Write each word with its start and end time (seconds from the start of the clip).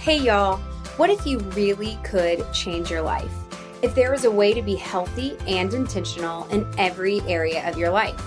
Hey, 0.00 0.16
y'all. 0.16 0.56
What 0.96 1.10
if 1.10 1.26
you 1.26 1.40
really 1.54 1.98
could 2.02 2.50
change 2.54 2.90
your 2.90 3.02
life? 3.02 3.30
If 3.82 3.94
there 3.94 4.10
was 4.10 4.24
a 4.24 4.30
way 4.30 4.54
to 4.54 4.62
be 4.62 4.74
healthy 4.74 5.36
and 5.46 5.74
intentional 5.74 6.46
in 6.46 6.66
every 6.78 7.20
area 7.28 7.68
of 7.68 7.76
your 7.76 7.90
life? 7.90 8.18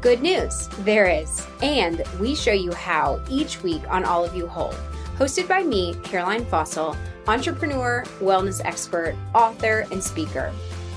Good 0.00 0.22
news, 0.22 0.66
there 0.78 1.04
is. 1.04 1.46
And 1.60 2.02
we 2.18 2.34
show 2.34 2.54
you 2.54 2.72
how 2.72 3.22
each 3.28 3.62
week 3.62 3.82
on 3.90 4.02
All 4.02 4.24
of 4.24 4.34
You 4.34 4.46
Whole. 4.46 4.72
Hosted 5.18 5.46
by 5.46 5.62
me, 5.62 5.94
Caroline 6.04 6.46
Fausel, 6.46 6.96
entrepreneur, 7.28 8.02
wellness 8.20 8.62
expert, 8.64 9.14
author, 9.34 9.86
and 9.92 10.02
speaker. 10.02 10.50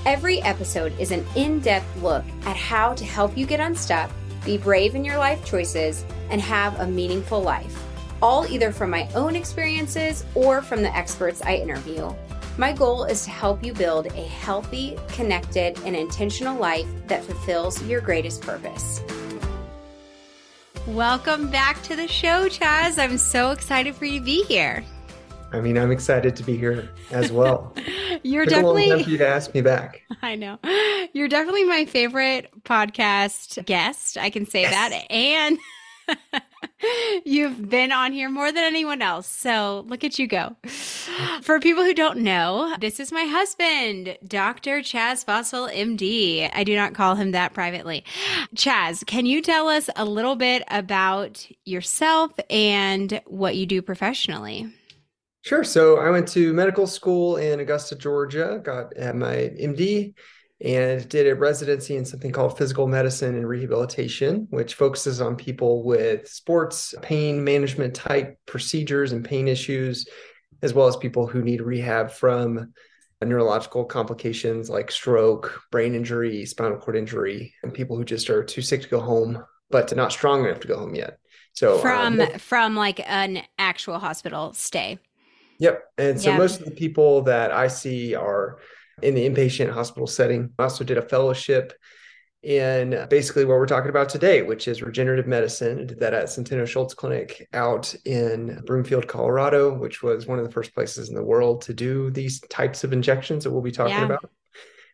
Every 0.06 0.40
episode 0.40 0.98
is 0.98 1.10
an 1.10 1.26
in 1.36 1.60
depth 1.60 2.02
look 2.02 2.24
at 2.46 2.56
how 2.56 2.94
to 2.94 3.04
help 3.04 3.36
you 3.36 3.44
get 3.44 3.60
unstuck, 3.60 4.10
be 4.42 4.56
brave 4.56 4.94
in 4.94 5.04
your 5.04 5.18
life 5.18 5.44
choices, 5.44 6.02
and 6.30 6.40
have 6.40 6.80
a 6.80 6.86
meaningful 6.86 7.42
life 7.42 7.78
all 8.22 8.46
either 8.46 8.72
from 8.72 8.90
my 8.90 9.08
own 9.14 9.36
experiences 9.36 10.24
or 10.34 10.62
from 10.62 10.82
the 10.82 10.94
experts 10.96 11.42
I 11.42 11.56
interview. 11.56 12.12
My 12.56 12.72
goal 12.72 13.04
is 13.04 13.24
to 13.24 13.30
help 13.30 13.64
you 13.64 13.72
build 13.74 14.06
a 14.06 14.24
healthy, 14.26 14.96
connected, 15.08 15.78
and 15.84 15.96
intentional 15.96 16.56
life 16.56 16.86
that 17.08 17.24
fulfills 17.24 17.82
your 17.84 18.00
greatest 18.00 18.42
purpose. 18.42 19.02
Welcome 20.86 21.50
back 21.50 21.82
to 21.84 21.96
the 21.96 22.06
show, 22.06 22.48
Chaz. 22.48 22.98
I'm 22.98 23.18
so 23.18 23.50
excited 23.50 23.94
for 23.94 24.04
you 24.04 24.20
to 24.20 24.24
be 24.24 24.44
here. 24.44 24.84
I 25.54 25.60
mean, 25.60 25.78
I'm 25.78 25.90
excited 25.90 26.34
to 26.36 26.42
be 26.42 26.56
here 26.56 26.90
as 27.10 27.30
well. 27.30 27.74
You're 28.24 28.44
Took 28.44 28.54
definitely 28.54 28.86
a 28.86 28.88
long 28.88 28.98
time 28.98 29.04
for 29.04 29.10
you 29.10 29.18
to 29.18 29.26
ask 29.26 29.54
me 29.54 29.60
back. 29.60 30.02
I 30.22 30.34
know. 30.34 30.58
You're 31.12 31.28
definitely 31.28 31.64
my 31.64 31.84
favorite 31.84 32.50
podcast 32.64 33.64
guest. 33.64 34.18
I 34.18 34.30
can 34.30 34.46
say 34.46 34.62
yes. 34.62 34.72
that. 34.72 35.10
And 35.10 35.58
You've 37.24 37.68
been 37.68 37.92
on 37.92 38.12
here 38.12 38.28
more 38.28 38.52
than 38.52 38.64
anyone 38.64 39.00
else. 39.00 39.26
So 39.26 39.84
look 39.88 40.04
at 40.04 40.18
you 40.18 40.26
go. 40.26 40.56
For 41.42 41.60
people 41.60 41.84
who 41.84 41.94
don't 41.94 42.18
know, 42.18 42.74
this 42.80 43.00
is 43.00 43.12
my 43.12 43.24
husband, 43.24 44.18
Dr. 44.26 44.80
Chaz 44.80 45.24
Fausel, 45.24 45.72
MD. 45.72 46.50
I 46.52 46.64
do 46.64 46.74
not 46.74 46.94
call 46.94 47.14
him 47.14 47.30
that 47.32 47.54
privately. 47.54 48.04
Chaz, 48.56 49.06
can 49.06 49.26
you 49.26 49.40
tell 49.40 49.68
us 49.68 49.88
a 49.96 50.04
little 50.04 50.36
bit 50.36 50.62
about 50.68 51.46
yourself 51.64 52.32
and 52.50 53.20
what 53.26 53.56
you 53.56 53.66
do 53.66 53.80
professionally? 53.80 54.72
Sure. 55.42 55.64
So 55.64 55.98
I 55.98 56.10
went 56.10 56.26
to 56.28 56.54
medical 56.54 56.86
school 56.86 57.36
in 57.36 57.60
Augusta, 57.60 57.96
Georgia, 57.96 58.60
got 58.62 58.96
my 58.96 59.52
MD 59.60 60.14
and 60.64 61.06
did 61.10 61.26
a 61.26 61.34
residency 61.34 61.94
in 61.94 62.06
something 62.06 62.32
called 62.32 62.56
physical 62.56 62.86
medicine 62.86 63.36
and 63.36 63.46
rehabilitation, 63.46 64.46
which 64.48 64.74
focuses 64.74 65.20
on 65.20 65.36
people 65.36 65.84
with 65.84 66.26
sports 66.26 66.94
pain 67.02 67.44
management 67.44 67.94
type 67.94 68.38
procedures 68.46 69.12
and 69.12 69.24
pain 69.24 69.46
issues, 69.46 70.08
as 70.62 70.72
well 70.72 70.86
as 70.86 70.96
people 70.96 71.26
who 71.26 71.42
need 71.42 71.60
rehab 71.60 72.10
from 72.10 72.72
neurological 73.22 73.84
complications 73.84 74.70
like 74.70 74.90
stroke, 74.90 75.62
brain 75.70 75.94
injury, 75.94 76.46
spinal 76.46 76.78
cord 76.78 76.96
injury, 76.96 77.54
and 77.62 77.72
people 77.72 77.96
who 77.96 78.04
just 78.04 78.30
are 78.30 78.42
too 78.42 78.62
sick 78.62 78.82
to 78.82 78.88
go 78.88 79.00
home, 79.00 79.44
but 79.70 79.94
not 79.94 80.12
strong 80.12 80.44
enough 80.44 80.60
to 80.60 80.68
go 80.68 80.78
home 80.78 80.94
yet. 80.94 81.18
So 81.52 81.78
from 81.78 82.20
um, 82.20 82.38
from 82.38 82.74
like 82.74 83.00
an 83.08 83.42
actual 83.58 83.98
hospital 83.98 84.54
stay. 84.54 84.98
Yep. 85.58 85.82
And 85.98 86.20
so 86.20 86.30
yeah. 86.30 86.38
most 86.38 86.60
of 86.60 86.66
the 86.66 86.72
people 86.72 87.22
that 87.22 87.52
I 87.52 87.68
see 87.68 88.14
are 88.14 88.58
in 89.02 89.14
the 89.14 89.28
inpatient 89.28 89.70
hospital 89.70 90.06
setting. 90.06 90.50
I 90.58 90.64
also 90.64 90.84
did 90.84 90.98
a 90.98 91.02
fellowship 91.02 91.72
in 92.42 92.92
uh, 92.94 93.06
basically 93.06 93.44
what 93.44 93.56
we're 93.56 93.66
talking 93.66 93.88
about 93.88 94.08
today, 94.08 94.42
which 94.42 94.68
is 94.68 94.82
regenerative 94.82 95.26
medicine. 95.26 95.80
I 95.80 95.84
did 95.84 96.00
that 96.00 96.14
at 96.14 96.26
Centeno 96.26 96.66
Schultz 96.66 96.92
Clinic 96.92 97.48
out 97.54 97.94
in 98.04 98.62
Broomfield, 98.66 99.08
Colorado, 99.08 99.72
which 99.72 100.02
was 100.02 100.26
one 100.26 100.38
of 100.38 100.44
the 100.44 100.52
first 100.52 100.74
places 100.74 101.08
in 101.08 101.14
the 101.14 101.24
world 101.24 101.62
to 101.62 101.74
do 101.74 102.10
these 102.10 102.40
types 102.50 102.84
of 102.84 102.92
injections 102.92 103.44
that 103.44 103.50
we'll 103.50 103.62
be 103.62 103.72
talking 103.72 103.94
yeah. 103.94 104.04
about. 104.04 104.30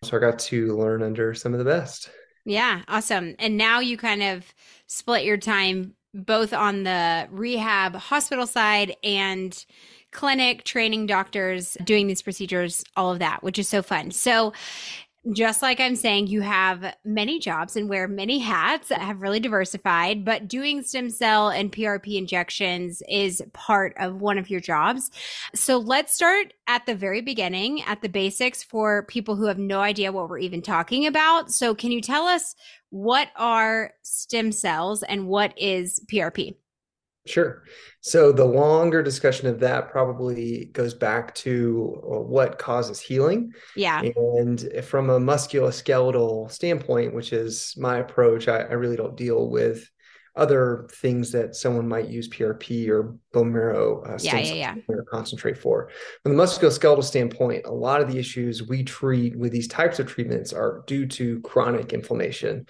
So 0.05 0.17
I 0.17 0.21
got 0.21 0.39
to 0.39 0.77
learn 0.77 1.03
under 1.03 1.35
some 1.35 1.53
of 1.53 1.59
the 1.59 1.65
best. 1.65 2.11
Yeah, 2.45 2.83
awesome. 2.89 3.35
And 3.39 3.57
now 3.57 3.81
you 3.81 3.97
kind 3.97 4.23
of 4.23 4.45
split 4.87 5.25
your 5.25 5.37
time 5.37 5.95
both 6.15 6.53
on 6.53 6.85
the 6.85 7.29
rehab 7.31 7.95
hospital 7.95 8.47
side 8.47 8.97
and 9.05 9.65
clinic, 10.13 10.65
training 10.65 11.07
doctors, 11.07 11.77
doing 11.85 12.07
these 12.07 12.23
procedures, 12.23 12.85
all 12.97 13.13
of 13.13 13.19
that, 13.19 13.43
which 13.43 13.59
is 13.59 13.69
so 13.69 13.83
fun. 13.83 14.11
So, 14.11 14.53
just 15.33 15.61
like 15.61 15.81
I'm 15.81 15.97
saying, 15.97 16.29
you 16.29 16.41
have 16.41 16.95
many 17.05 17.39
jobs 17.39 17.77
and 17.77 17.91
wear 17.91 18.09
many 18.09 18.39
hats, 18.39 18.89
that 18.89 19.03
have 19.03 19.21
really 19.21 19.39
diversified, 19.39 20.25
but 20.25 20.49
doing 20.49 20.83
stem 20.83 21.11
cell 21.11 21.51
and 21.51 21.71
PRP 21.71 22.17
injections 22.17 23.03
is 23.07 23.43
part 23.53 23.95
of 23.99 24.23
one 24.23 24.39
of 24.39 24.49
your 24.49 24.61
jobs. 24.61 25.11
So 25.55 25.77
let's 25.77 26.15
start 26.15 26.55
at 26.69 26.87
the 26.87 26.95
very 26.95 27.21
beginning, 27.21 27.83
at 27.83 28.01
the 28.01 28.09
basics 28.09 28.63
for 28.63 29.03
people 29.05 29.37
who 29.37 29.45
have 29.45 29.59
no 29.59 29.81
idea 29.81 30.11
what 30.11 30.31
we're 30.31 30.39
even 30.39 30.63
talking 30.63 31.07
about. 31.07 31.51
So, 31.51 31.75
can 31.75 31.93
you 31.93 32.01
tell 32.01 32.25
us 32.25 32.55
what 32.89 33.29
are 33.37 33.93
stem 34.03 34.53
cells 34.53 35.03
and 35.03 35.29
what 35.29 35.53
is 35.59 36.01
PRP? 36.11 36.55
Sure. 37.27 37.63
So 38.01 38.33
the 38.33 38.45
longer 38.45 39.03
discussion 39.03 39.47
of 39.47 39.61
that 39.61 39.91
probably 39.91 40.71
goes 40.73 40.95
back 40.95 41.35
to 41.37 42.01
uh, 42.03 42.21
what 42.21 42.59
causes 42.59 42.99
healing. 42.99 43.53
Yeah. 43.77 44.03
And 44.17 44.67
from 44.85 45.11
a 45.11 45.21
musculoskeletal 45.21 46.51
standpoint, 46.51 47.15
which 47.15 47.33
is 47.33 47.75
my 47.77 47.99
approach, 47.99 48.49
I, 48.49 48.61
I 48.61 48.73
really 48.73 48.97
don't 48.97 49.17
deal 49.17 49.51
with 49.51 49.89
other 50.37 50.89
things 50.93 51.33
that 51.33 51.57
someone 51.57 51.89
might 51.89 52.09
use 52.09 52.29
PRP 52.29 52.89
or 52.89 53.15
bone 53.33 53.53
marrow 53.53 54.03
uh, 54.05 54.19
yeah, 54.23 54.39
yeah, 54.39 54.75
yeah. 54.89 54.95
concentrate 55.11 55.59
for. 55.59 55.91
From 56.23 56.37
the 56.37 56.43
musculoskeletal 56.43 57.05
standpoint, 57.05 57.67
a 57.67 57.73
lot 57.73 58.01
of 58.01 58.11
the 58.11 58.19
issues 58.19 58.67
we 58.67 58.85
treat 58.85 59.37
with 59.37 59.53
these 59.53 59.69
types 59.69 59.99
of 59.99 60.07
treatments 60.07 60.53
are 60.53 60.85
due 60.87 61.07
to 61.09 61.41
chronic 61.41 61.93
inflammation. 61.93 62.67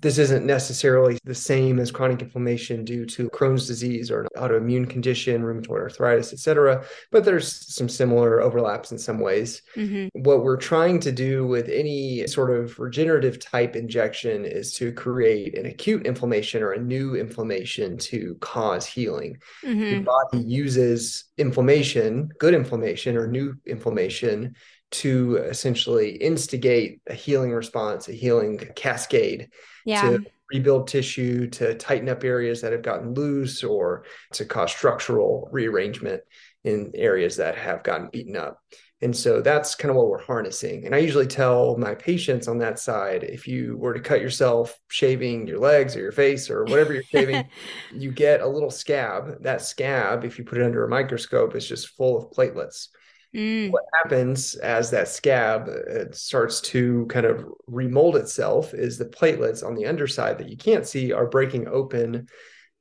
This 0.00 0.18
isn't 0.18 0.46
necessarily 0.46 1.18
the 1.24 1.34
same 1.34 1.78
as 1.78 1.90
chronic 1.90 2.22
inflammation 2.22 2.84
due 2.84 3.04
to 3.06 3.28
Crohn's 3.30 3.66
disease 3.66 4.10
or 4.10 4.22
an 4.22 4.28
autoimmune 4.36 4.88
condition, 4.88 5.42
rheumatoid 5.42 5.80
arthritis, 5.80 6.32
et 6.32 6.38
cetera, 6.38 6.84
but 7.10 7.24
there's 7.24 7.74
some 7.74 7.88
similar 7.88 8.40
overlaps 8.40 8.92
in 8.92 8.98
some 8.98 9.20
ways. 9.20 9.62
Mm-hmm. 9.76 10.20
What 10.22 10.42
we're 10.42 10.56
trying 10.56 11.00
to 11.00 11.12
do 11.12 11.46
with 11.46 11.68
any 11.68 12.26
sort 12.26 12.50
of 12.50 12.78
regenerative 12.78 13.38
type 13.38 13.76
injection 13.76 14.44
is 14.44 14.72
to 14.74 14.92
create 14.92 15.58
an 15.58 15.66
acute 15.66 16.06
inflammation 16.06 16.62
or 16.62 16.72
a 16.72 16.80
new 16.80 17.14
inflammation 17.14 17.98
to 17.98 18.36
cause 18.40 18.86
healing. 18.86 19.36
Mm-hmm. 19.64 19.80
The 19.80 19.98
body 20.00 20.44
uses 20.44 21.24
inflammation, 21.36 22.30
good 22.38 22.54
inflammation 22.54 23.16
or 23.16 23.26
new 23.26 23.54
inflammation 23.66 24.54
to 24.90 25.36
essentially 25.36 26.16
instigate 26.16 27.00
a 27.06 27.14
healing 27.14 27.52
response, 27.52 28.08
a 28.08 28.12
healing 28.12 28.58
cascade 28.74 29.48
yeah. 29.84 30.02
to 30.02 30.24
rebuild 30.50 30.88
tissue, 30.88 31.48
to 31.48 31.74
tighten 31.76 32.08
up 32.08 32.24
areas 32.24 32.60
that 32.60 32.72
have 32.72 32.82
gotten 32.82 33.14
loose, 33.14 33.62
or 33.62 34.04
to 34.32 34.44
cause 34.44 34.72
structural 34.72 35.48
rearrangement 35.52 36.22
in 36.64 36.90
areas 36.94 37.36
that 37.36 37.56
have 37.56 37.82
gotten 37.82 38.08
beaten 38.10 38.36
up. 38.36 38.60
And 39.02 39.16
so 39.16 39.40
that's 39.40 39.74
kind 39.74 39.90
of 39.90 39.96
what 39.96 40.08
we're 40.08 40.22
harnessing. 40.22 40.84
And 40.84 40.94
I 40.94 40.98
usually 40.98 41.26
tell 41.26 41.78
my 41.78 41.94
patients 41.94 42.48
on 42.48 42.58
that 42.58 42.78
side 42.78 43.22
if 43.24 43.48
you 43.48 43.78
were 43.78 43.94
to 43.94 44.00
cut 44.00 44.20
yourself 44.20 44.78
shaving 44.88 45.46
your 45.46 45.58
legs 45.58 45.96
or 45.96 46.00
your 46.00 46.12
face 46.12 46.50
or 46.50 46.64
whatever 46.64 46.92
you're 46.92 47.02
shaving, 47.04 47.48
you 47.94 48.12
get 48.12 48.42
a 48.42 48.46
little 48.46 48.70
scab. 48.70 49.42
That 49.42 49.62
scab, 49.62 50.24
if 50.24 50.38
you 50.38 50.44
put 50.44 50.58
it 50.58 50.64
under 50.64 50.84
a 50.84 50.88
microscope, 50.88 51.56
is 51.56 51.66
just 51.66 51.88
full 51.96 52.18
of 52.18 52.30
platelets. 52.30 52.88
Mm. 53.34 53.70
What 53.70 53.84
happens 54.02 54.56
as 54.56 54.90
that 54.90 55.08
scab 55.08 55.68
uh, 55.68 56.10
starts 56.12 56.60
to 56.62 57.06
kind 57.06 57.26
of 57.26 57.44
remold 57.66 58.16
itself 58.16 58.74
is 58.74 58.98
the 58.98 59.04
platelets 59.04 59.64
on 59.64 59.74
the 59.74 59.86
underside 59.86 60.38
that 60.38 60.48
you 60.48 60.56
can't 60.56 60.86
see 60.86 61.12
are 61.12 61.28
breaking 61.28 61.68
open 61.68 62.26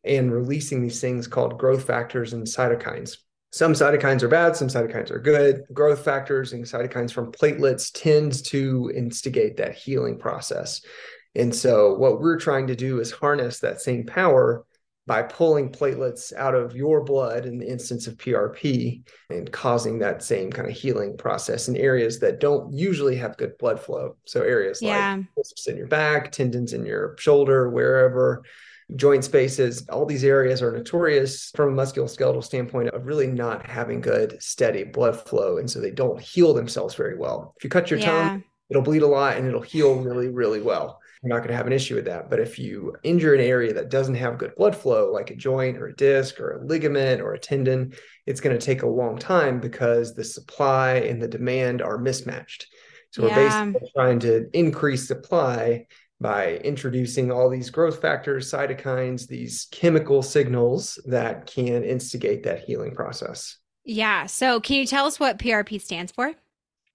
and 0.03 0.31
releasing 0.31 0.81
these 0.81 1.01
things 1.01 1.27
called 1.27 1.59
growth 1.59 1.85
factors 1.85 2.33
and 2.33 2.47
cytokines. 2.47 3.17
Some 3.51 3.73
cytokines 3.73 4.23
are 4.23 4.27
bad, 4.27 4.55
some 4.55 4.67
cytokines 4.67 5.11
are 5.11 5.19
good. 5.19 5.63
Growth 5.73 6.03
factors 6.03 6.53
and 6.53 6.63
cytokines 6.63 7.11
from 7.11 7.31
platelets 7.31 7.91
tend 7.93 8.43
to 8.45 8.91
instigate 8.95 9.57
that 9.57 9.75
healing 9.75 10.17
process. 10.17 10.81
And 11.35 11.55
so, 11.55 11.95
what 11.95 12.19
we're 12.19 12.39
trying 12.39 12.67
to 12.67 12.75
do 12.75 12.99
is 12.99 13.11
harness 13.11 13.59
that 13.59 13.81
same 13.81 14.05
power 14.05 14.65
by 15.09 15.23
pulling 15.23 15.71
platelets 15.71 16.31
out 16.33 16.53
of 16.53 16.75
your 16.75 17.03
blood 17.03 17.47
in 17.47 17.57
the 17.57 17.67
instance 17.67 18.05
of 18.05 18.15
PRP 18.17 19.01
and 19.31 19.51
causing 19.51 19.97
that 19.97 20.21
same 20.21 20.51
kind 20.51 20.69
of 20.69 20.77
healing 20.77 21.17
process 21.17 21.67
in 21.67 21.75
areas 21.75 22.19
that 22.19 22.39
don't 22.39 22.71
usually 22.71 23.15
have 23.15 23.35
good 23.35 23.57
blood 23.57 23.79
flow. 23.79 24.17
So 24.25 24.43
areas 24.43 24.83
yeah. 24.83 25.15
like 25.35 25.45
in 25.65 25.77
your 25.77 25.87
back, 25.87 26.31
tendons 26.31 26.73
in 26.73 26.85
your 26.85 27.15
shoulder, 27.17 27.71
wherever, 27.71 28.43
joint 28.95 29.23
spaces, 29.23 29.87
all 29.89 30.05
these 30.05 30.23
areas 30.23 30.61
are 30.61 30.71
notorious 30.71 31.49
from 31.55 31.73
a 31.73 31.81
musculoskeletal 31.81 32.43
standpoint 32.43 32.89
of 32.89 33.07
really 33.07 33.25
not 33.25 33.65
having 33.65 34.01
good 34.01 34.37
steady 34.39 34.83
blood 34.83 35.19
flow. 35.19 35.57
And 35.57 35.67
so 35.67 35.81
they 35.81 35.89
don't 35.89 36.21
heal 36.21 36.53
themselves 36.53 36.93
very 36.93 37.17
well. 37.17 37.55
If 37.57 37.63
you 37.63 37.71
cut 37.71 37.89
your 37.89 37.99
yeah. 37.99 38.05
tongue, 38.05 38.43
it'll 38.69 38.83
bleed 38.83 39.01
a 39.01 39.07
lot 39.07 39.37
and 39.37 39.47
it'll 39.47 39.59
heal 39.59 39.95
really, 39.95 40.27
really 40.27 40.61
well 40.61 40.98
you're 41.21 41.29
not 41.29 41.39
going 41.39 41.49
to 41.49 41.57
have 41.57 41.67
an 41.67 41.73
issue 41.73 41.95
with 41.95 42.05
that. 42.05 42.29
But 42.29 42.39
if 42.39 42.57
you 42.57 42.95
injure 43.03 43.33
an 43.33 43.41
area 43.41 43.73
that 43.73 43.89
doesn't 43.89 44.15
have 44.15 44.37
good 44.37 44.55
blood 44.55 44.75
flow, 44.75 45.11
like 45.11 45.31
a 45.31 45.35
joint 45.35 45.77
or 45.77 45.87
a 45.87 45.95
disc 45.95 46.39
or 46.39 46.51
a 46.51 46.65
ligament 46.65 47.21
or 47.21 47.33
a 47.33 47.39
tendon, 47.39 47.93
it's 48.25 48.39
going 48.39 48.57
to 48.57 48.65
take 48.65 48.83
a 48.83 48.87
long 48.87 49.17
time 49.17 49.59
because 49.59 50.13
the 50.13 50.23
supply 50.23 50.93
and 50.93 51.21
the 51.21 51.27
demand 51.27 51.81
are 51.81 51.97
mismatched. 51.97 52.67
So 53.11 53.27
yeah. 53.27 53.35
we're 53.35 53.65
basically 53.65 53.91
trying 53.95 54.19
to 54.19 54.49
increase 54.53 55.07
supply 55.07 55.87
by 56.21 56.57
introducing 56.57 57.31
all 57.31 57.49
these 57.49 57.69
growth 57.69 58.01
factors, 58.01 58.51
cytokines, 58.51 59.27
these 59.27 59.67
chemical 59.71 60.21
signals 60.21 60.99
that 61.05 61.47
can 61.47 61.83
instigate 61.83 62.43
that 62.43 62.59
healing 62.59 62.93
process. 62.93 63.57
Yeah. 63.85 64.25
So, 64.25 64.59
can 64.59 64.75
you 64.75 64.85
tell 64.85 65.05
us 65.05 65.19
what 65.19 65.39
PRP 65.39 65.81
stands 65.81 66.11
for? 66.11 66.33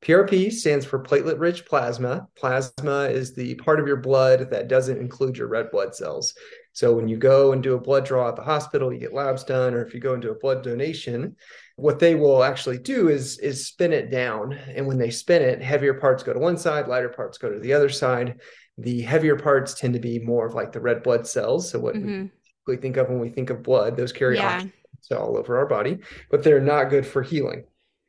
PRP 0.04 0.52
stands 0.52 0.84
for 0.84 1.02
platelet 1.02 1.40
rich 1.40 1.64
plasma. 1.64 2.28
Plasma 2.36 3.04
is 3.04 3.34
the 3.34 3.54
part 3.56 3.80
of 3.80 3.86
your 3.86 3.96
blood 3.96 4.50
that 4.50 4.68
doesn't 4.68 4.98
include 4.98 5.36
your 5.36 5.48
red 5.48 5.70
blood 5.70 5.94
cells. 5.94 6.34
So, 6.72 6.92
when 6.92 7.08
you 7.08 7.16
go 7.16 7.52
and 7.52 7.62
do 7.62 7.74
a 7.74 7.80
blood 7.80 8.04
draw 8.04 8.28
at 8.28 8.36
the 8.36 8.42
hospital, 8.42 8.92
you 8.92 9.00
get 9.00 9.14
labs 9.14 9.44
done, 9.44 9.74
or 9.74 9.84
if 9.84 9.94
you 9.94 10.00
go 10.00 10.14
into 10.14 10.30
a 10.30 10.38
blood 10.38 10.62
donation, 10.62 11.36
what 11.76 11.98
they 11.98 12.14
will 12.14 12.44
actually 12.44 12.78
do 12.78 13.08
is 13.08 13.38
is 13.38 13.66
spin 13.66 13.92
it 13.92 14.10
down 14.10 14.52
and 14.52 14.86
when 14.86 14.98
they 14.98 15.10
spin 15.10 15.42
it 15.42 15.60
heavier 15.60 15.94
parts 15.94 16.22
go 16.22 16.32
to 16.32 16.38
one 16.38 16.56
side 16.56 16.86
lighter 16.86 17.08
parts 17.08 17.36
go 17.36 17.50
to 17.50 17.58
the 17.58 17.72
other 17.72 17.88
side 17.88 18.40
the 18.78 19.02
heavier 19.02 19.36
parts 19.36 19.74
tend 19.74 19.94
to 19.94 20.00
be 20.00 20.18
more 20.18 20.46
of 20.46 20.54
like 20.54 20.72
the 20.72 20.80
red 20.80 21.02
blood 21.02 21.26
cells. 21.26 21.70
So 21.70 21.78
what 21.78 21.94
mm-hmm. 21.94 22.26
we 22.66 22.76
think 22.76 22.96
of 22.96 23.08
when 23.08 23.20
we 23.20 23.30
think 23.30 23.50
of 23.50 23.62
blood, 23.62 23.96
those 23.96 24.12
carry 24.12 24.36
yeah. 24.36 24.54
oxygen 24.54 24.72
all 25.16 25.36
over 25.36 25.58
our 25.58 25.66
body, 25.66 25.98
but 26.30 26.42
they're 26.42 26.60
not 26.60 26.90
good 26.90 27.06
for 27.06 27.22
healing. 27.22 27.64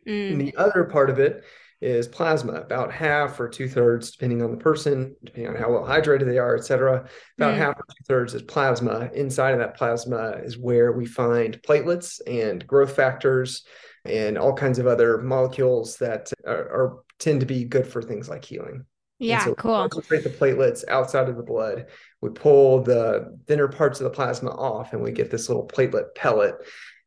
Mm. 0.07 0.31
And 0.31 0.41
the 0.41 0.55
other 0.55 0.85
part 0.85 1.09
of 1.09 1.19
it 1.19 1.43
is 1.85 2.07
plasma, 2.07 2.53
about 2.53 2.91
half 2.91 3.39
or 3.39 3.47
two 3.47 3.69
thirds, 3.69 4.11
depending 4.11 4.41
on 4.41 4.49
the 4.49 4.57
person, 4.57 5.15
depending 5.23 5.51
on 5.51 5.55
how 5.55 5.71
well 5.71 5.85
hydrated 5.85 6.25
they 6.25 6.39
are, 6.39 6.55
et 6.55 6.65
cetera. 6.65 7.07
About 7.37 7.53
mm. 7.53 7.57
half 7.57 7.79
or 7.79 7.85
two 7.87 8.03
thirds 8.07 8.33
is 8.33 8.41
plasma. 8.41 9.11
Inside 9.13 9.51
of 9.51 9.59
that 9.59 9.77
plasma 9.77 10.39
is 10.43 10.57
where 10.57 10.91
we 10.91 11.05
find 11.05 11.61
platelets 11.61 12.19
and 12.25 12.65
growth 12.65 12.95
factors 12.95 13.65
and 14.03 14.37
all 14.37 14.53
kinds 14.53 14.79
of 14.79 14.87
other 14.87 15.19
molecules 15.19 15.97
that 15.97 16.31
are, 16.45 16.53
are 16.53 16.97
tend 17.19 17.39
to 17.41 17.45
be 17.45 17.63
good 17.63 17.87
for 17.87 18.01
things 18.01 18.27
like 18.27 18.43
healing. 18.43 18.85
Yeah, 19.19 19.45
so 19.45 19.55
cool. 19.55 19.87
Concentrate 19.87 20.23
the 20.23 20.29
platelets 20.29 20.83
outside 20.89 21.29
of 21.29 21.37
the 21.37 21.43
blood. 21.43 21.85
We 22.19 22.31
pull 22.31 22.81
the 22.81 23.37
thinner 23.47 23.67
parts 23.67 23.99
of 23.99 24.05
the 24.05 24.09
plasma 24.09 24.49
off, 24.49 24.91
and 24.91 25.01
we 25.01 25.11
get 25.11 25.31
this 25.31 25.47
little 25.47 25.67
platelet 25.67 26.15
pellet. 26.15 26.55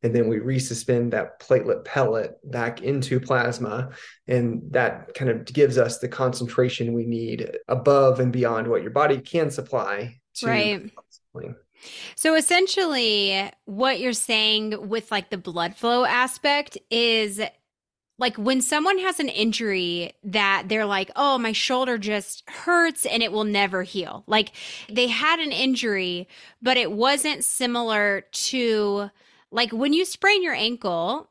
And 0.02 0.14
then 0.14 0.28
we 0.28 0.38
resuspend 0.38 1.10
that 1.10 1.40
platelet 1.40 1.84
pellet 1.84 2.38
back 2.44 2.82
into 2.82 3.18
plasma, 3.18 3.90
and 4.26 4.62
that 4.70 5.14
kind 5.14 5.30
of 5.30 5.44
gives 5.44 5.76
us 5.76 5.98
the 5.98 6.08
concentration 6.08 6.92
we 6.92 7.04
need 7.04 7.56
above 7.66 8.20
and 8.20 8.32
beyond 8.32 8.68
what 8.68 8.82
your 8.82 8.92
body 8.92 9.18
can 9.20 9.50
supply. 9.50 10.18
right. 10.42 10.90
So 12.16 12.34
essentially, 12.34 13.50
what 13.64 14.00
you're 14.00 14.12
saying 14.12 14.88
with 14.88 15.10
like 15.10 15.30
the 15.30 15.38
blood 15.38 15.76
flow 15.76 16.04
aspect 16.04 16.78
is 16.90 17.40
like 18.18 18.36
when 18.36 18.60
someone 18.60 18.98
has 18.98 19.20
an 19.20 19.28
injury 19.28 20.12
that 20.24 20.64
they're 20.66 20.86
like, 20.86 21.10
oh, 21.14 21.38
my 21.38 21.52
shoulder 21.52 21.98
just 21.98 22.42
hurts 22.48 23.06
and 23.06 23.22
it 23.22 23.30
will 23.30 23.44
never 23.44 23.84
heal. 23.84 24.24
Like 24.26 24.52
they 24.90 25.06
had 25.06 25.38
an 25.38 25.52
injury, 25.52 26.28
but 26.60 26.76
it 26.76 26.90
wasn't 26.90 27.44
similar 27.44 28.24
to 28.32 29.10
like 29.50 29.72
when 29.72 29.92
you 29.92 30.04
sprain 30.04 30.42
your 30.42 30.54
ankle, 30.54 31.30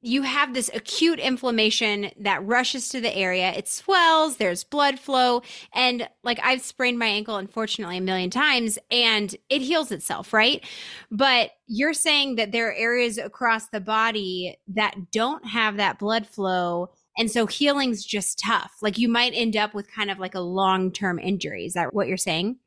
you 0.00 0.22
have 0.22 0.54
this 0.54 0.70
acute 0.74 1.18
inflammation 1.18 2.10
that 2.20 2.44
rushes 2.46 2.88
to 2.88 3.00
the 3.00 3.14
area. 3.16 3.52
It 3.52 3.68
swells, 3.68 4.36
there's 4.36 4.62
blood 4.62 4.98
flow. 4.98 5.42
And 5.74 6.08
like 6.22 6.38
I've 6.42 6.62
sprained 6.62 6.98
my 6.98 7.06
ankle, 7.06 7.36
unfortunately, 7.36 7.98
a 7.98 8.02
million 8.02 8.30
times 8.30 8.78
and 8.90 9.34
it 9.48 9.60
heals 9.60 9.90
itself, 9.90 10.32
right? 10.32 10.64
But 11.10 11.50
you're 11.66 11.94
saying 11.94 12.36
that 12.36 12.52
there 12.52 12.68
are 12.68 12.74
areas 12.74 13.18
across 13.18 13.68
the 13.68 13.80
body 13.80 14.58
that 14.68 15.10
don't 15.10 15.44
have 15.44 15.76
that 15.76 15.98
blood 15.98 16.26
flow. 16.26 16.90
And 17.16 17.30
so 17.30 17.46
healing's 17.46 18.04
just 18.04 18.38
tough. 18.38 18.72
Like 18.80 18.98
you 18.98 19.08
might 19.08 19.32
end 19.34 19.56
up 19.56 19.74
with 19.74 19.92
kind 19.92 20.10
of 20.10 20.20
like 20.20 20.36
a 20.36 20.40
long 20.40 20.92
term 20.92 21.18
injury. 21.18 21.66
Is 21.66 21.74
that 21.74 21.92
what 21.92 22.06
you're 22.06 22.16
saying? 22.16 22.58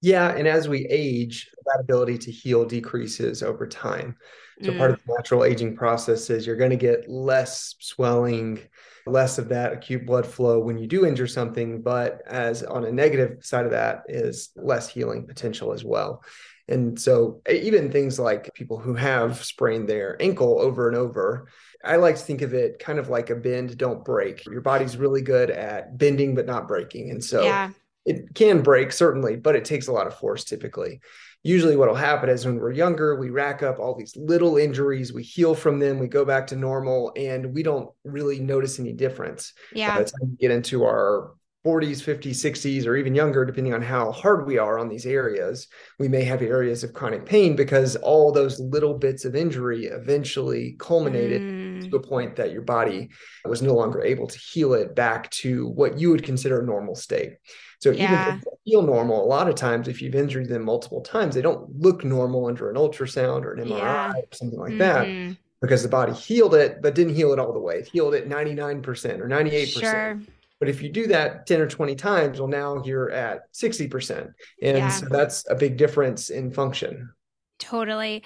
Yeah. 0.00 0.30
And 0.30 0.46
as 0.46 0.68
we 0.68 0.86
age, 0.86 1.50
that 1.66 1.80
ability 1.80 2.18
to 2.18 2.30
heal 2.30 2.64
decreases 2.64 3.42
over 3.42 3.66
time. 3.66 4.16
So 4.62 4.70
mm. 4.70 4.78
part 4.78 4.90
of 4.92 5.00
the 5.04 5.14
natural 5.14 5.44
aging 5.44 5.76
process 5.76 6.30
is 6.30 6.46
you're 6.46 6.56
going 6.56 6.70
to 6.70 6.76
get 6.76 7.08
less 7.08 7.74
swelling, 7.80 8.60
less 9.06 9.38
of 9.38 9.48
that 9.50 9.72
acute 9.72 10.06
blood 10.06 10.26
flow 10.26 10.58
when 10.58 10.78
you 10.78 10.86
do 10.86 11.06
injure 11.06 11.26
something, 11.26 11.82
but 11.82 12.22
as 12.26 12.62
on 12.62 12.84
a 12.84 12.92
negative 12.92 13.44
side 13.44 13.64
of 13.64 13.70
that 13.72 14.02
is 14.08 14.50
less 14.56 14.88
healing 14.88 15.26
potential 15.26 15.72
as 15.72 15.84
well. 15.84 16.22
And 16.68 17.00
so 17.00 17.40
even 17.50 17.90
things 17.90 18.18
like 18.18 18.52
people 18.54 18.78
who 18.78 18.94
have 18.94 19.42
sprained 19.42 19.88
their 19.88 20.20
ankle 20.20 20.60
over 20.60 20.86
and 20.88 20.96
over, 20.96 21.48
I 21.84 21.96
like 21.96 22.16
to 22.16 22.22
think 22.22 22.42
of 22.42 22.52
it 22.52 22.78
kind 22.78 22.98
of 22.98 23.08
like 23.08 23.30
a 23.30 23.36
bend, 23.36 23.78
don't 23.78 24.04
break. 24.04 24.44
Your 24.46 24.60
body's 24.60 24.96
really 24.96 25.22
good 25.22 25.50
at 25.50 25.96
bending 25.96 26.34
but 26.34 26.46
not 26.46 26.68
breaking. 26.68 27.10
And 27.10 27.24
so 27.24 27.42
yeah. 27.42 27.70
It 28.08 28.34
can 28.34 28.62
break 28.62 28.92
certainly, 28.92 29.36
but 29.36 29.54
it 29.54 29.64
takes 29.64 29.86
a 29.88 29.92
lot 29.92 30.06
of 30.06 30.18
force 30.18 30.44
typically 30.44 31.00
usually 31.42 31.76
what 31.76 31.88
will 31.88 31.94
happen 31.94 32.28
is 32.28 32.44
when 32.44 32.56
we're 32.56 32.72
younger, 32.72 33.16
we 33.16 33.30
rack 33.30 33.62
up 33.62 33.78
all 33.78 33.94
these 33.94 34.16
little 34.16 34.56
injuries, 34.56 35.12
we 35.12 35.22
heal 35.22 35.54
from 35.54 35.78
them, 35.78 35.98
we 35.98 36.08
go 36.08 36.24
back 36.24 36.46
to 36.48 36.56
normal, 36.56 37.12
and 37.16 37.54
we 37.54 37.62
don't 37.62 37.90
really 38.04 38.40
notice 38.40 38.78
any 38.78 38.92
difference. 38.92 39.52
Yeah. 39.72 39.96
By 39.96 40.02
the 40.02 40.10
time 40.10 40.30
we 40.30 40.36
get 40.36 40.50
into 40.50 40.84
our 40.84 41.32
40s, 41.64 42.02
50s, 42.02 42.30
60s, 42.30 42.86
or 42.86 42.96
even 42.96 43.14
younger, 43.14 43.44
depending 43.44 43.74
on 43.74 43.82
how 43.82 44.10
hard 44.12 44.46
we 44.46 44.58
are 44.58 44.78
on 44.78 44.88
these 44.88 45.06
areas, 45.06 45.68
we 45.98 46.08
may 46.08 46.24
have 46.24 46.42
areas 46.42 46.82
of 46.82 46.92
chronic 46.92 47.24
pain 47.24 47.56
because 47.56 47.96
all 47.96 48.32
those 48.32 48.58
little 48.60 48.94
bits 48.94 49.24
of 49.24 49.36
injury 49.36 49.86
eventually 49.86 50.76
culminated 50.78 51.42
mm. 51.42 51.57
To 51.84 51.96
a 51.96 52.00
point 52.00 52.36
that 52.36 52.52
your 52.52 52.62
body 52.62 53.10
was 53.44 53.62
no 53.62 53.74
longer 53.74 54.02
able 54.02 54.26
to 54.26 54.38
heal 54.38 54.74
it 54.74 54.94
back 54.94 55.30
to 55.30 55.68
what 55.68 55.98
you 55.98 56.10
would 56.10 56.22
consider 56.22 56.60
a 56.60 56.66
normal 56.66 56.94
state. 56.94 57.34
So 57.80 57.90
yeah. 57.90 58.04
even 58.04 58.38
if 58.38 58.44
they 58.44 58.70
feel 58.70 58.82
normal, 58.82 59.24
a 59.24 59.26
lot 59.26 59.48
of 59.48 59.54
times 59.54 59.88
if 59.88 60.02
you've 60.02 60.14
injured 60.14 60.48
them 60.48 60.64
multiple 60.64 61.00
times, 61.00 61.34
they 61.34 61.42
don't 61.42 61.80
look 61.80 62.04
normal 62.04 62.46
under 62.46 62.70
an 62.70 62.76
ultrasound 62.76 63.44
or 63.44 63.54
an 63.54 63.68
MRI 63.68 63.78
yeah. 63.78 64.12
or 64.12 64.22
something 64.32 64.58
like 64.58 64.72
mm-hmm. 64.72 65.28
that 65.28 65.36
because 65.60 65.82
the 65.82 65.88
body 65.88 66.12
healed 66.12 66.54
it, 66.54 66.82
but 66.82 66.94
didn't 66.94 67.14
heal 67.14 67.32
it 67.32 67.38
all 67.38 67.52
the 67.52 67.58
way. 67.58 67.76
It 67.76 67.88
healed 67.88 68.14
it 68.14 68.28
99% 68.28 68.84
or 69.20 69.28
98%. 69.28 69.80
Sure. 69.80 70.20
But 70.60 70.68
if 70.68 70.82
you 70.82 70.90
do 70.90 71.06
that 71.08 71.46
10 71.46 71.60
or 71.60 71.68
20 71.68 71.94
times, 71.94 72.40
well, 72.40 72.48
now 72.48 72.82
you're 72.84 73.10
at 73.10 73.52
60%. 73.52 74.32
And 74.62 74.78
yeah. 74.78 74.88
so 74.88 75.06
that's 75.08 75.48
a 75.48 75.54
big 75.54 75.76
difference 75.76 76.30
in 76.30 76.50
function. 76.50 77.10
Totally. 77.58 78.24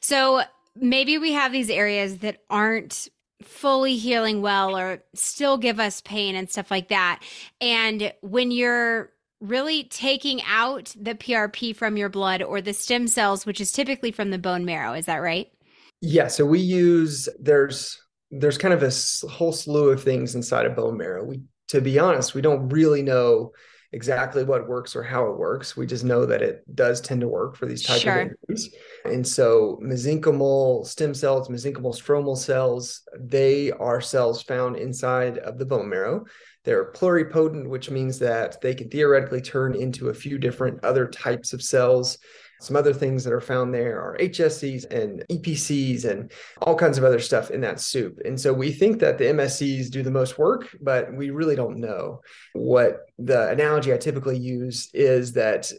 So 0.00 0.42
maybe 0.76 1.18
we 1.18 1.32
have 1.32 1.52
these 1.52 1.70
areas 1.70 2.18
that 2.18 2.38
aren't 2.50 3.08
fully 3.42 3.96
healing 3.96 4.42
well 4.42 4.76
or 4.76 5.02
still 5.14 5.58
give 5.58 5.78
us 5.78 6.00
pain 6.00 6.34
and 6.34 6.50
stuff 6.50 6.70
like 6.70 6.88
that. 6.88 7.22
And 7.60 8.12
when 8.22 8.50
you're 8.50 9.12
really 9.40 9.84
taking 9.84 10.40
out 10.46 10.94
the 10.98 11.14
PRP 11.14 11.76
from 11.76 11.96
your 11.96 12.08
blood 12.08 12.42
or 12.42 12.60
the 12.60 12.72
stem 12.72 13.06
cells, 13.06 13.44
which 13.44 13.60
is 13.60 13.72
typically 13.72 14.10
from 14.10 14.30
the 14.30 14.38
bone 14.38 14.64
marrow, 14.64 14.94
is 14.94 15.06
that 15.06 15.16
right? 15.16 15.48
Yeah. 16.00 16.28
So 16.28 16.46
we 16.46 16.60
use, 16.60 17.28
there's, 17.38 18.00
there's 18.30 18.58
kind 18.58 18.74
of 18.74 18.82
a 18.82 19.28
whole 19.28 19.52
slew 19.52 19.90
of 19.90 20.02
things 20.02 20.34
inside 20.34 20.66
of 20.66 20.76
bone 20.76 20.96
marrow. 20.96 21.24
We, 21.24 21.42
to 21.68 21.80
be 21.80 21.98
honest, 21.98 22.34
we 22.34 22.40
don't 22.40 22.68
really 22.68 23.02
know 23.02 23.52
exactly 23.94 24.42
what 24.42 24.68
works 24.68 24.96
or 24.96 25.04
how 25.04 25.30
it 25.30 25.38
works. 25.38 25.76
We 25.76 25.86
just 25.86 26.04
know 26.04 26.26
that 26.26 26.42
it 26.42 26.64
does 26.74 27.00
tend 27.00 27.20
to 27.20 27.28
work 27.28 27.56
for 27.56 27.66
these 27.66 27.84
types 27.84 28.02
sure. 28.02 28.20
of 28.20 28.32
injuries. 28.48 28.74
And 29.04 29.26
so 29.26 29.78
mesenchymal 29.82 30.84
stem 30.84 31.14
cells, 31.14 31.48
mesenchymal 31.48 31.96
stromal 31.96 32.36
cells, 32.36 33.02
they 33.18 33.70
are 33.70 34.00
cells 34.00 34.42
found 34.42 34.76
inside 34.76 35.38
of 35.38 35.58
the 35.58 35.64
bone 35.64 35.88
marrow. 35.88 36.24
They're 36.64 36.92
pluripotent, 36.92 37.68
which 37.68 37.88
means 37.88 38.18
that 38.18 38.60
they 38.60 38.74
can 38.74 38.90
theoretically 38.90 39.40
turn 39.40 39.76
into 39.76 40.08
a 40.08 40.14
few 40.14 40.38
different 40.38 40.84
other 40.84 41.06
types 41.06 41.52
of 41.52 41.62
cells. 41.62 42.18
Some 42.64 42.76
other 42.76 42.92
things 42.92 43.24
that 43.24 43.32
are 43.32 43.40
found 43.40 43.74
there 43.74 44.00
are 44.00 44.16
HSCs 44.18 44.90
and 44.90 45.24
EPCs 45.30 46.04
and 46.04 46.32
all 46.62 46.74
kinds 46.74 46.98
of 46.98 47.04
other 47.04 47.20
stuff 47.20 47.50
in 47.50 47.60
that 47.60 47.80
soup. 47.80 48.18
And 48.24 48.40
so 48.40 48.52
we 48.52 48.72
think 48.72 49.00
that 49.00 49.18
the 49.18 49.24
MSCs 49.24 49.90
do 49.90 50.02
the 50.02 50.10
most 50.10 50.38
work, 50.38 50.74
but 50.80 51.14
we 51.14 51.30
really 51.30 51.56
don't 51.56 51.78
know. 51.78 52.20
What 52.54 53.00
the 53.18 53.50
analogy 53.50 53.92
I 53.92 53.98
typically 53.98 54.38
use 54.38 54.90
is 54.94 55.32
that 55.34 55.70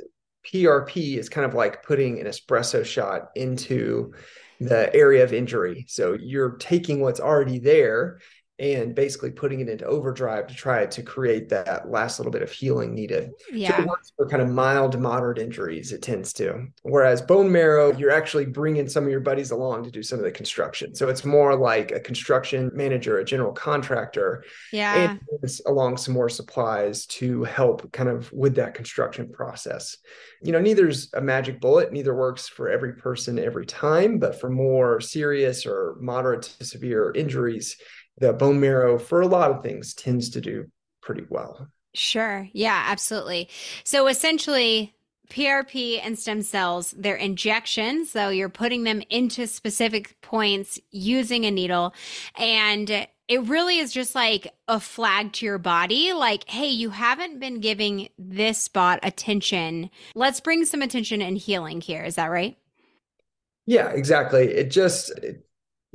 PRP 0.46 1.18
is 1.18 1.28
kind 1.30 1.46
of 1.46 1.54
like 1.56 1.84
putting 1.84 2.20
an 2.20 2.28
espresso 2.28 2.86
shot 2.86 3.30
into 3.36 4.14
the 4.60 4.94
area 4.96 5.24
of 5.24 5.34
injury. 5.34 5.86
So 5.88 6.16
you're 6.20 6.58
taking 6.58 7.02
what's 7.02 7.20
already 7.20 7.60
there 7.60 8.20
and 8.58 8.96
basically 8.96 9.32
putting 9.32 9.60
it 9.60 9.68
into 9.68 9.86
overdrive 9.86 10.48
to 10.48 10.56
try 10.56 10.86
to 10.86 11.04
create 11.04 11.50
that 11.50 11.90
last 11.90 12.20
little 12.20 12.32
bit 12.32 12.42
of 12.42 12.50
healing 12.50 12.96
needed. 12.96 13.32
Yeah. 13.52 13.76
So 13.76 13.84
it 13.84 13.88
works 13.88 14.14
for 14.16 14.30
kind 14.30 14.42
of 14.42 14.50
mild 14.50 14.94
to 14.94 14.98
moderate 14.98 15.40
injuries, 15.40 15.92
it 15.92 16.02
tends 16.02 16.32
to. 16.34 16.68
Whereas 16.84 17.22
bone 17.22 17.52
marrow, 17.52 17.92
you're 17.92 18.12
actually 18.12 18.46
bringing 18.46 18.88
some 18.88 19.04
of 19.04 19.10
your 19.10 19.20
buddies 19.20 19.52
along 19.52 19.84
to 19.84 19.92
do 19.92 20.02
some 20.02 20.20
of 20.20 20.26
the 20.26 20.32
construction. 20.32 20.96
So 20.96 21.10
it's 21.10 21.26
more 21.26 21.56
like 21.56 21.92
a 21.92 22.00
construction 22.00 22.72
manager, 22.74 23.18
a 23.18 23.26
general 23.26 23.52
contractor, 23.52 24.46
yeah. 24.72 25.12
and 25.12 25.20
along 25.66 25.98
some 25.98 26.14
more 26.14 26.30
supplies 26.30 27.06
to 27.08 27.44
help 27.44 27.92
kind 27.92 28.08
of 28.08 28.32
with 28.32 28.56
that 28.56 28.74
construction 28.74 29.30
process. 29.32 29.98
You 30.42 30.54
know, 30.54 30.62
neither's 30.62 31.10
a 31.14 31.22
magic 31.22 31.60
bullet, 31.60 31.92
neither 31.92 32.16
works 32.16 32.48
for 32.48 32.70
every 32.70 32.94
person 32.94 33.38
every 33.38 33.66
time, 33.66 34.18
but 34.18 34.40
for 34.40 34.50
more 34.50 35.02
serious 35.02 35.66
or 35.66 35.98
moderate 36.00 36.44
to 36.44 36.66
severe 36.66 37.12
injuries, 37.14 37.76
the 38.18 38.34
bone 38.34 38.60
marrow 38.60 38.98
for 38.98 39.22
a 39.22 39.28
lot 39.28 39.52
of 39.52 39.64
things 39.64 39.94
tends 39.94 40.30
to 40.32 40.42
do 40.42 40.70
pretty 41.02 41.24
well. 41.30 41.68
Sure. 41.94 42.48
Yeah, 42.54 42.86
absolutely. 42.88 43.50
So 43.84 44.08
essentially, 44.08 44.96
PRP 45.30 46.00
and 46.04 46.18
stem 46.18 46.42
cells, 46.42 46.94
they're 46.98 47.16
injections. 47.16 48.12
So 48.12 48.30
you're 48.30 48.50
putting 48.50 48.84
them 48.84 49.02
into 49.10 49.48
specific 49.48 50.20
points 50.22 50.80
using 50.92 51.46
a 51.46 51.52
needle. 51.52 51.94
And 52.36 53.08
it 53.28 53.42
really 53.44 53.80
is 53.80 53.92
just 53.92 54.14
like 54.14 54.54
a 54.68 54.80
flag 54.80 55.34
to 55.34 55.46
your 55.46 55.58
body 55.58 56.14
like, 56.14 56.48
hey, 56.48 56.68
you 56.68 56.92
haven't 56.92 57.40
been 57.40 57.60
giving 57.60 58.10
this 58.20 58.60
spot 58.60 59.00
attention. 59.02 59.90
Let's 60.14 60.40
bring 60.40 60.66
some 60.66 60.82
attention 60.82 61.22
and 61.22 61.38
healing 61.38 61.82
here. 61.82 62.04
Is 62.04 62.16
that 62.16 62.28
right? 62.28 62.58
Yeah, 63.66 63.90
exactly. 63.90 64.44
It 64.44 64.70
just, 64.70 65.18
it, 65.20 65.45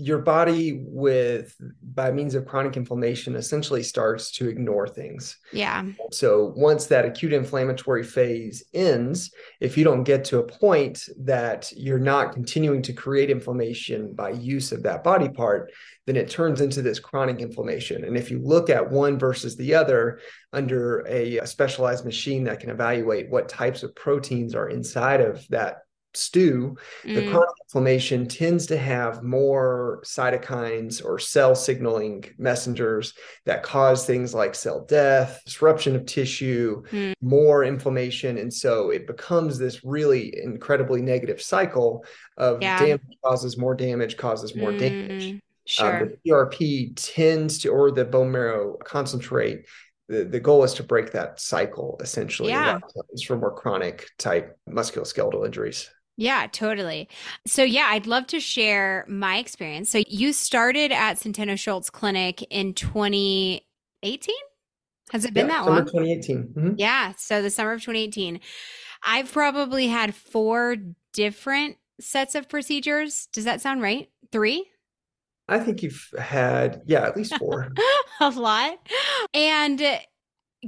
your 0.00 0.18
body 0.18 0.80
with 0.82 1.54
by 1.94 2.10
means 2.10 2.34
of 2.34 2.46
chronic 2.46 2.76
inflammation 2.76 3.36
essentially 3.36 3.82
starts 3.82 4.30
to 4.32 4.48
ignore 4.48 4.88
things. 4.88 5.36
Yeah. 5.52 5.84
So 6.10 6.52
once 6.56 6.86
that 6.86 7.04
acute 7.04 7.32
inflammatory 7.32 8.02
phase 8.02 8.64
ends, 8.72 9.30
if 9.60 9.76
you 9.76 9.84
don't 9.84 10.04
get 10.04 10.24
to 10.26 10.38
a 10.38 10.46
point 10.46 11.06
that 11.18 11.70
you're 11.76 11.98
not 11.98 12.32
continuing 12.32 12.82
to 12.82 12.92
create 12.92 13.30
inflammation 13.30 14.14
by 14.14 14.30
use 14.30 14.72
of 14.72 14.82
that 14.84 15.04
body 15.04 15.28
part, 15.28 15.70
then 16.06 16.16
it 16.16 16.30
turns 16.30 16.60
into 16.60 16.80
this 16.80 16.98
chronic 16.98 17.40
inflammation. 17.40 18.04
And 18.04 18.16
if 18.16 18.30
you 18.30 18.40
look 18.42 18.70
at 18.70 18.90
one 18.90 19.18
versus 19.18 19.56
the 19.56 19.74
other 19.74 20.20
under 20.52 21.06
a, 21.06 21.38
a 21.38 21.46
specialized 21.46 22.04
machine 22.04 22.44
that 22.44 22.60
can 22.60 22.70
evaluate 22.70 23.30
what 23.30 23.48
types 23.48 23.82
of 23.82 23.94
proteins 23.94 24.54
are 24.54 24.70
inside 24.70 25.20
of 25.20 25.46
that 25.48 25.82
stew, 26.14 26.76
mm. 27.04 27.14
the 27.14 27.30
chronic 27.30 27.50
inflammation 27.64 28.26
tends 28.26 28.66
to 28.66 28.76
have 28.76 29.22
more 29.22 30.02
cytokines 30.04 31.04
or 31.04 31.18
cell 31.18 31.54
signaling 31.54 32.24
messengers 32.38 33.14
that 33.46 33.62
cause 33.62 34.06
things 34.06 34.34
like 34.34 34.54
cell 34.54 34.84
death, 34.86 35.40
disruption 35.44 35.96
of 35.96 36.06
tissue, 36.06 36.82
mm. 36.90 37.14
more 37.20 37.64
inflammation. 37.64 38.38
And 38.38 38.52
so 38.52 38.90
it 38.90 39.06
becomes 39.06 39.58
this 39.58 39.84
really 39.84 40.34
incredibly 40.42 41.02
negative 41.02 41.40
cycle 41.40 42.04
of 42.36 42.62
yeah. 42.62 42.78
damage 42.78 43.00
causes 43.24 43.56
more 43.56 43.74
damage, 43.74 44.16
causes 44.16 44.56
more 44.56 44.72
mm. 44.72 44.78
damage. 44.78 45.40
Sure. 45.66 46.02
Um, 46.02 46.10
the 46.24 46.30
PRP 46.30 46.92
tends 46.96 47.58
to, 47.60 47.68
or 47.68 47.92
the 47.92 48.04
bone 48.04 48.32
marrow 48.32 48.76
concentrate 48.84 49.66
the, 50.10 50.24
the 50.24 50.40
goal 50.40 50.64
is 50.64 50.74
to 50.74 50.82
break 50.82 51.12
that 51.12 51.40
cycle 51.40 51.96
essentially 52.02 52.50
yeah. 52.50 52.80
for 53.26 53.36
more 53.36 53.54
chronic 53.54 54.08
type 54.18 54.58
musculoskeletal 54.68 55.46
injuries. 55.46 55.88
Yeah, 56.20 56.48
totally. 56.52 57.08
So, 57.46 57.62
yeah, 57.62 57.86
I'd 57.88 58.06
love 58.06 58.26
to 58.26 58.40
share 58.40 59.06
my 59.08 59.38
experience. 59.38 59.88
So, 59.88 60.02
you 60.06 60.34
started 60.34 60.92
at 60.92 61.16
Centeno 61.16 61.58
Schultz 61.58 61.88
Clinic 61.88 62.42
in 62.50 62.74
2018? 62.74 64.34
Has 65.12 65.24
it 65.24 65.32
been 65.32 65.46
yeah, 65.48 65.52
that 65.54 65.64
summer 65.64 65.76
long? 65.76 65.86
2018. 65.86 66.42
Mm-hmm. 66.42 66.74
Yeah, 66.76 67.14
so 67.16 67.40
the 67.40 67.48
summer 67.48 67.72
of 67.72 67.80
2018. 67.80 68.38
I've 69.02 69.32
probably 69.32 69.86
had 69.86 70.14
four 70.14 70.76
different 71.14 71.78
sets 71.98 72.34
of 72.34 72.50
procedures. 72.50 73.26
Does 73.32 73.44
that 73.44 73.62
sound 73.62 73.80
right? 73.80 74.10
Three? 74.30 74.66
I 75.48 75.58
think 75.58 75.82
you've 75.82 76.10
had, 76.18 76.82
yeah, 76.84 77.06
at 77.06 77.16
least 77.16 77.34
four. 77.38 77.72
a 78.20 78.28
lot. 78.28 78.76
And 79.32 79.82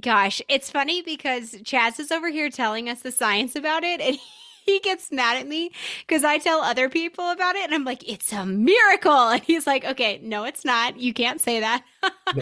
gosh, 0.01 0.41
it's 0.49 0.71
funny 0.71 1.03
because 1.03 1.53
Chaz 1.57 2.01
is 2.01 2.11
over 2.11 2.31
here 2.31 2.49
telling 2.49 2.89
us 2.89 3.03
the 3.03 3.13
science 3.13 3.55
about 3.55 3.85
it. 3.85 4.01
And 4.01 4.17
he 4.17 4.42
gets 4.83 5.11
mad 5.13 5.39
at 5.39 5.47
me 5.47 5.71
because 6.07 6.25
I 6.25 6.39
tell 6.39 6.61
other 6.61 6.89
people 6.89 7.31
about 7.31 7.57
it 7.57 7.65
and 7.65 7.75
I'm 7.75 7.85
like, 7.85 8.09
it's 8.09 8.33
a 8.33 8.47
miracle. 8.47 9.13
And 9.33 9.43
he's 9.43 9.67
like, 9.67 9.85
okay, 9.85 10.21
no, 10.23 10.45
it's 10.45 10.65
not. 10.65 10.99
You 10.99 11.15
can't 11.15 11.41
say 11.41 11.61
that. 11.61 11.85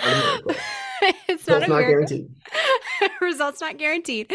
it's 1.29 1.47
not, 1.47 1.63
a 1.63 1.67
not 1.69 1.81
guaranteed. 1.81 2.29
Results 3.21 3.61
not 3.61 3.79
guaranteed. 3.79 4.33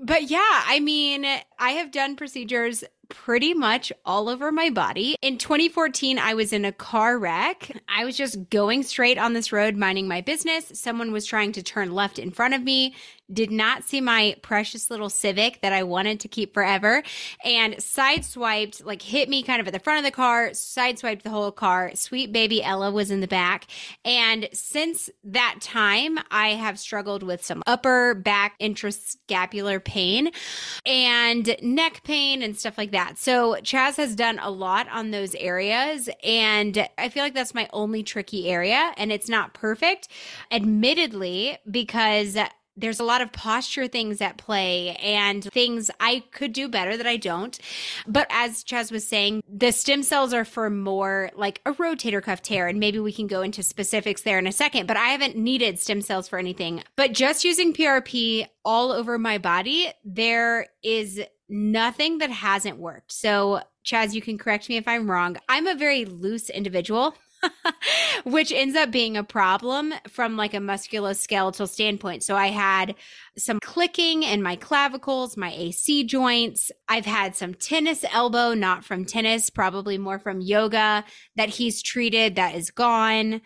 But 0.00 0.30
yeah, 0.30 0.62
I 0.66 0.80
mean, 0.80 1.24
I 1.58 1.70
have 1.70 1.90
done 1.90 2.16
procedures 2.16 2.84
pretty 3.08 3.54
much 3.54 3.92
all 4.04 4.28
over 4.28 4.52
my 4.52 4.70
body. 4.70 5.16
In 5.22 5.38
2014, 5.38 6.18
I 6.18 6.34
was 6.34 6.52
in 6.52 6.64
a 6.64 6.72
car 6.72 7.18
wreck. 7.18 7.70
I 7.88 8.04
was 8.04 8.16
just 8.16 8.50
going 8.50 8.82
straight 8.82 9.18
on 9.18 9.32
this 9.32 9.52
road, 9.52 9.76
minding 9.76 10.08
my 10.08 10.20
business. 10.20 10.70
Someone 10.74 11.12
was 11.12 11.26
trying 11.26 11.52
to 11.52 11.62
turn 11.62 11.92
left 11.92 12.18
in 12.18 12.30
front 12.30 12.54
of 12.54 12.62
me 12.62 12.94
did 13.32 13.50
not 13.50 13.84
see 13.84 14.00
my 14.00 14.36
precious 14.42 14.90
little 14.90 15.10
Civic 15.10 15.60
that 15.60 15.72
I 15.72 15.82
wanted 15.82 16.20
to 16.20 16.28
keep 16.28 16.54
forever 16.54 17.02
and 17.44 17.74
sideswiped, 17.74 18.84
like 18.84 19.02
hit 19.02 19.28
me 19.28 19.42
kind 19.42 19.60
of 19.60 19.66
at 19.66 19.72
the 19.72 19.78
front 19.78 19.98
of 19.98 20.04
the 20.04 20.10
car, 20.10 20.50
sideswiped 20.50 21.22
the 21.22 21.30
whole 21.30 21.52
car. 21.52 21.90
Sweet 21.94 22.32
baby 22.32 22.62
Ella 22.62 22.90
was 22.90 23.10
in 23.10 23.20
the 23.20 23.28
back. 23.28 23.66
And 24.04 24.48
since 24.52 25.10
that 25.24 25.56
time, 25.60 26.18
I 26.30 26.50
have 26.50 26.78
struggled 26.78 27.22
with 27.22 27.44
some 27.44 27.62
upper 27.66 28.14
back 28.14 28.58
interscapular 28.60 29.84
pain 29.84 30.30
and 30.86 31.54
neck 31.62 32.02
pain 32.04 32.42
and 32.42 32.56
stuff 32.56 32.78
like 32.78 32.92
that. 32.92 33.18
So 33.18 33.54
Chaz 33.56 33.96
has 33.96 34.14
done 34.14 34.38
a 34.38 34.50
lot 34.50 34.88
on 34.90 35.10
those 35.10 35.34
areas. 35.34 36.08
And 36.24 36.88
I 36.96 37.08
feel 37.08 37.22
like 37.22 37.34
that's 37.34 37.54
my 37.54 37.68
only 37.72 38.02
tricky 38.02 38.48
area. 38.48 38.92
And 38.96 39.12
it's 39.12 39.28
not 39.28 39.54
perfect, 39.54 40.08
admittedly, 40.50 41.58
because 41.70 42.36
there's 42.78 43.00
a 43.00 43.04
lot 43.04 43.20
of 43.20 43.32
posture 43.32 43.88
things 43.88 44.20
at 44.20 44.36
play 44.36 44.96
and 44.96 45.44
things 45.44 45.90
I 46.00 46.24
could 46.30 46.52
do 46.52 46.68
better 46.68 46.96
that 46.96 47.06
I 47.06 47.16
don't. 47.16 47.58
But 48.06 48.26
as 48.30 48.64
Chaz 48.64 48.92
was 48.92 49.06
saying, 49.06 49.42
the 49.48 49.72
stem 49.72 50.02
cells 50.02 50.32
are 50.32 50.44
for 50.44 50.70
more 50.70 51.30
like 51.34 51.60
a 51.66 51.72
rotator 51.72 52.22
cuff 52.22 52.42
tear. 52.42 52.68
And 52.68 52.78
maybe 52.78 52.98
we 52.98 53.12
can 53.12 53.26
go 53.26 53.42
into 53.42 53.62
specifics 53.62 54.22
there 54.22 54.38
in 54.38 54.46
a 54.46 54.52
second, 54.52 54.86
but 54.86 54.96
I 54.96 55.08
haven't 55.08 55.36
needed 55.36 55.78
stem 55.78 56.02
cells 56.02 56.28
for 56.28 56.38
anything. 56.38 56.82
But 56.96 57.12
just 57.12 57.44
using 57.44 57.72
PRP 57.72 58.46
all 58.64 58.92
over 58.92 59.18
my 59.18 59.38
body, 59.38 59.92
there 60.04 60.66
is 60.82 61.20
nothing 61.48 62.18
that 62.18 62.30
hasn't 62.30 62.78
worked. 62.78 63.12
So, 63.12 63.62
Chaz, 63.84 64.12
you 64.12 64.20
can 64.20 64.38
correct 64.38 64.68
me 64.68 64.76
if 64.76 64.86
I'm 64.86 65.10
wrong. 65.10 65.38
I'm 65.48 65.66
a 65.66 65.74
very 65.74 66.04
loose 66.04 66.50
individual. 66.50 67.14
which 68.24 68.52
ends 68.52 68.76
up 68.76 68.90
being 68.90 69.16
a 69.16 69.24
problem 69.24 69.94
from 70.08 70.36
like 70.36 70.54
a 70.54 70.58
musculoskeletal 70.58 71.68
standpoint. 71.68 72.22
So 72.22 72.36
I 72.36 72.48
had 72.48 72.94
some 73.36 73.60
clicking 73.60 74.22
in 74.22 74.42
my 74.42 74.56
clavicles, 74.56 75.36
my 75.36 75.52
AC 75.52 76.04
joints. 76.04 76.70
I've 76.88 77.06
had 77.06 77.36
some 77.36 77.54
tennis 77.54 78.04
elbow, 78.12 78.54
not 78.54 78.84
from 78.84 79.04
tennis, 79.04 79.50
probably 79.50 79.98
more 79.98 80.18
from 80.18 80.40
yoga 80.40 81.04
that 81.36 81.48
he's 81.48 81.82
treated 81.82 82.36
that 82.36 82.54
is 82.54 82.70
gone. 82.70 83.40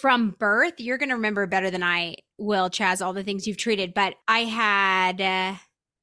From 0.00 0.30
birth, 0.38 0.74
you're 0.78 0.98
going 0.98 1.08
to 1.08 1.16
remember 1.16 1.46
better 1.46 1.70
than 1.70 1.82
I 1.82 2.16
will, 2.38 2.70
Chaz, 2.70 3.04
all 3.04 3.12
the 3.12 3.24
things 3.24 3.46
you've 3.46 3.56
treated. 3.56 3.94
But 3.94 4.14
I 4.28 4.40
had, 4.40 5.20
uh, 5.20 5.54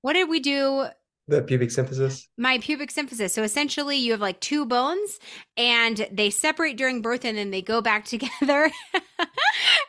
what 0.02 0.14
did 0.14 0.30
we 0.30 0.42
do? 0.42 0.88
The 1.30 1.44
pubic 1.44 1.70
symphysis? 1.70 2.26
My 2.40 2.58
pubic 2.58 2.92
symphysis. 2.92 3.30
So 3.30 3.44
essentially, 3.44 3.98
you 3.98 4.14
have 4.14 4.20
like 4.20 4.40
two 4.40 4.66
bones 4.66 5.20
and 5.56 6.08
they 6.12 6.32
separate 6.32 6.76
during 6.76 7.04
birth 7.04 7.24
and 7.24 7.38
then 7.38 7.52
they 7.52 7.62
go 7.62 7.82
back 7.82 8.06
together. 8.06 8.72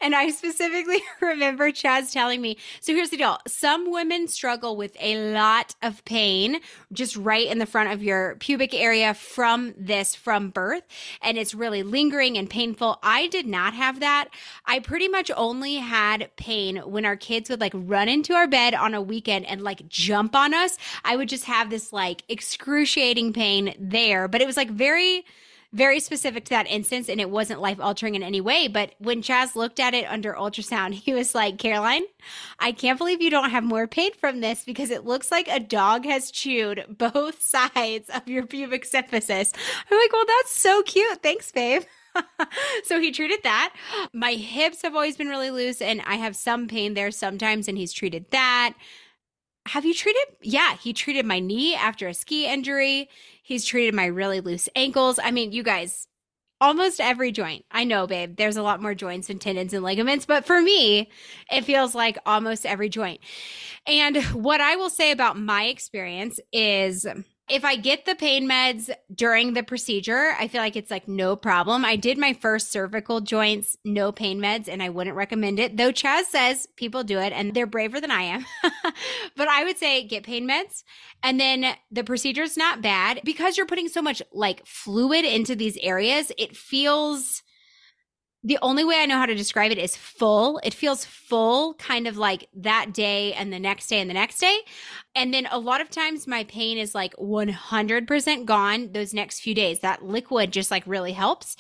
and 0.03 0.15
I 0.15 0.29
specifically 0.29 1.01
remember 1.23 1.71
Chaz 1.71 2.13
telling 2.13 2.43
me 2.43 2.59
so 2.81 2.93
here's 2.93 3.11
the 3.11 3.17
deal 3.17 3.39
some 3.47 3.91
women 3.91 4.29
struggle 4.29 4.77
with 4.77 4.97
a 5.01 5.33
lot 5.33 5.75
of 5.83 6.05
pain 6.05 6.61
just 6.93 7.17
right 7.17 7.47
in 7.47 7.59
the 7.59 7.67
front 7.67 7.91
of 7.93 8.03
your 8.03 8.35
pubic 8.37 8.75
area 8.75 9.15
from 9.15 9.73
this 9.79 10.15
from 10.15 10.51
birth. 10.51 10.83
And 11.23 11.39
it's 11.39 11.55
really 11.55 11.83
lingering 11.83 12.37
and 12.37 12.51
painful. 12.51 12.99
I 13.03 13.29
did 13.29 13.47
not 13.47 13.73
have 13.73 14.01
that. 14.01 14.29
I 14.67 14.81
pretty 14.81 15.09
much 15.09 15.31
only 15.35 15.77
had 15.77 16.31
pain 16.37 16.77
when 16.79 17.07
our 17.07 17.17
kids 17.17 17.49
would 17.49 17.61
like 17.61 17.73
run 17.75 18.11
into 18.11 18.35
our 18.35 18.47
bed 18.47 18.75
on 18.75 18.93
a 18.93 19.01
weekend 19.01 19.47
and 19.47 19.63
like 19.63 19.89
jump 19.89 20.37
on 20.37 20.53
us. 20.53 20.77
I 21.03 21.17
would 21.17 21.30
just 21.31 21.45
have 21.45 21.71
this 21.71 21.93
like 21.93 22.23
excruciating 22.29 23.33
pain 23.33 23.75
there, 23.79 24.29
but 24.29 24.41
it 24.41 24.47
was 24.47 24.57
like 24.57 24.71
very 24.71 25.25
very 25.73 26.01
specific 26.01 26.45
to 26.45 26.51
that 26.51 26.67
instance 26.69 27.09
and 27.09 27.21
it 27.21 27.31
wasn't 27.31 27.61
life 27.61 27.79
altering 27.81 28.17
in 28.17 28.23
any 28.23 28.41
way. 28.41 28.67
But 28.67 28.95
when 28.99 29.23
Chaz 29.23 29.55
looked 29.55 29.79
at 29.79 29.95
it 29.95 30.05
under 30.07 30.35
ultrasound, 30.35 30.95
he 31.05 31.13
was 31.13 31.35
like, 31.35 31.59
Caroline, 31.59 32.03
I 32.59 32.73
can't 32.73 32.99
believe 32.99 33.23
you 33.23 33.31
don't 33.31 33.51
have 33.51 33.65
more 33.65 33.87
pain 33.87 34.13
from 34.15 34.41
this 34.41 34.65
because 34.65 34.91
it 34.91 35.05
looks 35.05 35.31
like 35.31 35.49
a 35.49 35.61
dog 35.61 36.05
has 36.05 36.31
chewed 36.31 36.85
both 36.89 37.43
sides 37.75 38.11
of 38.11 38.29
your 38.29 38.47
pubic 38.47 38.85
symphysis. 38.85 39.55
I'm 39.91 39.99
like, 39.99 40.13
well, 40.13 40.27
that's 40.27 40.53
so 40.53 40.83
cute. 40.83 41.23
Thanks, 41.23 41.53
babe. 41.53 41.83
so 42.85 43.01
he 43.01 43.13
treated 43.13 43.41
that. 43.45 43.73
My 44.13 44.33
hips 44.33 44.83
have 44.83 44.97
always 44.97 45.17
been 45.17 45.29
really 45.29 45.51
loose 45.51 45.81
and 45.81 46.03
I 46.05 46.17
have 46.17 46.35
some 46.35 46.67
pain 46.67 46.95
there 46.95 47.13
sometimes 47.13 47.69
and 47.69 47.79
he's 47.79 47.93
treated 47.93 48.29
that. 48.31 48.75
Have 49.71 49.85
you 49.85 49.95
treated? 49.95 50.27
Yeah, 50.43 50.75
he 50.79 50.93
treated 50.93 51.25
my 51.25 51.39
knee 51.39 51.77
after 51.77 52.09
a 52.09 52.15
ski 52.15 52.45
injury. 52.53 53.09
He's 53.41 53.65
treated 53.65 53.95
my 53.95 54.07
really 54.07 54.41
loose 54.41 54.69
ankles. 54.75 55.21
I 55.23 55.31
mean, 55.31 55.53
you 55.53 55.63
guys, 55.63 56.09
almost 56.61 57.01
every 57.01 57.31
joint. 57.31 57.65
I 57.71 57.85
know, 57.85 58.09
babe, 58.09 58.35
there's 58.35 58.57
a 58.57 58.65
lot 58.65 58.83
more 58.83 58.97
joints 58.97 59.31
and 59.31 59.41
tendons 59.41 59.73
and 59.73 59.85
ligaments, 59.85 60.27
but 60.27 60.45
for 60.45 60.61
me, 60.61 61.09
it 61.53 61.65
feels 61.65 61.95
like 61.95 62.19
almost 62.27 62.67
every 62.67 62.89
joint. 62.89 63.21
And 63.87 64.17
what 64.35 64.61
I 64.61 64.75
will 64.75 64.91
say 64.91 65.13
about 65.13 65.39
my 65.39 65.67
experience 65.67 66.41
is 66.53 67.07
if 67.51 67.65
I 67.65 67.77
get 67.77 68.07
the 68.07 68.15
pain 68.15 68.49
meds 68.49 68.91
during 69.15 69.55
the 69.55 69.63
procedure, 69.63 70.35
I 70.39 70.49
feel 70.49 70.61
like 70.61 70.77
it's 70.77 70.91
like 70.91 71.09
no 71.09 71.35
problem. 71.35 71.85
I 71.85 71.97
did 71.97 72.17
my 72.17 72.33
first 72.33 72.71
cervical 72.71 73.21
joints, 73.21 73.77
no 73.85 74.13
pain 74.13 74.41
meds, 74.41 74.69
and 74.69 74.83
I 74.83 74.89
wouldn't 74.89 75.17
recommend 75.17 75.59
it. 75.59 75.77
Though 75.77 75.93
Chaz 75.93 76.25
says 76.25 76.69
people 76.77 77.03
do 77.03 77.19
it 77.19 77.33
and 77.33 77.53
they're 77.53 77.67
braver 77.67 78.01
than 78.01 78.11
I 78.11 78.23
am. 78.23 78.47
but 79.37 79.49
I 79.49 79.65
would 79.65 79.79
say 79.79 80.07
get 80.07 80.23
pain 80.23 80.49
meds. 80.49 80.85
And 81.23 81.41
then 81.41 81.75
the 81.91 82.05
procedure's 82.05 82.57
not 82.57 82.83
bad 82.83 83.21
because 83.25 83.57
you're 83.57 83.67
putting 83.67 83.89
so 83.89 84.01
much 84.01 84.23
like 84.33 84.65
fluid 84.65 85.25
into 85.25 85.57
these 85.57 85.77
areas. 85.79 86.31
It 86.39 86.57
feels 86.57 87.43
the 88.43 88.59
only 88.63 88.85
way 88.85 88.97
I 88.99 89.07
know 89.07 89.19
how 89.19 89.27
to 89.27 89.35
describe 89.35 89.71
it 89.71 89.79
is 89.79 89.97
full. 89.97 90.61
It 90.65 90.73
feels 90.73 91.05
full, 91.05 91.75
kind 91.75 92.07
of 92.07 92.17
like 92.17 92.49
that 92.55 92.95
day 92.95 93.35
and 93.35 93.53
the 93.53 93.59
next 93.59 93.89
day 93.89 94.01
and 94.01 94.09
the 94.09 94.15
next 94.15 94.39
day. 94.39 94.61
And 95.15 95.35
then 95.35 95.47
a 95.51 95.59
lot 95.59 95.83
of 95.83 95.91
times 95.91 96.27
my 96.27 96.45
pain 96.45 96.79
is 96.79 96.95
like 96.95 97.15
100% 97.17 98.45
gone 98.47 98.93
those 98.93 99.13
next 99.13 99.41
few 99.41 99.55
days. 99.55 99.81
That 99.81 100.05
liquid 100.05 100.53
just 100.53 100.71
like 100.71 100.85
really 100.87 101.13
helps. 101.13 101.57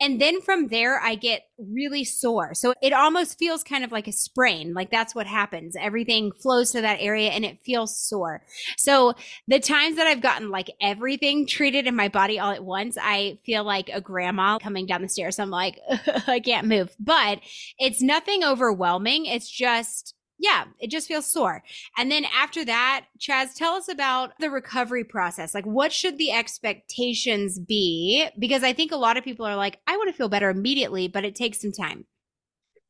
And 0.00 0.20
then 0.20 0.40
from 0.42 0.68
there, 0.68 1.00
I 1.00 1.14
get 1.14 1.42
really 1.58 2.04
sore. 2.04 2.54
So 2.54 2.74
it 2.82 2.92
almost 2.92 3.38
feels 3.38 3.64
kind 3.64 3.82
of 3.82 3.92
like 3.92 4.06
a 4.06 4.12
sprain. 4.12 4.74
Like 4.74 4.90
that's 4.90 5.14
what 5.14 5.26
happens. 5.26 5.74
Everything 5.74 6.32
flows 6.32 6.72
to 6.72 6.82
that 6.82 6.98
area 7.00 7.30
and 7.30 7.44
it 7.44 7.58
feels 7.64 7.98
sore. 7.98 8.42
So 8.76 9.14
the 9.48 9.58
times 9.58 9.96
that 9.96 10.06
I've 10.06 10.20
gotten 10.20 10.50
like 10.50 10.70
everything 10.80 11.46
treated 11.46 11.86
in 11.86 11.96
my 11.96 12.08
body 12.08 12.38
all 12.38 12.50
at 12.50 12.64
once, 12.64 12.98
I 13.00 13.38
feel 13.46 13.64
like 13.64 13.88
a 13.92 14.00
grandma 14.00 14.58
coming 14.58 14.86
down 14.86 15.02
the 15.02 15.08
stairs. 15.08 15.38
I'm 15.38 15.50
like, 15.50 15.80
I 16.26 16.40
can't 16.40 16.66
move, 16.66 16.94
but 17.00 17.40
it's 17.78 18.02
nothing 18.02 18.44
overwhelming. 18.44 19.26
It's 19.26 19.48
just 19.48 20.14
yeah, 20.38 20.64
it 20.78 20.90
just 20.90 21.08
feels 21.08 21.26
sore. 21.26 21.62
And 21.96 22.10
then 22.10 22.24
after 22.26 22.64
that, 22.64 23.06
Chaz, 23.18 23.54
tell 23.54 23.74
us 23.74 23.88
about 23.88 24.32
the 24.38 24.50
recovery 24.50 25.04
process. 25.04 25.54
Like, 25.54 25.64
what 25.64 25.92
should 25.92 26.18
the 26.18 26.30
expectations 26.30 27.58
be? 27.58 28.28
Because 28.38 28.62
I 28.62 28.72
think 28.72 28.92
a 28.92 28.96
lot 28.96 29.16
of 29.16 29.24
people 29.24 29.46
are 29.46 29.56
like, 29.56 29.78
I 29.86 29.96
want 29.96 30.10
to 30.10 30.16
feel 30.16 30.28
better 30.28 30.50
immediately, 30.50 31.08
but 31.08 31.24
it 31.24 31.34
takes 31.34 31.60
some 31.60 31.72
time. 31.72 32.04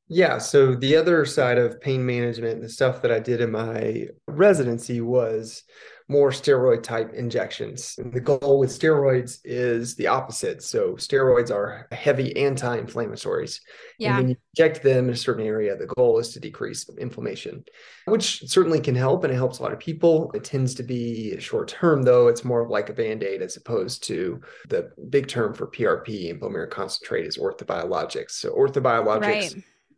Yeah. 0.09 0.39
So, 0.39 0.75
the 0.75 0.97
other 0.97 1.25
side 1.25 1.59
of 1.59 1.81
pain 1.81 2.05
management, 2.05 2.63
the 2.63 2.69
stuff 2.69 3.03
that 3.03 3.11
I 3.11 3.19
did 3.19 3.41
in 3.41 3.51
my 3.51 4.07
residency 4.29 5.01
was 5.01 5.65
more 6.09 6.31
steroid 6.31 6.83
type 6.83 7.13
injections. 7.15 7.97
And 7.99 8.13
the 8.13 8.21
goal 8.21 8.59
with 8.59 8.71
steroids 8.71 9.41
is 9.45 9.97
the 9.97 10.07
opposite. 10.07 10.63
So 10.63 10.93
steroids 10.93 11.51
are 11.51 11.89
heavy 11.91 12.37
anti-inflammatories. 12.37 13.61
Yeah. 13.99 14.11
And 14.11 14.17
when 14.17 14.29
you 14.31 14.37
inject 14.57 14.83
them 14.83 15.09
in 15.09 15.15
a 15.15 15.17
certain 15.17 15.45
area, 15.45 15.77
the 15.77 15.87
goal 15.87 16.19
is 16.19 16.33
to 16.35 16.41
decrease 16.41 16.89
inflammation, 16.99 17.65
which 18.07 18.49
certainly 18.49 18.81
can 18.81 18.95
help 18.95 19.25
and 19.25 19.33
it 19.33 19.37
helps 19.37 19.59
a 19.59 19.63
lot 19.63 19.73
of 19.73 19.81
people. 19.81 20.31
It 20.35 20.45
tends 20.45 20.75
to 20.77 20.83
be 20.83 21.39
short 21.41 21.69
term 21.69 22.03
though. 22.03 22.29
It's 22.29 22.45
more 22.45 22.61
of 22.61 22.71
like 22.71 22.89
a 22.89 22.95
band-aid 22.95 23.43
as 23.43 23.57
opposed 23.57 24.05
to 24.05 24.41
the 24.69 24.93
big 25.11 25.27
term 25.27 25.55
for 25.55 25.67
PRP 25.67 26.31
and 26.31 26.39
bone 26.39 26.53
marrow 26.53 26.69
concentrate 26.69 27.27
is 27.27 27.37
orthobiologics. 27.37 28.33
So 28.33 28.55
orthobiologics 28.55 29.21
right 29.21 29.55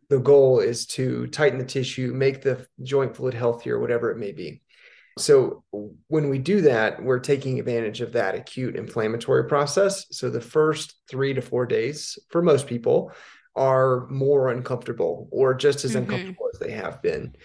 the 0.09 0.19
goal 0.19 0.59
is 0.59 0.85
to 0.87 1.27
tighten 1.27 1.59
the 1.59 1.65
tissue, 1.65 2.11
make 2.13 2.41
the 2.41 2.67
joint 2.81 3.15
fluid 3.15 3.33
healthier, 3.33 3.79
whatever 3.79 4.11
it 4.11 4.17
may 4.17 4.31
be. 4.31 4.61
So 5.19 5.63
when 6.07 6.29
we 6.29 6.39
do 6.39 6.61
that, 6.61 7.03
we're 7.03 7.19
taking 7.19 7.59
advantage 7.59 8.01
of 8.01 8.13
that 8.13 8.35
acute 8.35 8.75
inflammatory 8.75 9.45
process. 9.45 10.05
So 10.11 10.29
the 10.29 10.41
first 10.41 10.95
three 11.09 11.33
to 11.33 11.41
four 11.41 11.65
days 11.65 12.17
for 12.29 12.41
most 12.41 12.67
people 12.67 13.11
are 13.55 14.07
more 14.07 14.49
uncomfortable 14.49 15.27
or 15.31 15.53
just 15.53 15.83
as 15.83 15.91
mm-hmm. 15.91 16.03
uncomfortable 16.03 16.49
as 16.53 16.59
they 16.59 16.71
have 16.71 17.01
been. 17.01 17.35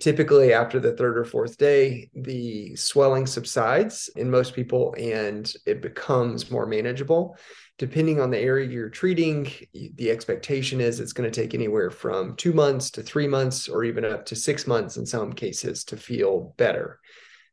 Typically, 0.00 0.52
after 0.52 0.80
the 0.80 0.92
third 0.92 1.16
or 1.16 1.24
fourth 1.24 1.56
day, 1.56 2.10
the 2.14 2.74
swelling 2.76 3.26
subsides 3.26 4.10
in 4.16 4.30
most 4.30 4.54
people 4.54 4.94
and 4.98 5.52
it 5.66 5.80
becomes 5.80 6.50
more 6.50 6.66
manageable. 6.66 7.36
Depending 7.78 8.20
on 8.20 8.30
the 8.30 8.38
area 8.38 8.68
you're 8.68 8.88
treating, 8.88 9.50
the 9.94 10.10
expectation 10.10 10.80
is 10.80 11.00
it's 11.00 11.12
going 11.12 11.30
to 11.30 11.40
take 11.40 11.54
anywhere 11.54 11.90
from 11.90 12.36
two 12.36 12.52
months 12.52 12.90
to 12.92 13.02
three 13.02 13.26
months 13.26 13.68
or 13.68 13.82
even 13.82 14.04
up 14.04 14.26
to 14.26 14.36
six 14.36 14.66
months 14.66 14.96
in 14.96 15.06
some 15.06 15.32
cases 15.32 15.84
to 15.84 15.96
feel 15.96 16.54
better. 16.56 17.00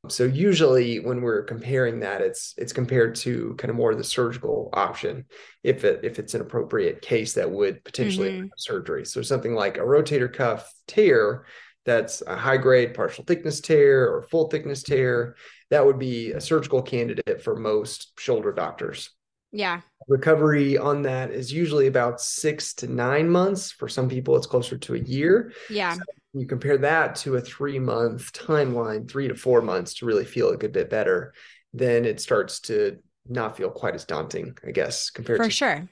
So 0.09 0.25
usually 0.25 0.99
when 0.99 1.21
we're 1.21 1.43
comparing 1.43 1.99
that, 1.99 2.21
it's 2.21 2.55
it's 2.57 2.73
compared 2.73 3.15
to 3.15 3.53
kind 3.59 3.69
of 3.69 3.75
more 3.75 3.91
of 3.91 3.99
the 3.99 4.03
surgical 4.03 4.69
option 4.73 5.25
if 5.63 5.83
it 5.83 5.99
if 6.03 6.17
it's 6.17 6.33
an 6.33 6.41
appropriate 6.41 7.01
case 7.01 7.33
that 7.33 7.51
would 7.51 7.83
potentially 7.83 8.31
mm-hmm. 8.31 8.47
surgery. 8.57 9.05
So 9.05 9.21
something 9.21 9.53
like 9.53 9.77
a 9.77 9.81
rotator 9.81 10.31
cuff 10.31 10.71
tear 10.87 11.45
that's 11.85 12.21
a 12.25 12.35
high 12.35 12.57
grade 12.57 12.93
partial 12.93 13.23
thickness 13.23 13.61
tear 13.61 14.11
or 14.11 14.23
full 14.23 14.49
thickness 14.49 14.83
tear, 14.83 15.35
that 15.69 15.85
would 15.85 15.99
be 15.99 16.31
a 16.31 16.41
surgical 16.41 16.81
candidate 16.81 17.43
for 17.43 17.55
most 17.55 18.19
shoulder 18.19 18.51
doctors. 18.51 19.11
Yeah. 19.51 19.81
Recovery 20.07 20.77
on 20.77 21.01
that 21.03 21.31
is 21.31 21.51
usually 21.51 21.87
about 21.87 22.21
six 22.21 22.73
to 22.75 22.87
nine 22.87 23.29
months. 23.29 23.71
For 23.71 23.87
some 23.87 24.09
people, 24.09 24.35
it's 24.35 24.47
closer 24.47 24.77
to 24.77 24.95
a 24.95 24.99
year. 24.99 25.53
Yeah. 25.69 25.93
So 25.93 26.01
you 26.33 26.45
compare 26.45 26.77
that 26.77 27.15
to 27.15 27.35
a 27.35 27.41
three 27.41 27.79
month 27.79 28.31
timeline, 28.33 29.09
three 29.09 29.27
to 29.27 29.35
four 29.35 29.61
months 29.61 29.95
to 29.95 30.05
really 30.05 30.25
feel 30.25 30.49
a 30.49 30.57
good 30.57 30.71
bit 30.71 30.89
better, 30.89 31.33
then 31.73 32.05
it 32.05 32.21
starts 32.21 32.59
to 32.61 32.97
not 33.27 33.57
feel 33.57 33.69
quite 33.69 33.95
as 33.95 34.05
daunting, 34.05 34.57
I 34.65 34.71
guess, 34.71 35.09
compared 35.09 35.37
for 35.37 35.45
to 35.45 35.49
sure. 35.49 35.87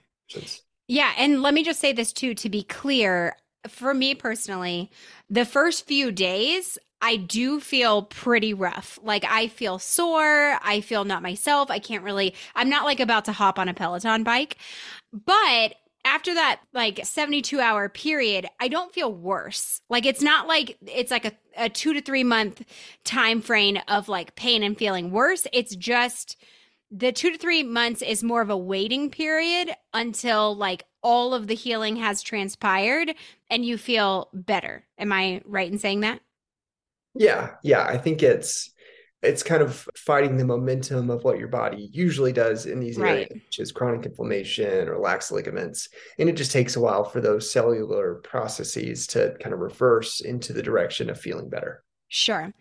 Yeah. 0.88 1.14
And 1.18 1.42
let 1.42 1.54
me 1.54 1.64
just 1.64 1.80
say 1.80 1.94
this 1.94 2.14
too, 2.14 2.34
to 2.36 2.50
be 2.50 2.64
clear, 2.64 3.36
for 3.68 3.94
me 3.94 4.16
personally, 4.16 4.90
the 5.30 5.46
first 5.46 5.86
few 5.86 6.12
days, 6.12 6.78
I 7.02 7.16
do 7.16 7.60
feel 7.60 8.04
pretty 8.04 8.54
rough. 8.54 9.00
Like 9.02 9.24
I 9.26 9.48
feel 9.48 9.80
sore. 9.80 10.58
I 10.64 10.82
feel 10.82 11.06
not 11.06 11.22
myself. 11.22 11.70
I 11.72 11.80
can't 11.80 12.04
really, 12.04 12.36
I'm 12.56 12.70
not 12.70 12.86
like 12.86 13.00
about 13.00 13.26
to 13.26 13.32
hop 13.32 13.60
on 13.60 13.70
a 13.70 13.74
Peloton 13.74 14.24
bike, 14.24 14.58
but 15.14 15.76
after 16.06 16.34
that 16.34 16.62
like 16.74 17.06
72 17.06 17.60
hour 17.60 17.90
period 17.90 18.48
i 18.60 18.68
don't 18.68 18.94
feel 18.94 19.14
worse. 19.14 19.82
Like 19.90 20.06
it's 20.06 20.22
not 20.22 20.48
like 20.48 20.78
it's 20.86 21.12
like 21.12 21.26
a, 21.26 21.32
a 21.58 21.70
two 21.70 21.94
to 21.94 22.02
three 22.02 22.24
month 22.24 22.64
time 23.04 23.42
frame 23.42 23.78
of 23.88 24.10
like 24.10 24.36
pain 24.36 24.64
and 24.64 24.78
feeling 24.78 25.12
worse. 25.12 25.48
It's 25.54 25.76
just 25.76 26.38
the 26.92 27.12
two 27.12 27.32
to 27.32 27.38
three 27.38 27.64
months 27.64 28.02
is 28.02 28.24
more 28.24 28.42
of 28.42 28.50
a 28.50 28.58
waiting 28.58 29.10
period 29.10 29.72
until 29.94 30.56
like 30.56 30.84
all 31.02 31.34
of 31.34 31.48
the 31.48 31.56
healing 31.56 31.96
has 31.98 32.22
transpired 32.22 33.14
and 33.50 33.66
you 33.66 33.78
feel 33.78 34.30
better. 34.34 34.86
Am 34.98 35.12
i 35.12 35.42
right 35.46 35.72
in 35.72 35.78
saying 35.78 36.02
that? 36.02 36.20
Yeah 37.16 37.52
yeah 37.64 37.86
i 37.86 37.98
think 37.98 38.22
it's 38.22 38.72
it's 39.22 39.44
kind 39.44 39.62
of 39.62 39.88
fighting 39.96 40.38
the 40.38 40.46
momentum 40.46 41.10
of 41.10 41.24
what 41.24 41.40
your 41.40 41.50
body 41.50 41.90
usually 41.92 42.32
does 42.32 42.66
in 42.66 42.80
these 42.80 42.98
right. 42.98 43.12
areas, 43.12 43.30
which 43.34 43.60
is 43.60 43.72
chronic 43.72 44.06
inflammation 44.06 44.88
or 44.88 44.98
lax 44.98 45.32
ligaments. 45.32 45.90
And 46.18 46.30
it 46.30 46.38
just 46.38 46.52
takes 46.52 46.76
a 46.76 46.80
while 46.80 47.04
for 47.04 47.20
those 47.20 47.52
cellular 47.52 48.16
processes 48.16 49.08
to 49.08 49.36
kind 49.42 49.54
of 49.54 49.60
reverse 49.60 50.22
into 50.22 50.54
the 50.54 50.64
direction 50.64 51.10
of 51.10 51.20
feeling 51.20 51.50
better. 51.50 51.84
Sure. 52.12 52.52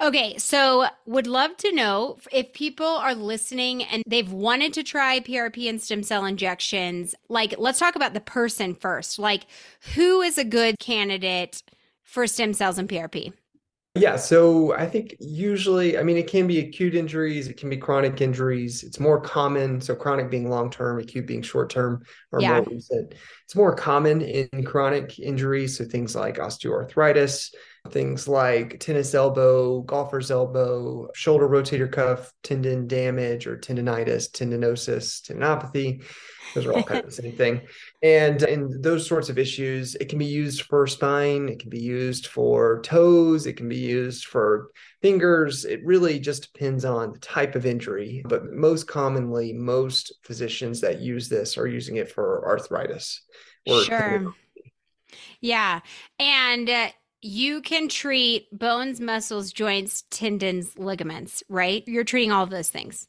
Okay. 0.00 0.38
So, 0.38 0.86
would 1.04 1.26
love 1.26 1.58
to 1.58 1.72
know 1.72 2.16
if 2.32 2.54
people 2.54 2.86
are 2.86 3.14
listening 3.14 3.82
and 3.82 4.02
they've 4.06 4.32
wanted 4.32 4.72
to 4.74 4.82
try 4.82 5.20
PRP 5.20 5.68
and 5.68 5.80
stem 5.80 6.02
cell 6.02 6.24
injections. 6.24 7.14
Like, 7.28 7.54
let's 7.58 7.78
talk 7.78 7.96
about 7.96 8.14
the 8.14 8.20
person 8.20 8.74
first. 8.74 9.18
Like, 9.18 9.44
who 9.94 10.22
is 10.22 10.38
a 10.38 10.44
good 10.44 10.78
candidate 10.78 11.62
for 12.02 12.26
stem 12.26 12.54
cells 12.54 12.78
and 12.78 12.88
PRP? 12.88 13.34
Yeah, 13.98 14.16
so 14.16 14.74
I 14.74 14.86
think 14.86 15.16
usually, 15.20 15.98
I 15.98 16.02
mean, 16.02 16.16
it 16.16 16.28
can 16.28 16.46
be 16.46 16.58
acute 16.60 16.94
injuries, 16.94 17.48
it 17.48 17.56
can 17.56 17.68
be 17.68 17.76
chronic 17.76 18.20
injuries. 18.20 18.84
It's 18.84 19.00
more 19.00 19.20
common. 19.20 19.80
So 19.80 19.94
chronic 19.94 20.30
being 20.30 20.48
long 20.48 20.70
term, 20.70 20.98
acute 20.98 21.26
being 21.26 21.42
short 21.42 21.70
term, 21.70 22.02
or 22.32 22.40
yeah. 22.40 22.60
more 22.60 22.64
recent. 22.70 23.14
It's 23.44 23.56
more 23.56 23.74
common 23.74 24.22
in 24.22 24.64
chronic 24.64 25.18
injuries. 25.18 25.78
So 25.78 25.84
things 25.84 26.14
like 26.14 26.38
osteoarthritis, 26.38 27.50
things 27.90 28.28
like 28.28 28.80
tennis 28.80 29.14
elbow, 29.14 29.82
golfer's 29.82 30.30
elbow, 30.30 31.08
shoulder 31.14 31.48
rotator 31.48 31.90
cuff 31.90 32.32
tendon 32.42 32.86
damage 32.86 33.46
or 33.46 33.56
tendonitis, 33.58 34.30
tendinosis, 34.30 35.22
tendinopathy. 35.22 36.04
Those 36.54 36.66
are 36.66 36.72
all 36.72 36.82
kind 36.82 37.00
of 37.00 37.06
the 37.06 37.12
same 37.22 37.32
thing. 37.32 37.62
And 38.02 38.42
in 38.42 38.80
those 38.80 39.06
sorts 39.06 39.28
of 39.28 39.38
issues, 39.38 39.94
it 39.96 40.08
can 40.08 40.18
be 40.18 40.26
used 40.26 40.62
for 40.62 40.86
spine, 40.86 41.48
it 41.48 41.60
can 41.60 41.70
be 41.70 41.80
used 41.80 42.26
for 42.26 42.80
toes, 42.82 43.46
it 43.46 43.56
can 43.56 43.68
be 43.68 43.76
used 43.76 44.26
for 44.26 44.70
fingers. 45.02 45.64
It 45.64 45.84
really 45.84 46.18
just 46.18 46.52
depends 46.52 46.84
on 46.84 47.12
the 47.12 47.18
type 47.18 47.54
of 47.54 47.66
injury. 47.66 48.22
But 48.26 48.52
most 48.52 48.86
commonly, 48.88 49.52
most 49.52 50.12
physicians 50.22 50.80
that 50.80 51.00
use 51.00 51.28
this 51.28 51.58
are 51.58 51.66
using 51.66 51.96
it 51.96 52.10
for 52.10 52.46
arthritis. 52.46 53.22
sure. 53.66 54.34
Yeah. 55.40 55.80
And 56.18 56.68
uh, 56.68 56.88
you 57.20 57.60
can 57.62 57.88
treat 57.88 58.46
bones, 58.56 59.00
muscles, 59.00 59.52
joints, 59.52 60.04
tendons, 60.10 60.78
ligaments, 60.78 61.42
right? 61.48 61.82
You're 61.86 62.04
treating 62.04 62.32
all 62.32 62.44
of 62.44 62.50
those 62.50 62.70
things. 62.70 63.08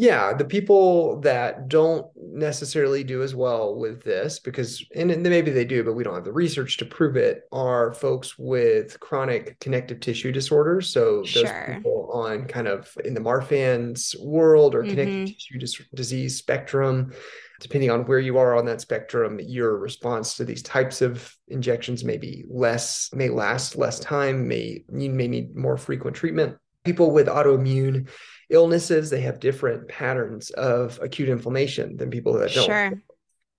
Yeah, 0.00 0.32
the 0.32 0.44
people 0.44 1.18
that 1.22 1.66
don't 1.66 2.06
necessarily 2.16 3.02
do 3.02 3.24
as 3.24 3.34
well 3.34 3.74
with 3.74 4.04
this, 4.04 4.38
because, 4.38 4.80
and 4.94 5.08
maybe 5.24 5.50
they 5.50 5.64
do, 5.64 5.82
but 5.82 5.94
we 5.94 6.04
don't 6.04 6.14
have 6.14 6.24
the 6.24 6.32
research 6.32 6.76
to 6.76 6.84
prove 6.84 7.16
it, 7.16 7.42
are 7.50 7.90
folks 7.90 8.38
with 8.38 9.00
chronic 9.00 9.58
connective 9.58 9.98
tissue 9.98 10.30
disorders. 10.30 10.88
So 10.88 11.16
those 11.16 11.30
sure. 11.30 11.74
people 11.74 12.10
on 12.12 12.44
kind 12.44 12.68
of 12.68 12.96
in 13.04 13.12
the 13.12 13.20
Marfan's 13.20 14.14
world 14.20 14.76
or 14.76 14.82
connective 14.82 15.14
mm-hmm. 15.14 15.34
tissue 15.34 15.58
dis- 15.58 15.88
disease 15.92 16.36
spectrum, 16.36 17.12
depending 17.60 17.90
on 17.90 18.06
where 18.06 18.20
you 18.20 18.38
are 18.38 18.56
on 18.56 18.66
that 18.66 18.80
spectrum, 18.80 19.40
your 19.42 19.78
response 19.78 20.36
to 20.36 20.44
these 20.44 20.62
types 20.62 21.02
of 21.02 21.34
injections 21.48 22.04
may 22.04 22.18
be 22.18 22.44
less, 22.48 23.10
may 23.12 23.30
last 23.30 23.74
less 23.74 23.98
time, 23.98 24.46
may 24.46 24.84
you 24.92 25.10
may 25.10 25.26
need 25.26 25.56
more 25.56 25.76
frequent 25.76 26.14
treatment. 26.14 26.56
People 26.84 27.10
with 27.10 27.26
autoimmune 27.26 28.08
illnesses, 28.50 29.10
they 29.10 29.20
have 29.20 29.40
different 29.40 29.88
patterns 29.88 30.50
of 30.50 30.98
acute 31.02 31.28
inflammation 31.28 31.96
than 31.96 32.10
people 32.10 32.32
that 32.34 32.52
don't. 32.52 32.66
Sure. 32.66 33.02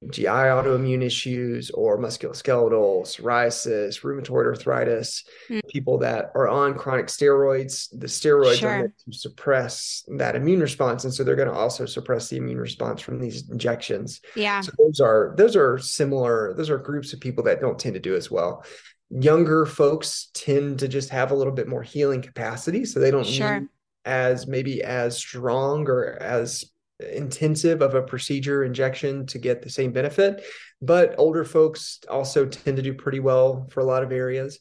GI 0.09 0.23
autoimmune 0.23 1.03
issues 1.03 1.71
or 1.71 1.97
musculoskeletal, 1.97 3.01
psoriasis, 3.01 4.01
rheumatoid 4.01 4.45
arthritis, 4.45 5.25
mm. 5.49 5.59
people 5.67 5.97
that 5.97 6.31
are 6.35 6.47
on 6.47 6.73
chronic 6.73 7.07
steroids, 7.07 7.89
the 7.91 8.07
steroids 8.07 8.59
sure. 8.59 8.69
are 8.69 8.79
meant 8.83 8.93
to 9.05 9.11
suppress 9.13 10.05
that 10.17 10.37
immune 10.37 10.61
response. 10.61 11.03
And 11.03 11.13
so 11.13 11.25
they're 11.25 11.35
going 11.35 11.49
to 11.49 11.53
also 11.53 11.85
suppress 11.85 12.29
the 12.29 12.37
immune 12.37 12.59
response 12.59 13.01
from 13.01 13.19
these 13.19 13.49
injections. 13.49 14.21
Yeah. 14.35 14.61
So 14.61 14.71
those 14.77 15.01
are 15.01 15.33
those 15.37 15.57
are 15.57 15.77
similar, 15.77 16.53
those 16.53 16.69
are 16.69 16.77
groups 16.77 17.11
of 17.11 17.19
people 17.19 17.43
that 17.43 17.59
don't 17.59 17.77
tend 17.77 17.95
to 17.95 17.99
do 17.99 18.15
as 18.15 18.31
well. 18.31 18.63
Younger 19.09 19.65
folks 19.65 20.29
tend 20.33 20.79
to 20.79 20.87
just 20.87 21.09
have 21.09 21.31
a 21.31 21.35
little 21.35 21.53
bit 21.53 21.67
more 21.67 21.83
healing 21.83 22.21
capacity. 22.21 22.85
So 22.85 23.01
they 23.01 23.11
don't 23.11 23.25
sure. 23.25 23.59
need 23.59 23.69
as 24.05 24.47
maybe 24.47 24.83
as 24.83 25.17
strong 25.17 25.87
or 25.87 26.17
as 26.21 26.65
intensive 26.99 27.81
of 27.81 27.95
a 27.95 28.01
procedure 28.01 28.63
injection 28.63 29.25
to 29.27 29.37
get 29.39 29.61
the 29.61 29.69
same 29.69 29.91
benefit. 29.91 30.43
But 30.81 31.15
older 31.17 31.43
folks 31.43 31.99
also 32.09 32.45
tend 32.45 32.77
to 32.77 32.83
do 32.83 32.93
pretty 32.93 33.19
well 33.19 33.67
for 33.71 33.79
a 33.79 33.85
lot 33.85 34.03
of 34.03 34.11
areas 34.11 34.59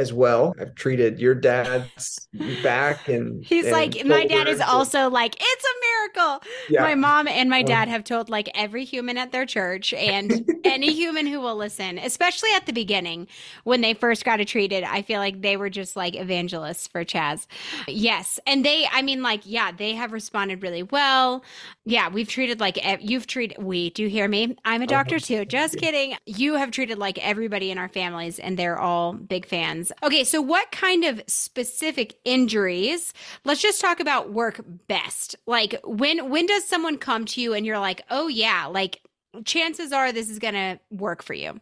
as 0.00 0.14
well. 0.14 0.54
I've 0.58 0.74
treated 0.74 1.20
your 1.20 1.34
dad's 1.34 2.26
back 2.62 3.06
and 3.08 3.44
he's 3.44 3.66
and 3.66 3.72
like 3.72 4.04
my 4.06 4.24
dad 4.24 4.48
is 4.48 4.60
also 4.60 5.10
like 5.10 5.36
it's 5.38 5.64
a 5.64 6.16
miracle. 6.16 6.48
Yeah. 6.70 6.82
My 6.82 6.94
mom 6.94 7.28
and 7.28 7.50
my 7.50 7.58
uh-huh. 7.58 7.66
dad 7.66 7.88
have 7.88 8.02
told 8.02 8.30
like 8.30 8.48
every 8.54 8.84
human 8.84 9.18
at 9.18 9.30
their 9.30 9.44
church 9.44 9.92
and 9.92 10.50
any 10.64 10.92
human 10.92 11.26
who 11.26 11.40
will 11.40 11.54
listen, 11.54 11.98
especially 11.98 12.48
at 12.54 12.64
the 12.64 12.72
beginning 12.72 13.28
when 13.64 13.82
they 13.82 13.92
first 13.92 14.24
got 14.24 14.40
it 14.40 14.48
treated. 14.48 14.84
I 14.84 15.02
feel 15.02 15.20
like 15.20 15.42
they 15.42 15.58
were 15.58 15.68
just 15.68 15.96
like 15.96 16.16
evangelists 16.16 16.86
for 16.86 17.04
Chaz. 17.04 17.46
Yes, 17.86 18.40
and 18.46 18.64
they 18.64 18.88
I 18.90 19.02
mean 19.02 19.22
like 19.22 19.42
yeah, 19.44 19.70
they 19.70 19.94
have 19.94 20.12
responded 20.12 20.62
really 20.62 20.82
well. 20.82 21.44
Yeah, 21.84 22.08
we've 22.08 22.28
treated 22.28 22.58
like 22.58 22.78
you've 23.00 23.26
treated 23.26 23.62
we 23.62 23.90
do 23.90 24.04
you 24.04 24.08
hear 24.08 24.28
me? 24.28 24.56
I'm 24.64 24.80
a 24.80 24.86
doctor 24.86 25.16
uh-huh. 25.16 25.26
too. 25.26 25.44
Just 25.44 25.76
kidding. 25.76 26.16
You 26.24 26.54
have 26.54 26.70
treated 26.70 26.96
like 26.96 27.18
everybody 27.18 27.70
in 27.70 27.76
our 27.76 27.88
families 27.88 28.38
and 28.38 28.58
they're 28.58 28.78
all 28.78 29.12
big 29.12 29.44
fans 29.44 29.89
Okay, 30.02 30.24
so 30.24 30.40
what 30.40 30.70
kind 30.72 31.04
of 31.04 31.22
specific 31.26 32.16
injuries? 32.24 33.12
Let's 33.44 33.62
just 33.62 33.80
talk 33.80 34.00
about 34.00 34.32
work 34.32 34.60
best. 34.88 35.36
Like 35.46 35.74
when 35.84 36.30
when 36.30 36.46
does 36.46 36.66
someone 36.66 36.98
come 36.98 37.24
to 37.26 37.40
you 37.40 37.54
and 37.54 37.64
you're 37.64 37.78
like, 37.78 38.02
"Oh 38.10 38.28
yeah, 38.28 38.66
like 38.66 39.00
chances 39.44 39.92
are 39.92 40.12
this 40.12 40.30
is 40.30 40.38
going 40.38 40.54
to 40.54 40.78
work 40.90 41.22
for 41.22 41.34
you." 41.34 41.60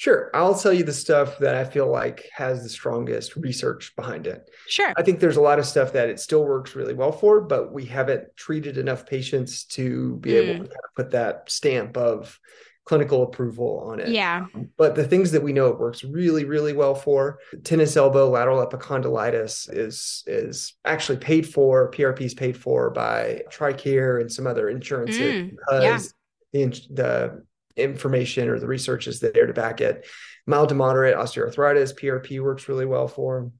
Sure. 0.00 0.30
I'll 0.32 0.58
tell 0.58 0.72
you 0.72 0.82
the 0.82 0.94
stuff 0.94 1.36
that 1.40 1.54
I 1.54 1.64
feel 1.64 1.86
like 1.86 2.26
has 2.34 2.62
the 2.62 2.70
strongest 2.70 3.36
research 3.36 3.94
behind 3.96 4.26
it. 4.26 4.48
Sure. 4.66 4.94
I 4.96 5.02
think 5.02 5.20
there's 5.20 5.36
a 5.36 5.42
lot 5.42 5.58
of 5.58 5.66
stuff 5.66 5.92
that 5.92 6.08
it 6.08 6.18
still 6.18 6.42
works 6.42 6.74
really 6.74 6.94
well 6.94 7.12
for, 7.12 7.42
but 7.42 7.70
we 7.70 7.84
haven't 7.84 8.34
treated 8.34 8.78
enough 8.78 9.04
patients 9.04 9.64
to 9.64 10.16
be 10.16 10.30
mm. 10.30 10.36
able 10.36 10.52
to 10.64 10.70
kind 10.70 10.84
of 10.84 10.94
put 10.96 11.10
that 11.10 11.50
stamp 11.50 11.98
of 11.98 12.40
clinical 12.84 13.22
approval 13.22 13.84
on 13.86 14.00
it. 14.00 14.08
Yeah. 14.08 14.46
But 14.76 14.94
the 14.94 15.06
things 15.06 15.30
that 15.32 15.42
we 15.42 15.52
know 15.52 15.68
it 15.68 15.78
works 15.78 16.02
really, 16.02 16.44
really 16.44 16.72
well 16.72 16.94
for 16.94 17.38
tennis 17.62 17.96
elbow, 17.96 18.28
lateral 18.28 18.66
epicondylitis 18.66 19.68
is 19.72 20.24
is 20.26 20.74
actually 20.84 21.18
paid 21.18 21.48
for. 21.48 21.90
PRP 21.90 22.22
is 22.22 22.34
paid 22.34 22.56
for 22.56 22.90
by 22.90 23.42
TRICARE 23.50 24.20
and 24.20 24.32
some 24.32 24.46
other 24.46 24.68
insurances 24.68 25.20
mm, 25.20 25.50
because 25.50 26.14
yeah. 26.52 26.66
the 26.66 26.88
the 26.90 27.44
information 27.76 28.48
or 28.48 28.58
the 28.58 28.66
research 28.66 29.06
is 29.06 29.20
there 29.20 29.46
to 29.46 29.52
back 29.52 29.80
it. 29.80 30.06
Mild 30.46 30.70
to 30.70 30.74
moderate 30.74 31.16
osteoarthritis, 31.16 31.98
PRP 31.98 32.42
works 32.42 32.68
really 32.68 32.86
well 32.86 33.08
for. 33.08 33.50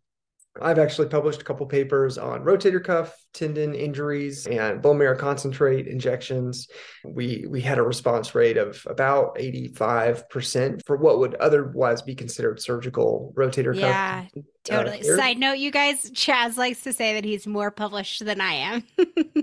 I've 0.60 0.78
actually 0.78 1.08
published 1.08 1.40
a 1.40 1.44
couple 1.44 1.64
papers 1.66 2.18
on 2.18 2.42
rotator 2.42 2.82
cuff 2.82 3.14
tendon 3.32 3.72
injuries 3.72 4.48
and 4.48 4.82
bone 4.82 4.98
marrow 4.98 5.16
concentrate 5.16 5.86
injections. 5.86 6.66
We 7.04 7.46
we 7.48 7.60
had 7.60 7.78
a 7.78 7.82
response 7.82 8.34
rate 8.34 8.56
of 8.56 8.84
about 8.86 9.36
85% 9.36 10.84
for 10.84 10.96
what 10.96 11.20
would 11.20 11.36
otherwise 11.36 12.02
be 12.02 12.16
considered 12.16 12.60
surgical 12.60 13.32
rotator 13.36 13.74
yeah, 13.74 14.22
cuff. 14.22 14.30
Yeah, 14.34 14.42
uh, 14.42 14.44
totally. 14.64 15.02
Side 15.02 15.38
note, 15.38 15.58
you 15.58 15.70
guys, 15.70 16.10
Chaz 16.10 16.56
likes 16.56 16.82
to 16.82 16.92
say 16.92 17.14
that 17.14 17.24
he's 17.24 17.46
more 17.46 17.70
published 17.70 18.24
than 18.24 18.40
I 18.40 18.52
am. 18.54 18.84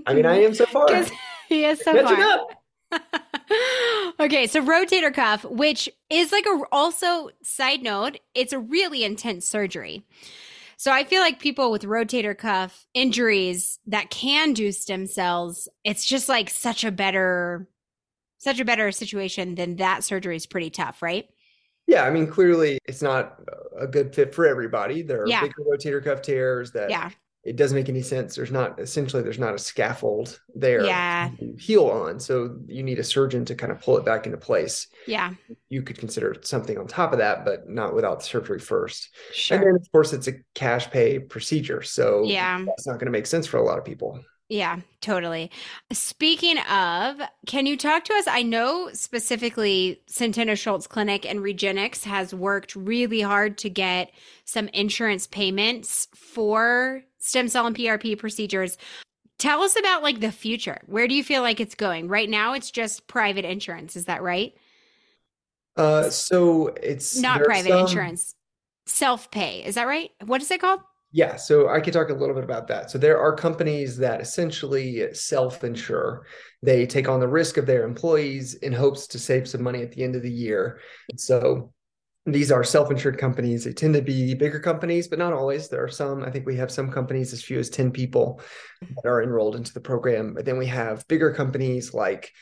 I 0.06 0.14
mean, 0.14 0.26
I 0.26 0.42
am 0.42 0.52
so 0.52 0.66
far. 0.66 0.88
he 1.48 1.64
is 1.64 1.80
so 1.80 1.92
Catching 1.94 2.16
far. 2.16 2.34
Up. 2.34 2.48
okay, 4.20 4.46
so 4.46 4.62
rotator 4.62 5.12
cuff, 5.12 5.44
which 5.44 5.88
is 6.10 6.32
like 6.32 6.46
a 6.46 6.60
also 6.70 7.30
side 7.42 7.82
note, 7.82 8.18
it's 8.34 8.52
a 8.52 8.58
really 8.58 9.04
intense 9.04 9.46
surgery. 9.46 10.04
So 10.78 10.92
I 10.92 11.02
feel 11.02 11.20
like 11.20 11.40
people 11.40 11.72
with 11.72 11.82
rotator 11.82 12.38
cuff 12.38 12.86
injuries 12.94 13.80
that 13.88 14.10
can 14.10 14.52
do 14.52 14.70
stem 14.70 15.08
cells, 15.08 15.68
it's 15.82 16.06
just 16.06 16.28
like 16.28 16.48
such 16.48 16.84
a 16.84 16.92
better 16.92 17.68
such 18.38 18.60
a 18.60 18.64
better 18.64 18.92
situation 18.92 19.56
than 19.56 19.74
that 19.76 20.04
surgery 20.04 20.36
is 20.36 20.46
pretty 20.46 20.70
tough, 20.70 21.02
right? 21.02 21.28
Yeah, 21.88 22.04
I 22.04 22.10
mean, 22.10 22.28
clearly 22.28 22.78
it's 22.84 23.02
not 23.02 23.40
a 23.76 23.88
good 23.88 24.14
fit 24.14 24.32
for 24.32 24.46
everybody. 24.46 25.02
There 25.02 25.22
are 25.22 25.26
yeah. 25.26 25.40
bigger 25.40 25.64
rotator 25.68 26.02
cuff 26.02 26.22
tears 26.22 26.70
that 26.72 26.90
yeah 26.90 27.10
it 27.48 27.56
doesn't 27.56 27.74
make 27.74 27.88
any 27.88 28.02
sense. 28.02 28.36
There's 28.36 28.50
not 28.50 28.78
essentially 28.78 29.22
there's 29.22 29.38
not 29.38 29.54
a 29.54 29.58
scaffold 29.58 30.38
there 30.54 30.84
yeah. 30.84 31.30
heal 31.58 31.86
on. 31.86 32.20
So 32.20 32.58
you 32.66 32.82
need 32.82 32.98
a 32.98 33.04
surgeon 33.04 33.46
to 33.46 33.54
kind 33.54 33.72
of 33.72 33.80
pull 33.80 33.96
it 33.96 34.04
back 34.04 34.26
into 34.26 34.36
place. 34.36 34.86
Yeah. 35.06 35.32
You 35.70 35.82
could 35.82 35.96
consider 35.96 36.36
something 36.42 36.76
on 36.76 36.86
top 36.86 37.12
of 37.12 37.18
that, 37.20 37.46
but 37.46 37.66
not 37.66 37.94
without 37.94 38.20
the 38.20 38.26
surgery 38.26 38.58
first. 38.58 39.16
Sure. 39.32 39.56
And 39.56 39.66
then 39.66 39.74
of 39.76 39.90
course 39.90 40.12
it's 40.12 40.28
a 40.28 40.34
cash 40.54 40.90
pay 40.90 41.18
procedure. 41.18 41.82
So 41.82 42.22
yeah, 42.24 42.62
that's 42.66 42.86
not 42.86 42.94
going 42.94 43.06
to 43.06 43.12
make 43.12 43.26
sense 43.26 43.46
for 43.46 43.56
a 43.56 43.64
lot 43.64 43.78
of 43.78 43.84
people. 43.84 44.20
Yeah, 44.48 44.80
totally. 45.02 45.50
Speaking 45.92 46.56
of, 46.58 47.20
can 47.46 47.66
you 47.66 47.76
talk 47.76 48.04
to 48.04 48.14
us? 48.14 48.26
I 48.26 48.42
know 48.42 48.88
specifically 48.94 50.00
Centeno 50.10 50.56
Schultz 50.56 50.86
Clinic 50.86 51.26
and 51.26 51.40
Regenexx 51.40 52.04
has 52.04 52.32
worked 52.34 52.74
really 52.74 53.20
hard 53.20 53.58
to 53.58 53.68
get 53.68 54.10
some 54.46 54.68
insurance 54.68 55.26
payments 55.26 56.08
for 56.14 57.02
stem 57.18 57.48
cell 57.48 57.66
and 57.66 57.76
PRP 57.76 58.18
procedures. 58.18 58.78
Tell 59.38 59.60
us 59.60 59.78
about 59.78 60.02
like 60.02 60.20
the 60.20 60.32
future. 60.32 60.80
Where 60.86 61.06
do 61.06 61.14
you 61.14 61.22
feel 61.22 61.42
like 61.42 61.60
it's 61.60 61.74
going? 61.74 62.08
Right 62.08 62.28
now 62.28 62.54
it's 62.54 62.70
just 62.70 63.06
private 63.06 63.44
insurance, 63.44 63.96
is 63.96 64.06
that 64.06 64.22
right? 64.22 64.54
Uh 65.76 66.08
so 66.08 66.68
it's 66.82 67.18
not 67.20 67.42
private 67.42 67.68
some... 67.68 67.80
insurance. 67.80 68.34
Self-pay. 68.86 69.64
Is 69.66 69.74
that 69.74 69.86
right? 69.86 70.10
What 70.24 70.40
is 70.40 70.50
it 70.50 70.62
called? 70.62 70.80
Yeah, 71.10 71.36
so 71.36 71.68
I 71.68 71.80
could 71.80 71.94
talk 71.94 72.10
a 72.10 72.14
little 72.14 72.34
bit 72.34 72.44
about 72.44 72.68
that. 72.68 72.90
So 72.90 72.98
there 72.98 73.18
are 73.18 73.34
companies 73.34 73.96
that 73.96 74.20
essentially 74.20 75.12
self-insure. 75.14 76.26
They 76.62 76.86
take 76.86 77.08
on 77.08 77.20
the 77.20 77.28
risk 77.28 77.56
of 77.56 77.64
their 77.64 77.84
employees 77.84 78.54
in 78.54 78.74
hopes 78.74 79.06
to 79.08 79.18
save 79.18 79.48
some 79.48 79.62
money 79.62 79.82
at 79.82 79.92
the 79.92 80.04
end 80.04 80.16
of 80.16 80.22
the 80.22 80.30
year. 80.30 80.80
So 81.16 81.72
these 82.26 82.52
are 82.52 82.62
self-insured 82.62 83.16
companies. 83.16 83.64
They 83.64 83.72
tend 83.72 83.94
to 83.94 84.02
be 84.02 84.34
bigger 84.34 84.60
companies, 84.60 85.08
but 85.08 85.18
not 85.18 85.32
always. 85.32 85.70
There 85.70 85.82
are 85.82 85.88
some. 85.88 86.22
I 86.22 86.30
think 86.30 86.44
we 86.44 86.56
have 86.56 86.70
some 86.70 86.90
companies 86.90 87.32
as 87.32 87.42
few 87.42 87.58
as 87.58 87.70
10 87.70 87.90
people 87.90 88.42
that 88.80 89.08
are 89.08 89.22
enrolled 89.22 89.56
into 89.56 89.72
the 89.72 89.80
program. 89.80 90.34
But 90.34 90.44
then 90.44 90.58
we 90.58 90.66
have 90.66 91.08
bigger 91.08 91.32
companies 91.32 91.94
like 91.94 92.32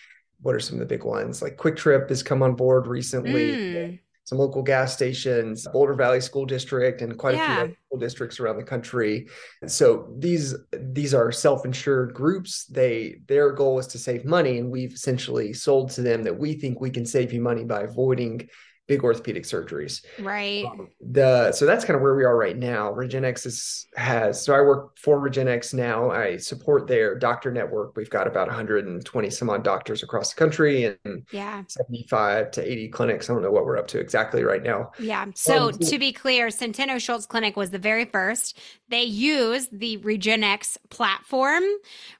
what 0.42 0.54
are 0.54 0.60
some 0.60 0.74
of 0.74 0.80
the 0.80 0.86
big 0.86 1.04
ones? 1.04 1.40
Like 1.40 1.56
QuikTrip 1.56 2.08
has 2.08 2.22
come 2.22 2.42
on 2.42 2.56
board 2.56 2.86
recently. 2.86 3.52
Mm 3.52 3.98
some 4.26 4.38
local 4.38 4.60
gas 4.62 4.92
stations, 4.92 5.66
Boulder 5.72 5.94
Valley 5.94 6.20
School 6.20 6.44
District, 6.46 7.00
and 7.00 7.16
quite 7.16 7.36
Yeah. 7.36 7.44
a 7.44 7.46
few 7.54 7.64
other 7.64 7.76
school 7.86 7.98
districts 8.00 8.40
around 8.40 8.56
the 8.56 8.64
country. 8.64 9.28
So 9.66 10.12
these 10.18 10.54
these 10.72 11.14
are 11.14 11.30
self-insured 11.30 12.12
groups. 12.12 12.66
They 12.66 13.20
their 13.28 13.52
goal 13.52 13.78
is 13.78 13.86
to 13.88 13.98
save 13.98 14.24
money, 14.24 14.58
and 14.58 14.70
we've 14.70 14.92
essentially 14.92 15.52
sold 15.52 15.90
to 15.92 16.02
them 16.02 16.24
that 16.24 16.36
we 16.38 16.54
think 16.54 16.80
we 16.80 16.90
can 16.90 17.06
save 17.06 17.32
you 17.32 17.40
money 17.40 17.64
by 17.64 17.82
avoiding 17.82 18.48
big 18.86 19.02
orthopedic 19.02 19.42
surgeries. 19.42 20.04
Right. 20.20 20.64
Um, 20.64 20.88
the 21.00 21.52
so 21.52 21.66
that's 21.66 21.84
kind 21.84 21.96
of 21.96 22.02
where 22.02 22.14
we 22.14 22.24
are 22.24 22.36
right 22.36 22.56
now. 22.56 22.92
Regenexx 22.92 23.46
is, 23.46 23.86
has 23.96 24.42
so 24.42 24.54
I 24.54 24.60
work 24.60 24.96
for 24.98 25.18
Regenexx 25.18 25.74
now. 25.74 26.10
I 26.10 26.36
support 26.36 26.86
their 26.86 27.18
doctor 27.18 27.50
network. 27.50 27.96
We've 27.96 28.10
got 28.10 28.26
about 28.26 28.46
120 28.46 29.30
some 29.30 29.50
odd 29.50 29.64
doctors 29.64 30.02
across 30.02 30.32
the 30.32 30.38
country 30.38 30.96
and 31.04 31.26
Yeah. 31.32 31.64
75 31.66 32.52
to 32.52 32.70
80 32.70 32.88
clinics. 32.88 33.28
I 33.28 33.32
don't 33.32 33.42
know 33.42 33.50
what 33.50 33.64
we're 33.64 33.76
up 33.76 33.88
to 33.88 33.98
exactly 33.98 34.44
right 34.44 34.62
now. 34.62 34.92
Yeah. 34.98 35.26
So 35.34 35.68
Um, 35.70 35.78
to 35.78 35.98
be 35.98 36.12
clear, 36.12 36.48
Centeno 36.48 37.00
Schultz 37.00 37.26
Clinic 37.26 37.56
was 37.56 37.70
the 37.70 37.78
very 37.78 38.04
first. 38.04 38.58
They 38.88 39.02
use 39.02 39.68
the 39.72 39.98
Regenexx 39.98 40.76
platform, 40.90 41.64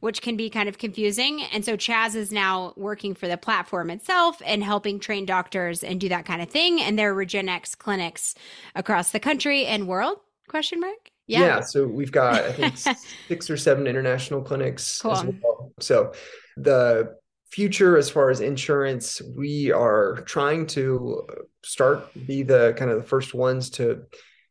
which 0.01 0.21
can 0.21 0.37
be 0.37 0.51
kind 0.51 0.69
of 0.69 0.79
confusing. 0.79 1.43
And 1.53 1.65
so 1.65 1.77
Chaz 1.77 2.17
is 2.17 2.33
now 2.33 2.73
working 2.77 3.15
for 3.15 3.29
the 3.29 3.37
platform 3.37 3.89
itself 3.91 4.43
and 4.45 4.65
helping 4.65 4.99
train 4.99 5.27
doctors 5.27 5.85
and 5.85 6.01
do 6.01 6.09
that 6.09 6.25
kind 6.25 6.43
of 6.43 6.49
thing. 6.49 6.56
And 6.57 6.99
there 6.99 7.13
are 7.13 7.27
Regenexx 7.27 7.77
clinics 7.77 8.35
across 8.75 9.11
the 9.11 9.21
country 9.21 9.67
and 9.67 9.87
world? 9.87 10.19
Question 10.49 10.81
mark? 10.81 11.11
Yeah. 11.27 11.41
yeah. 11.41 11.61
so 11.61 11.87
we've 11.87 12.13
got 12.13 12.35
I 12.45 12.53
think 12.53 12.79
six 13.29 13.51
or 13.51 13.57
seven 13.57 13.87
international 13.87 14.43
clinics 14.43 15.05
as 15.05 15.23
Cool. 15.23 15.35
well. 15.43 15.73
So 15.81 16.13
the 16.57 17.17
future 17.51 17.97
as 17.97 18.09
far 18.09 18.31
as 18.31 18.41
insurance, 18.41 19.21
we 19.37 19.73
are 19.73 20.23
trying 20.27 20.67
to 20.69 21.27
start 21.65 22.09
be 22.27 22.43
the 22.43 22.75
kind 22.77 22.91
of 22.91 22.97
the 22.97 23.09
first 23.09 23.35
ones 23.35 23.71
to 23.71 24.05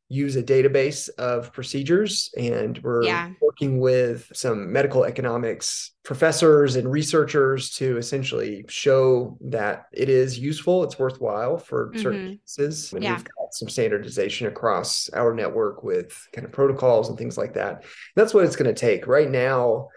use 0.07 0.35
a 0.35 0.43
database 0.43 1.09
of 1.17 1.51
procedures 1.51 2.29
and 2.37 2.77
we're 2.83 3.03
Yeah. 3.03 3.31
working 3.41 3.79
with 3.79 4.29
some 4.33 4.71
medical 4.71 5.03
economics 5.03 5.91
professors 6.03 6.75
and 6.75 6.91
researchers 6.91 7.71
to 7.71 7.97
essentially 7.97 8.63
show 8.69 9.37
that 9.41 9.85
it 9.91 10.07
is 10.07 10.37
useful 10.37 10.83
it's 10.83 10.99
worthwhile 10.99 11.57
for 11.57 11.91
certain 11.95 12.19
Mhm. 12.27 12.39
cases 12.41 12.93
and 12.93 13.03
Yeah. 13.03 13.15
we've 13.15 13.23
got 13.25 13.53
some 13.53 13.67
standardization 13.67 14.45
across 14.45 15.09
our 15.13 15.33
network 15.33 15.83
with 15.83 16.15
kind 16.33 16.45
of 16.45 16.51
protocols 16.51 17.09
and 17.09 17.17
things 17.17 17.37
like 17.37 17.53
that 17.55 17.83
that's 18.15 18.33
what 18.33 18.45
it's 18.45 18.55
going 18.55 18.73
to 18.73 18.79
take 18.79 19.07
right 19.07 19.29
now 19.31 19.87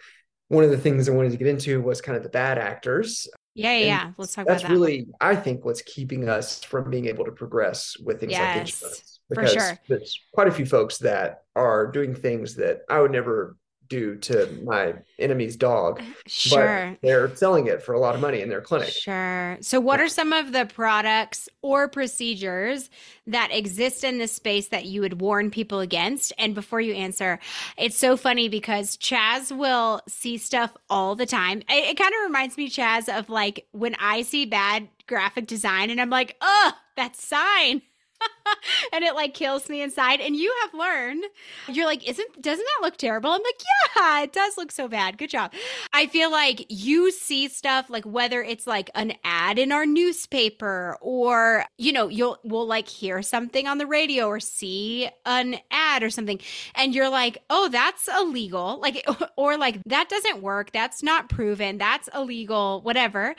one 0.49 0.65
of 0.65 0.71
the 0.71 0.79
things 0.79 1.07
i 1.07 1.13
wanted 1.13 1.33
to 1.33 1.37
get 1.37 1.49
into 1.49 1.83
was 1.83 2.01
kind 2.01 2.17
of 2.17 2.23
the 2.23 2.31
bad 2.31 2.57
actors 2.57 3.29
Yeah. 3.55 3.73
Yeah. 3.73 3.77
And 3.77 3.87
yeah. 3.87 4.13
Let's 4.17 4.35
talk 4.35 4.47
that's 4.47 4.63
about 4.63 4.69
that. 4.71 4.75
really 4.75 5.07
i 5.21 5.37
think 5.37 5.67
what's 5.67 5.83
keeping 5.83 6.29
us 6.31 6.65
from 6.65 6.89
being 6.89 7.05
able 7.07 7.27
to 7.27 7.33
progress 7.33 7.97
with 8.03 8.21
things 8.21 8.33
like 8.33 8.41
Yes, 8.41 9.18
insurance 9.31 9.53
for 9.53 9.61
sure. 9.61 9.79
there's 9.89 10.21
quite 10.33 10.49
a 10.49 10.53
few 10.53 10.67
folks 10.67 10.99
that 10.99 11.45
are 11.57 11.87
doing 11.87 12.15
things 12.15 12.55
that 12.55 12.83
i 12.89 13.01
would 13.01 13.11
never 13.13 13.57
do 13.89 14.17
to 14.17 14.47
my 14.65 14.93
enemy's 15.19 15.57
dog 15.57 15.99
uh, 15.99 16.05
Sure. 16.27 16.91
but 16.91 16.99
they're 17.01 17.35
selling 17.35 17.69
it 17.69 17.83
for 17.83 17.95
a 17.95 17.99
lot 17.99 18.15
of 18.15 18.21
money 18.21 18.43
in 18.43 18.51
their 18.51 18.61
clinic 18.61 18.91
Sure. 18.91 19.57
So, 19.63 19.81
what 19.81 19.99
are 19.99 20.09
some 20.09 20.35
of 20.35 20.53
the 20.53 20.67
products 20.67 21.49
or 21.63 21.89
procedures 21.89 22.91
that 23.27 23.49
exist 23.51 24.05
in 24.05 24.19
this 24.19 24.33
space 24.33 24.69
that 24.69 24.85
you 24.85 25.01
would 25.01 25.23
warn 25.23 25.51
people 25.51 25.81
against? 25.81 26.35
And 26.37 26.55
before 26.55 26.83
you 26.83 26.93
answer, 26.93 27.39
it's 27.79 27.97
so 27.97 28.19
funny 28.19 28.51
because 28.51 28.99
Chaz 28.99 29.57
will 29.57 30.03
see 30.07 30.37
stuff 30.37 30.77
all 30.91 31.15
the 31.17 31.25
time. 31.25 31.61
It, 31.71 31.89
it 31.91 31.97
kind 31.97 32.13
of 32.15 32.27
reminds 32.27 32.59
me, 32.59 32.69
Chaz, 32.69 33.09
of 33.09 33.31
like 33.31 33.67
when 33.73 33.95
I 33.99 34.21
see 34.21 34.45
bad 34.45 34.87
graphic 35.07 35.47
design 35.47 35.89
and 35.89 35.99
I'm 35.99 36.11
like, 36.11 36.37
oh, 36.43 36.73
that 36.97 37.17
sign. 37.17 37.81
and 38.93 39.05
it 39.05 39.15
like 39.15 39.35
kills 39.35 39.69
me 39.69 39.83
inside. 39.83 40.21
And 40.21 40.37
you 40.37 40.55
have 40.63 40.75
learned, 40.75 41.25
you're 41.69 41.87
like, 41.87 42.09
isn't, 42.09 42.43
doesn't 42.43 42.65
that 42.65 42.85
look 42.85 42.97
terrible? 42.97 43.31
I'm 43.31 43.43
like, 43.43 43.63
yeah, 43.97 44.23
it 44.23 44.33
does 44.33 44.57
look 44.57 44.73
so 44.73 44.89
bad. 44.89 45.19
Good 45.19 45.31
job. 45.31 45.53
I 45.93 46.07
feel 46.07 46.31
like 46.31 46.67
you 46.69 47.11
see 47.11 47.49
stuff 47.49 47.91
like 47.91 48.05
whether 48.05 48.43
it's 48.43 48.67
like 48.67 48.91
an 48.95 49.13
ad 49.25 49.59
in 49.59 49.73
our 49.73 49.87
newspaper 49.87 50.97
or, 51.01 51.65
you 51.77 51.93
know, 51.93 52.09
you'll, 52.09 52.39
we'll 52.45 52.67
like 52.67 52.89
hear 52.89 53.23
something 53.23 53.67
on 53.67 53.79
the 53.79 53.87
radio 53.87 54.27
or 54.27 54.41
see 54.41 55.09
an 55.27 55.57
ad 55.71 56.03
or 56.03 56.11
something. 56.11 56.41
And 56.75 56.95
you're 56.95 57.11
like, 57.11 57.39
oh, 57.51 57.69
that's 57.69 58.09
illegal. 58.09 58.79
Like, 58.81 59.07
or 59.37 59.57
like, 59.57 59.81
that 59.87 60.09
doesn't 60.09 60.43
work. 60.43 60.73
That's 60.73 61.03
not 61.03 61.29
proven. 61.29 61.79
That's 61.79 62.09
illegal, 62.15 62.81
whatever. 62.83 63.35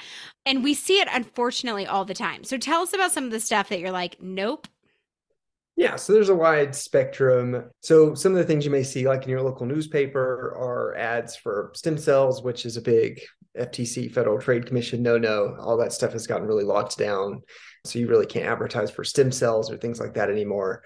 And 0.49 0.63
we 0.63 0.73
see 0.73 0.99
it 0.99 1.07
unfortunately 1.11 1.85
all 1.85 2.05
the 2.05 2.15
time. 2.15 2.43
So 2.43 2.57
tell 2.57 2.81
us 2.81 2.91
about 2.91 3.11
some 3.11 3.25
of 3.25 3.31
the 3.31 3.39
stuff 3.39 3.69
that 3.69 3.79
you're 3.79 3.91
like, 3.91 4.19
nope. 4.19 4.67
Yeah, 5.75 5.95
so 5.95 6.11
there's 6.11 6.29
a 6.29 6.35
wide 6.35 6.73
spectrum. 6.73 7.69
So 7.81 8.15
some 8.15 8.31
of 8.31 8.39
the 8.39 8.43
things 8.43 8.65
you 8.65 8.71
may 8.71 8.81
see, 8.81 9.07
like 9.07 9.23
in 9.23 9.29
your 9.29 9.43
local 9.43 9.67
newspaper, 9.67 10.55
are 10.57 10.97
ads 10.97 11.35
for 11.35 11.71
stem 11.75 11.99
cells, 11.99 12.41
which 12.41 12.65
is 12.65 12.77
a 12.77 12.81
big 12.81 13.21
FTC, 13.57 14.11
Federal 14.11 14.39
Trade 14.39 14.65
Commission 14.65 15.03
no-no. 15.03 15.55
All 15.59 15.77
that 15.77 15.93
stuff 15.93 16.13
has 16.13 16.25
gotten 16.25 16.47
really 16.47 16.63
locked 16.63 16.97
down. 16.97 17.43
So 17.85 17.99
you 17.99 18.07
really 18.07 18.25
can't 18.25 18.47
advertise 18.47 18.89
for 18.89 19.03
stem 19.03 19.31
cells 19.31 19.71
or 19.71 19.77
things 19.77 19.99
like 19.99 20.15
that 20.15 20.31
anymore. 20.31 20.81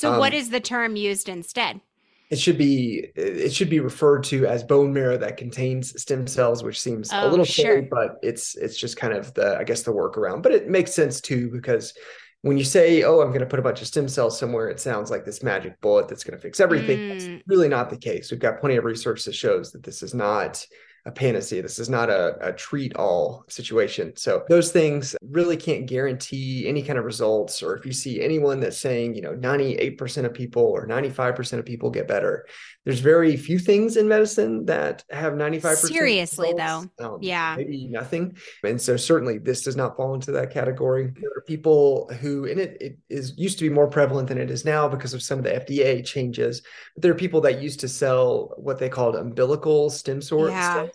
So 0.00 0.18
what 0.18 0.32
Um, 0.32 0.38
is 0.40 0.50
the 0.50 0.60
term 0.60 0.96
used 0.96 1.28
instead? 1.28 1.80
It 2.34 2.40
should 2.40 2.58
be 2.58 3.12
it 3.14 3.52
should 3.54 3.70
be 3.70 3.78
referred 3.78 4.24
to 4.24 4.44
as 4.46 4.64
bone 4.64 4.92
marrow 4.92 5.16
that 5.18 5.36
contains 5.36 6.00
stem 6.02 6.26
cells, 6.26 6.64
which 6.64 6.80
seems 6.80 7.12
a 7.12 7.22
Oh, 7.22 7.28
little 7.28 7.44
sure. 7.44 7.76
silly, 7.76 7.88
but 7.88 8.16
it's 8.24 8.56
it's 8.56 8.76
just 8.76 8.96
kind 8.96 9.12
of 9.12 9.32
the 9.34 9.56
I 9.56 9.62
guess 9.62 9.82
the 9.84 9.92
workaround. 9.92 10.42
But 10.42 10.50
it 10.52 10.68
makes 10.68 10.92
sense 10.92 11.20
too 11.20 11.48
because 11.50 11.94
when 12.42 12.58
you 12.58 12.64
say, 12.64 13.04
"Oh, 13.04 13.20
I'm 13.20 13.28
going 13.28 13.38
to 13.40 13.46
put 13.46 13.60
a 13.60 13.62
bunch 13.62 13.80
of 13.82 13.86
stem 13.86 14.08
cells 14.08 14.36
somewhere," 14.36 14.68
it 14.68 14.80
sounds 14.80 15.12
like 15.12 15.24
this 15.24 15.44
magic 15.44 15.80
bullet 15.80 16.08
that's 16.08 16.24
going 16.24 16.36
to 16.36 16.42
fix 16.42 16.58
everything. 16.58 17.08
That's 17.08 17.24
Mm. 17.26 17.42
really 17.46 17.68
not 17.68 17.88
the 17.88 17.96
case. 17.96 18.30
We've 18.32 18.40
got 18.40 18.58
plenty 18.60 18.76
of 18.76 18.84
research 18.84 19.24
that 19.26 19.34
shows 19.36 19.70
that 19.72 19.84
this 19.84 20.02
is 20.02 20.12
not 20.12 20.66
a 21.06 21.10
panacea. 21.10 21.60
This 21.60 21.78
is 21.78 21.90
not 21.90 22.08
a, 22.08 22.36
a 22.40 22.52
treat 22.52 22.96
all 22.96 23.44
situation. 23.48 24.14
So 24.16 24.44
those 24.48 24.72
things 24.72 25.14
really 25.22 25.56
can't 25.56 25.84
guarantee 25.86 26.66
any 26.66 26.82
kind 26.82 26.98
of 26.98 27.04
results. 27.04 27.62
Or 27.62 27.76
if 27.76 27.84
you 27.84 27.92
see 27.92 28.22
anyone 28.22 28.58
that's 28.60 28.78
saying, 28.78 29.14
you 29.14 29.20
know, 29.20 29.34
98% 29.34 30.24
of 30.24 30.32
people 30.32 30.62
or 30.62 30.86
95% 30.86 31.58
of 31.58 31.66
people 31.66 31.90
get 31.90 32.08
better, 32.08 32.46
there's 32.84 33.00
very 33.00 33.36
few 33.36 33.58
things 33.58 33.98
in 33.98 34.08
medicine 34.08 34.64
that 34.64 35.04
have 35.10 35.34
95%. 35.34 35.76
Seriously, 35.76 36.52
results. 36.54 36.88
Um, 36.98 37.18
Yeah. 37.20 37.54
Maybe 37.58 37.86
nothing. 37.86 38.36
And 38.62 38.80
so 38.80 38.96
certainly 38.96 39.36
this 39.38 39.62
does 39.62 39.76
not 39.76 39.96
fall 39.96 40.14
into 40.14 40.32
that 40.32 40.52
category. 40.52 41.12
There 41.20 41.30
are 41.36 41.42
people 41.42 42.08
who, 42.20 42.46
and 42.46 42.58
it, 42.58 42.78
it 42.80 42.98
is 43.10 43.34
used 43.36 43.58
to 43.58 43.68
be 43.68 43.74
more 43.74 43.88
prevalent 43.88 44.28
than 44.28 44.38
it 44.38 44.50
is 44.50 44.64
now 44.64 44.88
because 44.88 45.12
of 45.12 45.22
some 45.22 45.38
of 45.38 45.44
the 45.44 45.50
FDA 45.50 46.02
changes. 46.04 46.62
But 46.94 47.02
there 47.02 47.12
are 47.12 47.16
people 47.16 47.42
that 47.42 47.60
used 47.60 47.80
to 47.80 47.88
sell 47.88 48.54
what 48.56 48.78
they 48.78 48.88
called 48.88 49.16
umbilical 49.16 49.90
stem 49.90 50.22
sort 50.22 50.50
Yeah. 50.50 50.74
cells. 50.74 50.93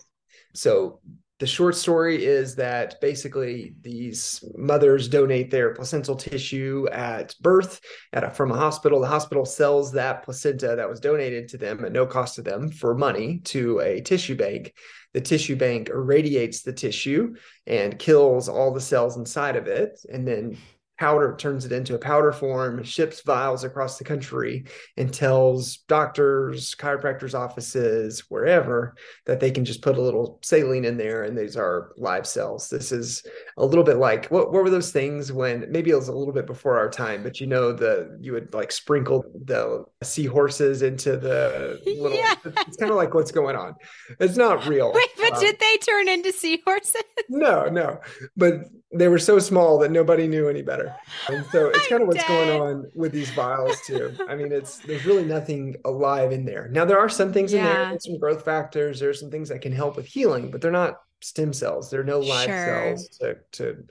So 0.54 1.00
the 1.40 1.46
short 1.46 1.74
story 1.74 2.22
is 2.22 2.54
that 2.56 3.00
basically 3.00 3.74
these 3.80 4.44
mothers 4.56 5.08
donate 5.08 5.50
their 5.50 5.72
placental 5.72 6.14
tissue 6.14 6.86
at 6.92 7.34
birth 7.40 7.80
at 8.12 8.24
a, 8.24 8.30
from 8.30 8.52
a 8.52 8.56
hospital. 8.56 9.00
The 9.00 9.06
hospital 9.06 9.46
sells 9.46 9.90
that 9.92 10.22
placenta 10.22 10.76
that 10.76 10.88
was 10.88 11.00
donated 11.00 11.48
to 11.48 11.56
them 11.56 11.82
at 11.82 11.92
no 11.92 12.04
cost 12.04 12.34
to 12.34 12.42
them 12.42 12.70
for 12.70 12.94
money 12.94 13.38
to 13.44 13.80
a 13.80 14.02
tissue 14.02 14.36
bank. 14.36 14.74
The 15.14 15.22
tissue 15.22 15.56
bank 15.56 15.88
irradiates 15.88 16.60
the 16.60 16.74
tissue 16.74 17.34
and 17.66 17.98
kills 17.98 18.48
all 18.48 18.72
the 18.72 18.80
cells 18.80 19.16
inside 19.16 19.56
of 19.56 19.66
it, 19.66 19.98
and 20.12 20.28
then 20.28 20.58
powder 21.00 21.34
turns 21.38 21.64
it 21.64 21.72
into 21.72 21.94
a 21.94 21.98
powder 21.98 22.30
form, 22.30 22.82
ships 22.84 23.22
vials 23.22 23.64
across 23.64 23.96
the 23.96 24.04
country, 24.04 24.64
and 24.98 25.12
tells 25.12 25.78
doctors, 25.88 26.74
chiropractors' 26.74 27.34
offices, 27.34 28.24
wherever 28.28 28.94
that 29.24 29.40
they 29.40 29.50
can 29.50 29.64
just 29.64 29.80
put 29.80 29.96
a 29.96 30.02
little 30.02 30.38
saline 30.42 30.84
in 30.84 30.98
there 30.98 31.22
and 31.24 31.36
these 31.36 31.56
are 31.56 31.92
live 31.96 32.26
cells. 32.26 32.68
This 32.68 32.92
is 32.92 33.24
a 33.56 33.64
little 33.64 33.82
bit 33.84 33.96
like 33.96 34.26
what 34.26 34.52
what 34.52 34.62
were 34.62 34.68
those 34.70 34.92
things 34.92 35.32
when 35.32 35.66
maybe 35.70 35.90
it 35.90 35.96
was 35.96 36.08
a 36.08 36.12
little 36.14 36.34
bit 36.34 36.46
before 36.46 36.76
our 36.78 36.90
time, 36.90 37.22
but 37.22 37.40
you 37.40 37.46
know 37.46 37.72
the 37.72 38.18
you 38.20 38.32
would 38.32 38.52
like 38.52 38.70
sprinkle 38.70 39.24
the 39.46 39.84
seahorses 40.02 40.82
into 40.82 41.16
the 41.16 41.80
little 41.86 42.18
Yeah. 42.20 42.34
it's 42.44 42.76
kind 42.76 42.90
of 42.90 42.98
like 42.98 43.14
what's 43.14 43.32
going 43.32 43.56
on. 43.56 43.74
It's 44.18 44.36
not 44.36 44.66
real. 44.66 44.92
Wait, 44.94 45.08
but 45.16 45.32
Um, 45.32 45.40
did 45.40 45.58
they 45.58 45.78
turn 45.78 46.08
into 46.08 46.30
seahorses? 46.32 47.02
no, 47.30 47.66
no. 47.66 48.00
But 48.36 48.64
they 48.92 49.08
were 49.08 49.18
so 49.20 49.38
small 49.38 49.78
that 49.78 49.90
nobody 49.92 50.26
knew 50.26 50.48
any 50.48 50.62
better. 50.62 50.89
And 51.28 51.44
so 51.52 51.68
it's 51.70 51.86
kind 51.88 52.02
of 52.02 52.08
what's 52.08 52.20
dead. 52.20 52.28
going 52.28 52.60
on 52.60 52.90
with 52.94 53.12
these 53.12 53.30
vials 53.30 53.76
too. 53.86 54.14
I 54.28 54.34
mean, 54.36 54.52
it's 54.52 54.78
there's 54.78 55.04
really 55.04 55.24
nothing 55.24 55.76
alive 55.84 56.32
in 56.32 56.44
there. 56.44 56.68
Now 56.68 56.84
there 56.84 56.98
are 56.98 57.08
some 57.08 57.32
things 57.32 57.52
in 57.52 57.62
there, 57.64 57.90
there's 57.90 58.04
some 58.06 58.18
growth 58.18 58.44
factors, 58.44 59.00
there's 59.00 59.20
some 59.20 59.30
things 59.30 59.48
that 59.48 59.60
can 59.60 59.72
help 59.72 59.96
with 59.96 60.06
healing, 60.06 60.50
but 60.50 60.60
they're 60.60 60.70
not 60.70 60.96
stem 61.20 61.52
cells. 61.52 61.90
There 61.90 62.00
are 62.00 62.04
no 62.04 62.18
live 62.20 62.46
Sure. 62.48 62.64
cells 62.66 63.08
to 63.20 63.36
to 63.52 63.84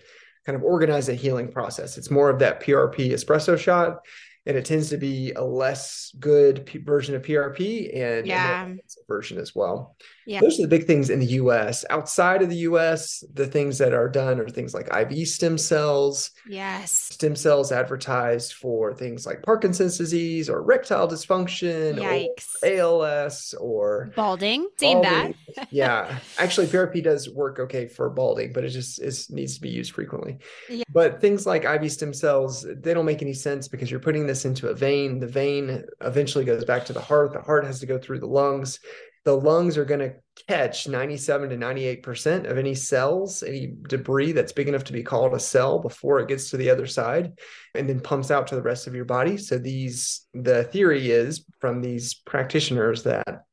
kind 0.45 0.55
of 0.55 0.63
organize 0.63 1.09
a 1.09 1.13
healing 1.13 1.51
process. 1.51 1.97
It's 1.97 2.09
more 2.09 2.29
of 2.29 2.39
that 2.39 2.61
PRP 2.61 3.11
espresso 3.11 3.57
shot. 3.57 3.99
And 4.45 4.57
it 4.57 4.65
tends 4.65 4.89
to 4.89 4.97
be 4.97 5.33
a 5.33 5.43
less 5.43 6.11
good 6.17 6.65
P- 6.65 6.79
version 6.79 7.13
of 7.13 7.21
PRP 7.21 7.91
and 7.93 8.25
a 8.25 8.27
Yeah. 8.27 8.61
expensive 8.67 9.03
version 9.07 9.37
as 9.37 9.53
well. 9.53 9.95
Yeah. 10.29 10.41
Those 10.41 10.59
are 10.59 10.61
the 10.61 10.67
big 10.67 10.85
things 10.85 11.09
in 11.09 11.19
the 11.19 11.25
US. 11.41 11.83
Outside 11.89 12.43
of 12.43 12.51
the 12.51 12.57
US, 12.57 13.23
the 13.33 13.47
things 13.47 13.79
that 13.79 13.93
are 13.93 14.07
done 14.07 14.39
are 14.39 14.47
things 14.47 14.75
like 14.75 14.87
IV 14.95 15.27
stem 15.27 15.57
cells. 15.57 16.29
Yes. 16.47 16.91
Stem 16.91 17.35
cells 17.35 17.71
advertised 17.71 18.53
for 18.53 18.93
things 18.93 19.25
like 19.25 19.41
Parkinson's 19.41 19.97
disease 19.97 20.47
or 20.47 20.59
erectile 20.59 21.07
dysfunction 21.07 21.97
Yikes. 21.97 22.45
or 22.61 22.79
ALS 22.79 23.55
or 23.59 24.11
Balding. 24.15 24.69
Seen 24.77 25.01
that. 25.01 25.33
balding. 25.55 25.67
yeah. 25.71 26.19
Actually, 26.37 26.67
therapy 26.67 27.01
does 27.01 27.27
work 27.31 27.57
okay 27.57 27.87
for 27.87 28.07
balding, 28.11 28.53
but 28.53 28.63
it 28.63 28.69
just 28.69 29.01
is, 29.01 29.31
needs 29.31 29.55
to 29.55 29.61
be 29.61 29.69
used 29.69 29.93
frequently. 29.93 30.37
Yeah. 30.69 30.83
But 30.93 31.21
things 31.21 31.47
like 31.47 31.63
IV 31.63 31.91
stem 31.91 32.13
cells, 32.13 32.67
they 32.69 32.93
don't 32.93 33.05
make 33.05 33.23
any 33.23 33.33
sense 33.33 33.67
because 33.67 33.89
you're 33.89 33.99
putting 33.99 34.27
this 34.27 34.45
into 34.45 34.67
a 34.67 34.75
vein. 34.75 35.17
The 35.17 35.25
vein 35.25 35.85
eventually 36.01 36.45
goes 36.45 36.65
back 36.65 36.85
to 36.85 36.93
the 36.93 37.01
heart. 37.01 37.33
The 37.33 37.41
heart 37.41 37.65
has 37.65 37.79
to 37.79 37.87
go 37.87 37.97
through 37.97 38.19
the 38.19 38.27
lungs 38.27 38.79
the 39.25 39.35
lungs 39.35 39.77
are 39.77 39.85
going 39.85 39.99
to 39.99 40.15
catch 40.47 40.87
97 40.87 41.49
to 41.49 41.57
98% 41.57 42.49
of 42.49 42.57
any 42.57 42.73
cells, 42.73 43.43
any 43.43 43.73
debris 43.87 44.31
that's 44.31 44.53
big 44.53 44.67
enough 44.67 44.85
to 44.85 44.93
be 44.93 45.03
called 45.03 45.33
a 45.33 45.39
cell 45.39 45.79
before 45.79 46.19
it 46.19 46.27
gets 46.27 46.49
to 46.49 46.57
the 46.57 46.69
other 46.69 46.87
side 46.87 47.33
and 47.75 47.87
then 47.87 47.99
pumps 47.99 48.31
out 48.31 48.47
to 48.47 48.55
the 48.55 48.61
rest 48.61 48.87
of 48.87 48.95
your 48.95 49.05
body. 49.05 49.37
So 49.37 49.57
these 49.57 50.25
the 50.33 50.63
theory 50.63 51.11
is 51.11 51.45
from 51.59 51.81
these 51.81 52.13
practitioners 52.13 53.03
that 53.03 53.45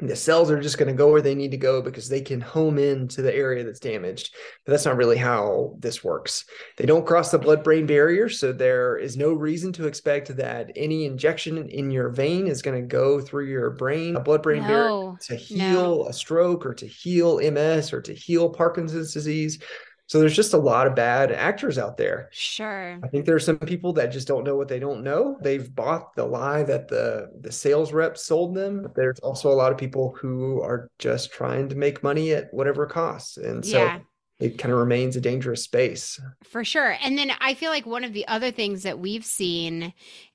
the 0.00 0.16
cells 0.16 0.50
are 0.50 0.60
just 0.60 0.76
going 0.76 0.88
to 0.88 0.94
go 0.96 1.10
where 1.12 1.22
they 1.22 1.36
need 1.36 1.52
to 1.52 1.56
go 1.56 1.80
because 1.80 2.08
they 2.08 2.20
can 2.20 2.40
home 2.40 2.78
in 2.78 3.06
to 3.06 3.22
the 3.22 3.32
area 3.34 3.62
that's 3.62 3.78
damaged. 3.78 4.34
But 4.66 4.72
that's 4.72 4.84
not 4.84 4.96
really 4.96 5.16
how 5.16 5.76
this 5.78 6.02
works. 6.02 6.44
They 6.76 6.84
don't 6.84 7.06
cross 7.06 7.30
the 7.30 7.38
blood 7.38 7.62
brain 7.62 7.86
barrier. 7.86 8.28
So 8.28 8.52
there 8.52 8.96
is 8.96 9.16
no 9.16 9.32
reason 9.32 9.72
to 9.74 9.86
expect 9.86 10.36
that 10.36 10.72
any 10.74 11.04
injection 11.04 11.68
in 11.68 11.92
your 11.92 12.08
vein 12.08 12.48
is 12.48 12.60
going 12.60 12.80
to 12.80 12.86
go 12.86 13.20
through 13.20 13.46
your 13.46 13.70
brain, 13.70 14.16
a 14.16 14.20
blood 14.20 14.42
brain 14.42 14.62
No, 14.62 14.68
barrier 14.68 15.16
to 15.28 15.36
heal 15.36 15.98
no. 16.04 16.06
a 16.08 16.12
stroke 16.12 16.66
or 16.66 16.74
to 16.74 16.86
heal 16.86 17.38
MS 17.38 17.92
or 17.92 18.02
to 18.02 18.12
heal 18.12 18.50
Parkinson's 18.50 19.12
disease. 19.12 19.60
So 20.06 20.20
there's 20.20 20.36
just 20.36 20.52
a 20.52 20.58
lot 20.58 20.86
of 20.86 20.94
bad 20.94 21.32
actors 21.32 21.78
out 21.78 21.96
there. 21.96 22.28
Sure. 22.30 22.98
I 23.02 23.08
think 23.08 23.24
there 23.24 23.34
are 23.34 23.40
some 23.40 23.58
people 23.58 23.92
that 23.94 24.12
just 24.12 24.28
don't 24.28 24.44
know 24.44 24.56
what 24.56 24.68
they 24.68 24.78
don't 24.78 25.02
know. 25.02 25.38
They've 25.40 25.74
bought 25.74 26.14
the 26.14 26.26
lie 26.26 26.62
that 26.64 26.88
the 26.88 27.30
the 27.40 27.52
sales 27.52 27.92
reps 27.92 28.24
sold 28.24 28.54
them. 28.54 28.82
But 28.82 28.94
there's 28.94 29.18
also 29.20 29.50
a 29.50 29.54
lot 29.54 29.72
of 29.72 29.78
people 29.78 30.14
who 30.20 30.60
are 30.62 30.90
just 30.98 31.32
trying 31.32 31.68
to 31.70 31.74
make 31.76 32.02
money 32.02 32.32
at 32.32 32.52
whatever 32.52 32.86
costs. 32.86 33.36
And 33.38 33.64
so 33.64 33.78
Yeah. 33.78 33.98
It 34.40 34.58
kind 34.58 34.72
of 34.72 34.78
remains 34.78 35.16
a 35.16 35.20
dangerous 35.20 35.62
space. 35.62 36.20
For 36.42 36.64
sure. 36.64 36.96
And 37.02 37.16
then 37.16 37.30
I 37.40 37.54
feel 37.54 37.70
like 37.70 37.86
one 37.86 38.04
of 38.04 38.12
the 38.12 38.26
other 38.26 38.50
things 38.50 38.82
that 38.82 38.98
we've 38.98 39.24
seen 39.24 39.92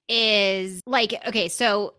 is 0.07 0.81
like, 0.85 1.13
okay, 1.27 1.47
so 1.47 1.93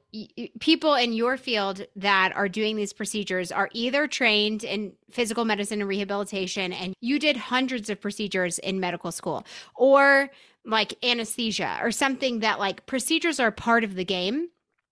people 0.58 0.94
in 0.94 1.12
your 1.12 1.36
field 1.36 1.86
that 1.94 2.34
are 2.34 2.48
doing 2.48 2.74
these 2.74 2.92
procedures 2.92 3.52
are 3.52 3.68
either 3.72 4.08
trained 4.08 4.64
in 4.64 4.92
physical 5.12 5.44
medicine 5.44 5.80
and 5.80 5.88
rehabilitation, 5.88 6.72
and 6.72 6.94
you 7.00 7.20
did 7.20 7.36
hundreds 7.36 7.88
of 7.88 8.00
procedures 8.00 8.58
in 8.58 8.80
medical 8.80 9.12
school, 9.12 9.46
or 9.76 10.28
like 10.64 10.94
anesthesia 11.04 11.78
or 11.80 11.92
something 11.92 12.40
that 12.40 12.58
like 12.58 12.84
procedures 12.86 13.38
are 13.38 13.52
part 13.52 13.84
of 13.84 13.94
the 13.94 14.04
game. 14.04 14.48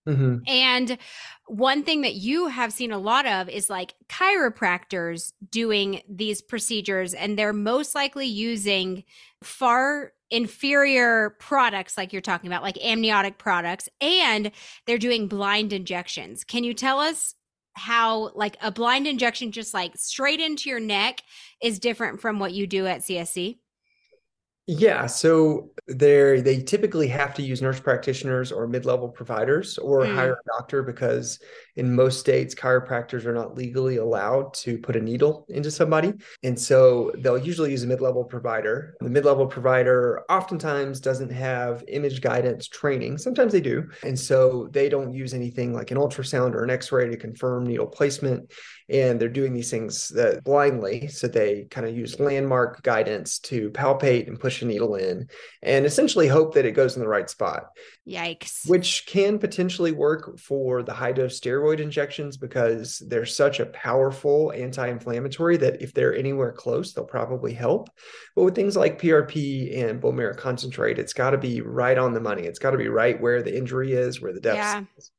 Mhm. 0.09 0.47
And 0.47 0.97
one 1.47 1.83
thing 1.83 2.01
that 2.01 2.15
you 2.15 2.47
have 2.47 2.73
seen 2.73 2.91
a 2.91 2.97
lot 2.97 3.25
of 3.27 3.49
is 3.49 3.69
like 3.69 3.93
chiropractors 4.09 5.33
doing 5.51 6.01
these 6.09 6.41
procedures, 6.41 7.13
and 7.13 7.37
they're 7.37 7.53
most 7.53 7.95
likely 7.95 8.25
using 8.27 9.03
far 9.43 10.13
inferior 10.31 11.31
products, 11.39 11.97
like 11.97 12.13
you're 12.13 12.21
talking 12.21 12.47
about, 12.47 12.63
like 12.63 12.77
amniotic 12.83 13.37
products, 13.37 13.89
and 14.01 14.51
they're 14.85 14.97
doing 14.99 15.27
blind 15.27 15.73
injections. 15.73 16.43
Can 16.43 16.63
you 16.63 16.73
tell 16.73 16.99
us 16.99 17.35
how, 17.75 18.31
like, 18.35 18.57
a 18.61 18.71
blind 18.71 19.07
injection 19.07 19.51
just 19.51 19.73
like 19.73 19.95
straight 19.97 20.39
into 20.39 20.69
your 20.69 20.79
neck 20.79 21.21
is 21.61 21.79
different 21.79 22.21
from 22.21 22.39
what 22.39 22.53
you 22.53 22.67
do 22.67 22.87
at 22.87 23.03
CSC? 23.03 23.59
Yeah, 24.71 25.07
so 25.07 25.71
they 25.87 26.41
they 26.41 26.61
typically 26.61 27.07
have 27.07 27.33
to 27.33 27.41
use 27.41 27.59
nurse 27.59 27.79
practitioners 27.79 28.51
or 28.51 28.67
mid-level 28.67 29.09
providers 29.09 29.79
or 29.79 30.01
Mm. 30.01 30.13
hire 30.13 30.33
a 30.33 30.59
doctor 30.59 30.83
because 30.83 31.39
in 31.75 31.95
most 31.95 32.19
states 32.19 32.53
chiropractors 32.53 33.25
are 33.25 33.33
not 33.33 33.57
legally 33.57 33.97
allowed 33.97 34.53
to 34.65 34.77
put 34.77 34.95
a 34.95 35.01
needle 35.01 35.47
into 35.49 35.71
somebody. 35.71 36.13
And 36.43 36.59
so 36.59 37.11
they'll 37.17 37.39
usually 37.39 37.71
use 37.71 37.81
a 37.81 37.87
mid-level 37.87 38.25
provider. 38.25 38.93
The 38.99 39.09
mid-level 39.09 39.47
provider 39.47 40.21
oftentimes 40.29 40.99
doesn't 40.99 41.31
have 41.31 41.83
image 41.87 42.21
guidance 42.21 42.67
training. 42.67 43.17
Sometimes 43.17 43.53
they 43.53 43.61
do. 43.61 43.89
And 44.03 44.19
so 44.19 44.69
they 44.71 44.87
don't 44.87 45.13
use 45.15 45.33
anything 45.33 45.73
like 45.73 45.89
an 45.89 45.97
ultrasound 45.97 46.53
or 46.53 46.63
an 46.63 46.69
x-ray 46.69 47.09
to 47.09 47.17
confirm 47.17 47.65
needle 47.65 47.87
placement 47.87 48.51
and 48.89 49.19
they're 49.19 49.29
doing 49.29 49.53
these 49.53 49.69
things 49.69 50.07
that 50.09 50.43
blindly. 50.43 51.07
So 51.07 51.27
they 51.27 51.65
kind 51.69 51.87
of 51.87 51.95
use 51.95 52.19
landmark 52.19 52.81
guidance 52.81 53.39
to 53.39 53.69
palpate 53.71 54.27
and 54.27 54.39
push 54.39 54.61
a 54.61 54.65
needle 54.65 54.95
in 54.95 55.27
and 55.61 55.85
essentially 55.85 56.27
hope 56.27 56.55
that 56.55 56.65
it 56.65 56.71
goes 56.71 56.95
in 56.95 57.01
the 57.01 57.07
right 57.07 57.29
spot. 57.29 57.65
Yikes. 58.07 58.67
which 58.67 59.05
can 59.05 59.37
potentially 59.37 59.91
work 59.91 60.39
for 60.39 60.81
the 60.81 60.93
high 60.93 61.11
dose 61.11 61.39
steroid 61.39 61.79
injections 61.79 62.37
because 62.37 63.03
they're 63.07 63.25
such 63.25 63.59
a 63.59 63.67
powerful 63.67 64.51
anti-inflammatory 64.51 65.57
that 65.57 65.79
if 65.81 65.93
they're 65.93 66.15
anywhere 66.15 66.51
close 66.51 66.91
they'll 66.93 67.05
probably 67.05 67.53
help. 67.53 67.87
But 68.35 68.45
with 68.45 68.55
things 68.55 68.75
like 68.75 68.99
PRP 68.99 69.77
and 69.83 70.01
bone 70.01 70.15
marrow 70.15 70.33
concentrate 70.33 70.97
it's 70.97 71.13
got 71.13 71.31
to 71.31 71.37
be 71.37 71.61
right 71.61 71.97
on 71.99 72.13
the 72.15 72.19
money. 72.19 72.43
It's 72.43 72.57
got 72.59 72.71
to 72.71 72.77
be 72.79 72.87
right 72.87 73.21
where 73.21 73.43
the 73.43 73.55
injury 73.55 73.93
is 73.93 74.19
where 74.19 74.33
the 74.33 74.41
depth 74.41 74.55
Yeah. 74.57 74.83
is. 74.97 75.11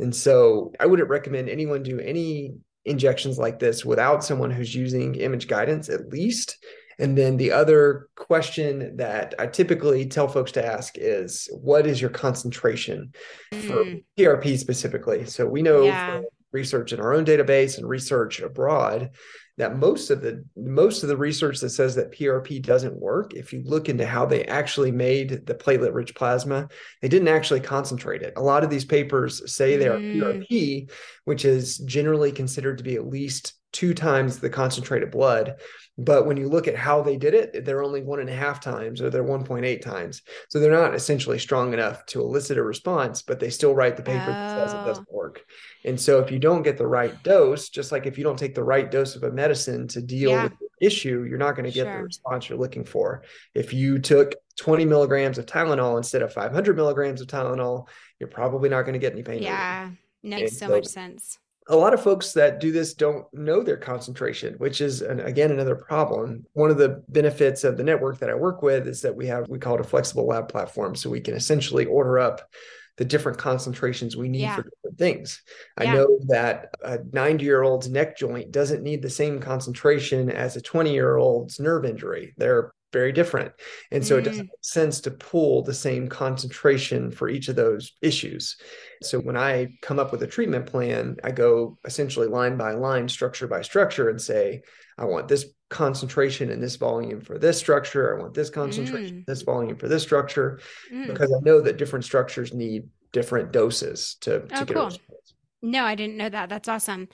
And 0.00 0.14
so 0.14 0.72
I 0.80 0.86
wouldn't 0.86 1.08
recommend 1.08 1.48
anyone 1.48 1.84
do 1.84 2.00
any 2.00 2.56
injections 2.84 3.38
like 3.38 3.58
this 3.58 3.84
without 3.84 4.22
someone 4.24 4.50
who's 4.50 4.74
using 4.74 5.14
image 5.14 5.48
guidance 5.48 5.88
at 5.88 6.08
least. 6.08 6.58
And 6.98 7.18
then 7.18 7.36
the 7.36 7.50
other 7.50 8.08
question 8.14 8.96
that 8.98 9.34
I 9.38 9.46
typically 9.48 10.06
tell 10.06 10.28
folks 10.28 10.52
to 10.52 10.64
ask 10.64 10.94
is 10.96 11.48
what 11.52 11.86
is 11.86 12.00
your 12.00 12.10
concentration 12.10 13.12
for 13.50 13.84
Mm. 13.84 14.04
PRP 14.16 14.56
specifically? 14.58 15.24
So 15.26 15.46
we 15.46 15.62
know 15.62 15.84
Yeah. 15.84 16.20
research 16.52 16.92
in 16.92 17.00
our 17.00 17.12
own 17.12 17.24
database 17.24 17.78
and 17.78 17.88
research 17.88 18.40
abroad 18.40 19.10
that 19.56 19.78
most 19.78 20.10
of 20.10 20.20
the 20.20 20.44
most 20.56 21.02
of 21.02 21.08
the 21.08 21.16
research 21.16 21.60
that 21.60 21.70
says 21.70 21.94
that 21.94 22.12
PRP 22.12 22.60
doesn't 22.60 22.96
work, 22.96 23.34
if 23.34 23.52
you 23.52 23.62
look 23.64 23.88
into 23.88 24.04
how 24.04 24.26
they 24.26 24.44
actually 24.46 24.90
made 24.90 25.46
the 25.46 25.54
platelet 25.54 25.94
rich 25.94 26.14
plasma, 26.14 26.68
they 27.00 27.08
didn't 27.08 27.28
actually 27.28 27.60
concentrate 27.60 28.22
it. 28.22 28.32
A 28.36 28.42
lot 28.42 28.64
of 28.64 28.70
these 28.70 28.84
papers 28.84 29.52
say 29.52 29.76
they 29.76 29.88
are 29.88 29.98
Mm. 29.98 30.16
PRP, 30.16 30.90
which 31.24 31.44
is 31.44 31.78
generally 31.78 32.32
considered 32.32 32.78
to 32.78 32.84
be 32.84 32.96
at 32.96 33.06
least 33.06 33.54
two 33.72 33.94
times 33.94 34.38
the 34.38 34.50
concentrated 34.50 35.10
blood. 35.10 35.54
But 35.96 36.26
when 36.26 36.36
you 36.36 36.48
look 36.48 36.66
at 36.66 36.74
how 36.74 37.02
they 37.02 37.16
did 37.16 37.34
it, 37.34 37.64
they're 37.64 37.82
only 37.84 38.02
one 38.02 38.18
and 38.18 38.28
a 38.28 38.34
half 38.34 38.60
times 38.60 39.00
or 39.00 39.10
they're 39.10 39.22
1.8 39.22 39.80
times. 39.80 40.22
So 40.48 40.58
they're 40.58 40.72
not 40.72 40.94
essentially 40.94 41.38
strong 41.38 41.72
enough 41.72 42.04
to 42.06 42.20
elicit 42.20 42.58
a 42.58 42.62
response, 42.64 43.22
but 43.22 43.38
they 43.38 43.48
still 43.50 43.74
write 43.76 43.96
the 43.96 44.02
paper 44.02 44.26
that 44.26 44.58
says 44.58 44.74
it 44.74 44.80
Oh. 44.82 44.86
doesn't 44.86 45.12
work. 45.12 45.44
And 45.84 46.00
so 46.00 46.18
if 46.18 46.32
you 46.32 46.40
don't 46.40 46.62
get 46.64 46.78
the 46.78 46.86
right 46.86 47.14
dose, 47.22 47.68
just 47.68 47.92
like 47.92 48.06
if 48.06 48.18
you 48.18 48.24
don't 48.24 48.38
take 48.38 48.56
the 48.56 48.64
right 48.64 48.90
dose 48.90 49.14
of 49.14 49.22
a 49.22 49.30
medicine 49.30 49.86
to 49.88 50.02
deal 50.02 50.30
Yeah. 50.30 50.42
with 50.44 50.52
the 50.58 50.86
issue, 50.86 51.22
you're 51.28 51.38
not 51.38 51.54
going 51.54 51.66
to 51.66 51.70
get 51.70 51.84
Sure. 51.86 51.98
the 51.98 52.02
response 52.02 52.48
you're 52.48 52.58
looking 52.58 52.84
for. 52.84 53.22
If 53.54 53.72
you 53.72 54.00
took 54.00 54.34
20 54.58 54.84
milligrams 54.84 55.38
of 55.38 55.46
Tylenol 55.46 55.96
instead 55.96 56.22
of 56.22 56.32
500 56.32 56.74
milligrams 56.74 57.20
of 57.20 57.28
Tylenol, 57.28 57.86
you're 58.18 58.28
probably 58.28 58.68
not 58.68 58.82
going 58.82 58.94
to 58.94 58.98
get 58.98 59.12
any 59.12 59.22
pain 59.22 59.34
relief. 59.36 59.46
Yeah. 59.48 59.90
Makes 60.24 60.58
so 60.58 60.66
so- 60.66 60.72
much 60.72 60.86
sense. 60.86 61.38
A 61.68 61.76
lot 61.76 61.94
of 61.94 62.02
folks 62.02 62.32
that 62.32 62.60
do 62.60 62.72
this 62.72 62.92
don't 62.94 63.26
know 63.32 63.62
their 63.62 63.78
concentration, 63.78 64.54
which 64.58 64.80
is 64.80 65.00
an, 65.00 65.20
again 65.20 65.50
another 65.50 65.74
problem. 65.74 66.44
One 66.52 66.70
of 66.70 66.76
the 66.76 67.02
benefits 67.08 67.64
of 67.64 67.76
the 67.76 67.84
network 67.84 68.18
that 68.18 68.28
I 68.28 68.34
work 68.34 68.60
with 68.62 68.86
is 68.86 69.00
that 69.02 69.16
we 69.16 69.26
have 69.28 69.48
we 69.48 69.58
call 69.58 69.76
it 69.76 69.80
a 69.80 69.84
flexible 69.84 70.26
lab 70.26 70.48
platform, 70.48 70.94
so 70.94 71.08
we 71.08 71.20
can 71.20 71.34
essentially 71.34 71.86
order 71.86 72.18
up 72.18 72.42
the 72.96 73.04
different 73.04 73.38
concentrations 73.38 74.16
we 74.16 74.28
need 74.28 74.42
Yeah. 74.42 74.56
for 74.56 74.62
different 74.62 74.98
things. 74.98 75.42
I 75.76 75.86
know 75.86 76.18
that 76.28 76.74
a 76.82 77.00
90 77.12 77.44
year 77.44 77.62
old's 77.62 77.88
neck 77.88 78.16
joint 78.16 78.52
doesn't 78.52 78.82
need 78.82 79.02
the 79.02 79.10
same 79.10 79.40
concentration 79.40 80.30
as 80.30 80.56
a 80.56 80.60
20 80.60 80.92
year 80.92 81.16
old's 81.16 81.58
nerve 81.58 81.84
injury. 81.84 82.34
They're 82.36 82.72
very 82.94 83.12
different. 83.12 83.52
And 83.90 84.06
so 84.06 84.16
it 84.16 84.22
doesn't 84.22 84.46
Mm. 84.46 84.54
make 84.54 84.64
sense 84.78 85.00
to 85.02 85.10
pull 85.10 85.62
the 85.62 85.74
same 85.74 86.08
concentration 86.08 87.10
for 87.10 87.28
each 87.28 87.48
of 87.48 87.56
those 87.56 87.92
issues. 88.00 88.56
So 89.02 89.18
when 89.20 89.36
I 89.36 89.76
come 89.82 89.98
up 89.98 90.12
with 90.12 90.22
a 90.22 90.26
treatment 90.26 90.64
plan, 90.66 91.16
I 91.22 91.32
go 91.32 91.76
essentially 91.84 92.28
line 92.28 92.56
by 92.56 92.72
line, 92.72 93.08
structure 93.08 93.46
by 93.46 93.60
structure, 93.62 94.08
and 94.08 94.18
say, 94.20 94.62
I 94.96 95.04
want 95.04 95.28
this 95.28 95.44
concentration 95.68 96.50
and 96.50 96.62
this 96.62 96.76
volume 96.76 97.20
for 97.20 97.36
this 97.36 97.58
structure. 97.58 98.16
I 98.16 98.22
want 98.22 98.32
this 98.32 98.48
concentration, 98.48 99.16
Mm. 99.22 99.26
this 99.26 99.42
volume 99.42 99.76
for 99.76 99.88
this 99.88 100.02
structure, 100.04 100.60
Mm. 100.92 101.08
because 101.08 101.30
I 101.32 101.40
know 101.42 101.60
that 101.60 101.76
different 101.76 102.04
structures 102.04 102.54
need 102.54 102.88
different 103.12 103.50
doses 103.52 104.16
to, 104.20 104.40
to 104.40 104.60
Oh, 104.60 104.64
get 104.64 104.76
cool. 104.76 104.92
No, 105.62 105.82
I 105.84 105.94
didn't 105.94 106.16
know 106.18 106.28
that. 106.28 106.48
That's 106.48 106.68
awesome. 106.68 107.08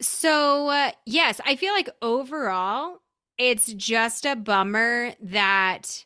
So, 0.00 0.68
uh, 0.68 0.90
yes, 1.06 1.40
I 1.46 1.56
feel 1.56 1.72
like 1.72 1.88
overall, 2.02 2.98
it's 3.38 3.72
just 3.72 4.24
a 4.24 4.36
bummer 4.36 5.12
that 5.20 6.04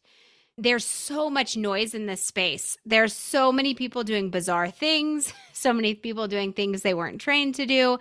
there's 0.58 0.84
so 0.84 1.28
much 1.28 1.56
noise 1.56 1.92
in 1.94 2.06
this 2.06 2.24
space. 2.24 2.78
There's 2.86 3.12
so 3.12 3.52
many 3.52 3.74
people 3.74 4.04
doing 4.04 4.30
bizarre 4.30 4.70
things, 4.70 5.32
so 5.52 5.72
many 5.72 5.94
people 5.94 6.28
doing 6.28 6.52
things 6.52 6.82
they 6.82 6.94
weren't 6.94 7.20
trained 7.20 7.54
to 7.56 7.66
do. 7.66 7.98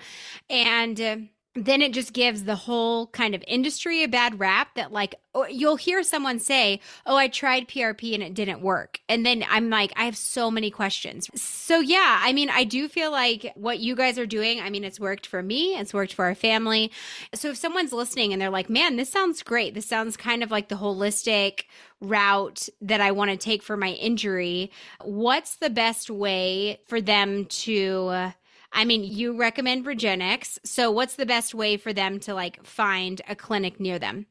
And 0.50 1.02
uh, 1.02 1.18
then 1.56 1.82
it 1.82 1.94
just 1.94 2.12
gives 2.12 2.44
the 2.44 2.56
whole 2.56 3.08
kind 3.08 3.34
of 3.34 3.44
industry 3.48 4.04
a 4.04 4.08
bad 4.08 4.40
rap 4.40 4.76
that 4.76 4.92
like 4.92 5.16
oh, 5.34 5.46
you'll 5.48 5.78
hear 5.78 6.04
someone 6.04 6.38
say 6.38 6.82
oh 7.06 7.16
i 7.16 7.28
tried 7.28 7.68
prp 7.68 8.14
and 8.14 8.22
it 8.22 8.34
didn't 8.34 8.62
work. 8.62 9.00
And 9.08 9.26
then 9.26 9.44
i'm 9.50 9.70
like 9.70 9.94
i 9.96 10.06
have 10.06 10.18
so 10.18 10.52
many 10.52 10.70
questions. 10.70 11.30
So 11.42 11.80
yeah 11.80 12.20
i 12.22 12.34
mean 12.34 12.50
i 12.50 12.66
do 12.66 12.88
feel 12.90 13.12
like 13.12 13.54
what 13.56 13.80
you 13.80 13.96
guys 13.96 14.20
are 14.20 14.26
doing 14.26 14.60
i 14.60 14.70
mean 14.70 14.84
it's 14.84 15.00
worked 15.00 15.26
for 15.26 15.42
me 15.42 15.78
it's 15.78 15.94
worked 15.94 16.14
for 16.14 16.26
our 16.26 16.36
family. 16.36 16.92
So 17.34 17.50
if 17.50 17.58
someone's 17.58 17.94
listening 17.94 18.34
and 18.34 18.42
they're 18.42 18.50
like 18.50 18.70
man 18.70 18.98
this 18.98 19.10
sounds 19.10 19.42
great. 19.42 19.74
This 19.74 19.86
sounds 19.86 20.18
kind 20.18 20.44
of 20.44 20.52
like 20.52 20.68
the 20.68 20.76
holistic 20.76 21.64
route 22.02 22.68
that 22.82 23.00
i 23.00 23.12
want 23.12 23.32
to 23.32 23.38
take 23.38 23.64
for 23.64 23.78
my 23.78 23.92
injury 23.92 24.70
what's 25.02 25.56
the 25.56 25.70
best 25.70 26.10
way 26.10 26.80
for 26.88 27.00
them 27.00 27.46
to 27.46 28.34
I 28.76 28.84
mean, 28.86 29.04
you 29.04 29.36
recommend 29.36 29.86
Regenexx. 29.86 30.60
So 30.66 30.92
what's 30.92 31.16
the 31.16 31.26
best 31.26 31.56
way 31.56 31.78
for 31.78 31.94
them 31.94 32.20
to 32.22 32.34
like 32.34 32.64
find 32.66 33.22
a 33.28 33.36
clinic 33.36 33.80
near 33.80 33.98
them? 33.98 34.28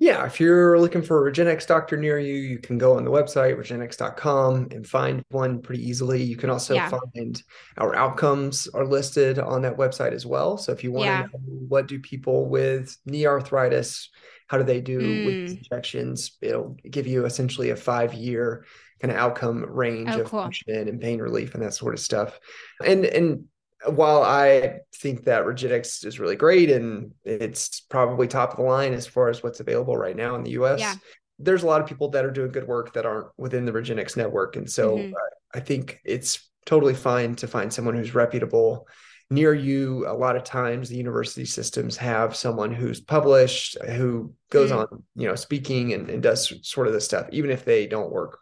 Yeah, 0.00 0.24
if 0.26 0.38
you're 0.38 0.78
looking 0.78 1.02
for 1.02 1.26
a 1.26 1.32
Regenexx 1.32 1.66
doctor 1.66 1.96
near 1.96 2.20
you, 2.20 2.34
you 2.34 2.58
can 2.58 2.78
go 2.78 2.96
on 2.96 3.04
the 3.04 3.10
website, 3.10 3.56
regenexx.com, 3.56 4.68
and 4.70 4.86
find 4.86 5.24
one 5.30 5.60
pretty 5.60 5.82
easily. 5.82 6.22
You 6.22 6.36
can 6.36 6.50
also 6.50 6.74
yeah. 6.74 6.88
find 6.88 7.42
our 7.78 7.96
outcomes 7.96 8.68
are 8.68 8.86
listed 8.86 9.40
on 9.40 9.62
that 9.62 9.76
website 9.76 10.12
as 10.12 10.24
well. 10.24 10.56
So 10.56 10.70
if 10.70 10.84
you 10.84 10.92
want 10.92 11.06
yeah. 11.06 11.22
to 11.22 11.28
know 11.32 11.38
what 11.66 11.88
do 11.88 11.98
people 11.98 12.46
with 12.48 12.96
knee 13.06 13.26
arthritis, 13.26 14.08
how 14.46 14.58
do 14.58 14.62
they 14.62 14.80
do 14.80 15.00
mm. 15.00 15.26
with 15.26 15.56
injections, 15.56 16.36
it'll 16.42 16.76
give 16.88 17.08
you 17.08 17.24
essentially 17.24 17.70
a 17.70 17.76
five 17.76 18.14
year 18.14 18.66
kind 19.00 19.12
of 19.12 19.18
outcome 19.18 19.64
range 19.68 20.10
oh, 20.12 20.20
of 20.20 20.26
cool. 20.28 20.42
function 20.42 20.88
and 20.88 21.00
pain 21.00 21.20
relief 21.20 21.54
and 21.54 21.62
that 21.62 21.74
sort 21.74 21.94
of 21.94 22.00
stuff. 22.00 22.38
And 22.84 23.04
and 23.04 23.44
while 23.86 24.22
I 24.22 24.80
think 24.96 25.24
that 25.24 25.44
Regenexx 25.44 26.04
is 26.04 26.18
really 26.18 26.36
great 26.36 26.70
and 26.70 27.12
it's 27.24 27.80
probably 27.80 28.26
top 28.26 28.50
of 28.50 28.56
the 28.56 28.62
line 28.62 28.92
as 28.92 29.06
far 29.06 29.28
as 29.28 29.42
what's 29.42 29.60
available 29.60 29.96
right 29.96 30.16
now 30.16 30.34
in 30.34 30.42
the 30.42 30.50
US, 30.52 30.80
yeah. 30.80 30.94
there's 31.38 31.62
a 31.62 31.66
lot 31.66 31.80
of 31.80 31.86
people 31.86 32.10
that 32.10 32.24
are 32.24 32.30
doing 32.30 32.50
good 32.50 32.66
work 32.66 32.92
that 32.94 33.06
aren't 33.06 33.28
within 33.36 33.64
the 33.64 33.72
Regenexx 33.72 34.16
network. 34.16 34.56
And 34.56 34.68
so 34.68 34.96
mm-hmm. 34.96 35.14
uh, 35.14 35.18
I 35.54 35.60
think 35.60 36.00
it's 36.04 36.50
totally 36.66 36.94
fine 36.94 37.36
to 37.36 37.46
find 37.46 37.72
someone 37.72 37.96
who's 37.96 38.14
reputable 38.14 38.88
near 39.30 39.52
you 39.52 40.06
a 40.08 40.12
lot 40.12 40.36
of 40.36 40.44
times 40.44 40.88
the 40.88 40.96
university 40.96 41.44
systems 41.44 41.96
have 41.96 42.34
someone 42.34 42.72
who's 42.72 43.00
published 43.00 43.76
who 43.82 44.32
goes 44.50 44.70
mm-hmm. 44.70 44.94
on 44.94 45.02
you 45.16 45.28
know 45.28 45.34
speaking 45.34 45.92
and, 45.92 46.08
and 46.08 46.22
does 46.22 46.54
sort 46.62 46.86
of 46.86 46.94
this 46.94 47.04
stuff 47.04 47.26
even 47.30 47.50
if 47.50 47.64
they 47.64 47.86
don't 47.86 48.10
work 48.10 48.38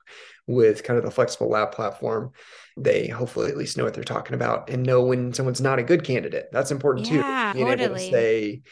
with 0.47 0.84
kind 0.84 0.99
of 0.99 1.05
the 1.05 1.11
flexible 1.11 1.49
lab 1.49 1.72
platform, 1.72 2.32
they 2.76 3.09
hopefully 3.09 3.51
at 3.51 3.57
least 3.57 3.76
know 3.76 3.84
what 3.84 3.94
they're 3.94 4.05
talking 4.05 4.34
about 4.34 4.70
and 4.70 4.82
know 4.82 5.03
when 5.03 5.32
someone's 5.32 5.61
not 5.61 5.78
a 5.78 5.82
good 5.82 6.05
candidate. 6.05 6.49
That's 6.53 6.70
important 6.70 7.09
yeah, 7.09 7.53
too. 7.53 7.59
Being 7.59 7.66
totally. 7.66 7.84
able 7.84 7.94
to 7.97 8.11
say 8.11 8.62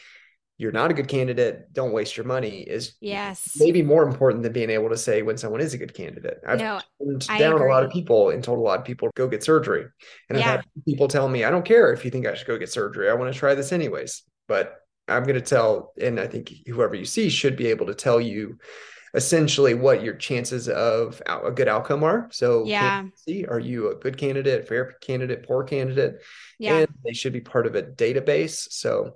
you're 0.57 0.71
not 0.71 0.89
a 0.89 0.93
good 0.93 1.09
candidate, 1.09 1.73
don't 1.73 1.91
waste 1.91 2.15
your 2.15 2.25
money 2.25 2.61
is 2.61 2.93
yes 3.01 3.57
maybe 3.57 3.81
more 3.81 4.03
important 4.03 4.41
than 4.41 4.53
being 4.53 4.69
able 4.69 4.87
to 4.87 4.95
say 4.95 5.21
when 5.21 5.37
someone 5.37 5.59
is 5.59 5.73
a 5.73 5.77
good 5.77 5.93
candidate. 5.93 6.37
I've 6.47 6.59
no, 6.59 6.79
turned 7.03 7.27
down 7.27 7.61
a 7.61 7.65
lot 7.65 7.83
of 7.83 7.91
people 7.91 8.29
and 8.29 8.41
told 8.41 8.59
a 8.59 8.61
lot 8.61 8.79
of 8.79 8.85
people 8.85 9.09
go 9.15 9.27
get 9.27 9.43
surgery. 9.43 9.85
And 10.29 10.39
yeah. 10.39 10.45
I've 10.45 10.59
had 10.59 10.65
people 10.87 11.09
tell 11.09 11.27
me, 11.27 11.43
I 11.43 11.51
don't 11.51 11.65
care 11.65 11.91
if 11.91 12.05
you 12.05 12.11
think 12.11 12.25
I 12.25 12.35
should 12.35 12.47
go 12.47 12.57
get 12.57 12.71
surgery. 12.71 13.09
I 13.09 13.15
want 13.15 13.33
to 13.33 13.37
try 13.37 13.53
this 13.53 13.73
anyways. 13.73 14.23
But 14.47 14.75
I'm 15.07 15.23
going 15.23 15.35
to 15.35 15.41
tell, 15.41 15.93
and 16.01 16.19
I 16.19 16.27
think 16.27 16.53
whoever 16.67 16.95
you 16.95 17.05
see 17.05 17.29
should 17.29 17.55
be 17.55 17.67
able 17.67 17.87
to 17.87 17.95
tell 17.95 18.21
you 18.21 18.57
essentially 19.15 19.73
what 19.73 20.03
your 20.03 20.13
chances 20.13 20.67
of 20.69 21.21
a 21.25 21.51
good 21.51 21.67
outcome 21.67 22.03
are. 22.03 22.27
So 22.31 22.65
yeah, 22.65 23.05
see, 23.15 23.45
are 23.45 23.59
you 23.59 23.91
a 23.91 23.95
good 23.95 24.17
candidate, 24.17 24.67
fair 24.67 24.93
candidate, 25.01 25.47
poor 25.47 25.63
candidate? 25.63 26.21
Yeah, 26.59 26.79
and 26.79 26.87
they 27.03 27.13
should 27.13 27.33
be 27.33 27.41
part 27.41 27.65
of 27.65 27.75
a 27.75 27.83
database. 27.83 28.67
So 28.71 29.15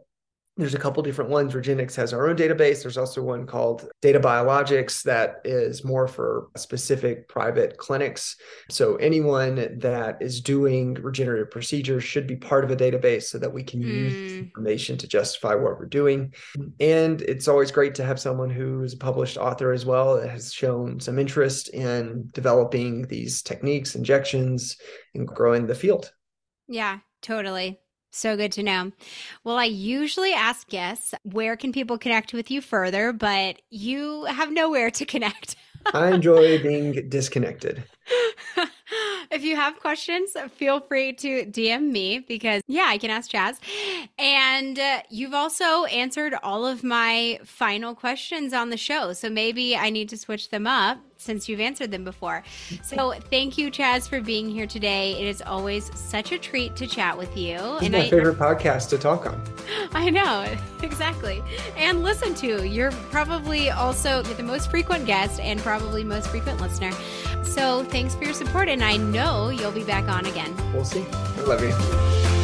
there's 0.59 0.73
a 0.73 0.79
couple 0.79 1.01
different 1.01 1.29
ones. 1.29 1.53
Regenexx 1.53 1.95
has 1.95 2.13
our 2.13 2.29
own 2.29 2.35
database. 2.35 2.81
There's 2.81 2.97
also 2.97 3.23
one 3.23 3.47
called 3.47 3.89
Data 4.01 4.19
Biologics 4.19 5.03
that 5.03 5.37
is 5.45 5.85
more 5.85 6.05
for 6.05 6.49
specific 6.57 7.29
private 7.29 7.77
clinics. 7.77 8.35
So 8.69 8.97
anyone 8.97 9.79
that 9.79 10.21
is 10.21 10.41
doing 10.41 10.95
regenerative 10.95 11.49
procedures 11.49 12.03
should 12.03 12.27
be 12.27 12.35
part 12.35 12.65
of 12.65 12.71
a 12.71 12.75
database 12.75 13.23
so 13.23 13.37
that 13.37 13.53
we 13.53 13.63
can 13.63 13.81
mm. 13.81 13.87
use 13.87 14.33
information 14.33 14.97
to 14.97 15.07
justify 15.07 15.55
what 15.55 15.79
we're 15.79 15.85
doing. 15.85 16.33
And 16.81 17.21
it's 17.21 17.47
always 17.47 17.71
great 17.71 17.95
to 17.95 18.03
have 18.03 18.19
someone 18.19 18.49
who 18.49 18.83
is 18.83 18.93
a 18.93 18.97
published 18.97 19.37
author 19.37 19.71
as 19.71 19.85
well 19.85 20.17
that 20.17 20.29
has 20.29 20.53
shown 20.53 20.99
some 20.99 21.17
interest 21.17 21.69
in 21.69 22.29
developing 22.33 23.03
these 23.03 23.41
techniques, 23.41 23.95
injections, 23.95 24.75
and 25.15 25.25
growing 25.25 25.67
the 25.67 25.75
field. 25.75 26.11
Yeah, 26.67 26.99
totally. 27.21 27.79
So 28.11 28.35
good 28.35 28.51
to 28.53 28.63
know. 28.63 28.91
Well, 29.43 29.57
I 29.57 29.65
usually 29.65 30.33
ask 30.33 30.67
guests, 30.67 31.13
where 31.23 31.55
can 31.55 31.71
people 31.71 31.97
connect 31.97 32.33
with 32.33 32.49
you 32.49 32.61
further? 32.61 33.13
But 33.13 33.61
you 33.69 34.25
have 34.25 34.51
nowhere 34.51 34.89
to 34.91 35.05
connect. 35.13 35.55
I 35.93 36.11
enjoy 36.11 36.61
being 36.61 37.07
disconnected. 37.09 37.83
if 39.31 39.43
you 39.43 39.55
have 39.55 39.79
questions, 39.79 40.35
feel 40.55 40.81
free 40.81 41.13
to 41.13 41.45
DM 41.45 41.91
me 41.91 42.19
because, 42.19 42.61
yeah, 42.67 42.85
I 42.87 42.97
can 42.97 43.09
ask 43.09 43.31
Chaz. 43.31 43.59
And 44.17 44.77
uh, 44.77 45.01
you've 45.09 45.33
also 45.33 45.85
answered 45.85 46.35
all 46.43 46.65
of 46.65 46.83
my 46.83 47.39
final 47.45 47.95
questions 47.95 48.53
on 48.53 48.71
the 48.71 48.77
show. 48.77 49.13
So 49.13 49.29
maybe 49.29 49.77
I 49.77 49.89
need 49.89 50.09
to 50.09 50.17
switch 50.17 50.49
them 50.49 50.67
up 50.67 50.99
since 51.19 51.47
you've 51.47 51.59
answered 51.59 51.91
them 51.91 52.03
before. 52.03 52.43
So 52.81 53.13
thank 53.29 53.57
you, 53.57 53.69
Chaz, 53.69 54.07
for 54.07 54.21
being 54.21 54.49
here 54.49 54.65
today. 54.65 55.19
It 55.21 55.27
is 55.27 55.41
always 55.41 55.91
such 55.97 56.31
a 56.31 56.39
treat 56.39 56.75
to 56.77 56.87
chat 56.87 57.17
with 57.17 57.37
you. 57.37 57.57
It's 57.57 57.83
and 57.83 57.91
my 57.91 57.99
I, 57.99 58.09
favorite 58.09 58.39
podcast 58.39 58.89
to 58.89 58.97
talk 58.97 59.25
on. 59.25 59.41
I 59.91 60.09
know, 60.09 60.45
exactly. 60.83 61.43
And 61.77 62.01
listen 62.01 62.33
to. 62.35 62.67
You're 62.67 62.91
probably 62.91 63.69
also 63.69 64.23
the 64.23 64.43
most 64.43 64.71
frequent 64.71 65.05
guest 65.05 65.39
and 65.39 65.59
probably 65.59 66.03
most 66.03 66.29
frequent 66.29 66.61
listener. 66.61 66.91
So 67.43 67.83
thanks 67.85 68.15
for 68.15 68.23
your 68.23 68.33
support, 68.33 68.69
and 68.69 68.83
I 68.83 68.97
know 68.97 69.49
you'll 69.49 69.71
be 69.71 69.83
back 69.83 70.07
on 70.07 70.25
again. 70.25 70.55
We'll 70.73 70.85
see. 70.85 71.05
I 71.11 71.41
love 71.41 71.61
you. 71.61 72.38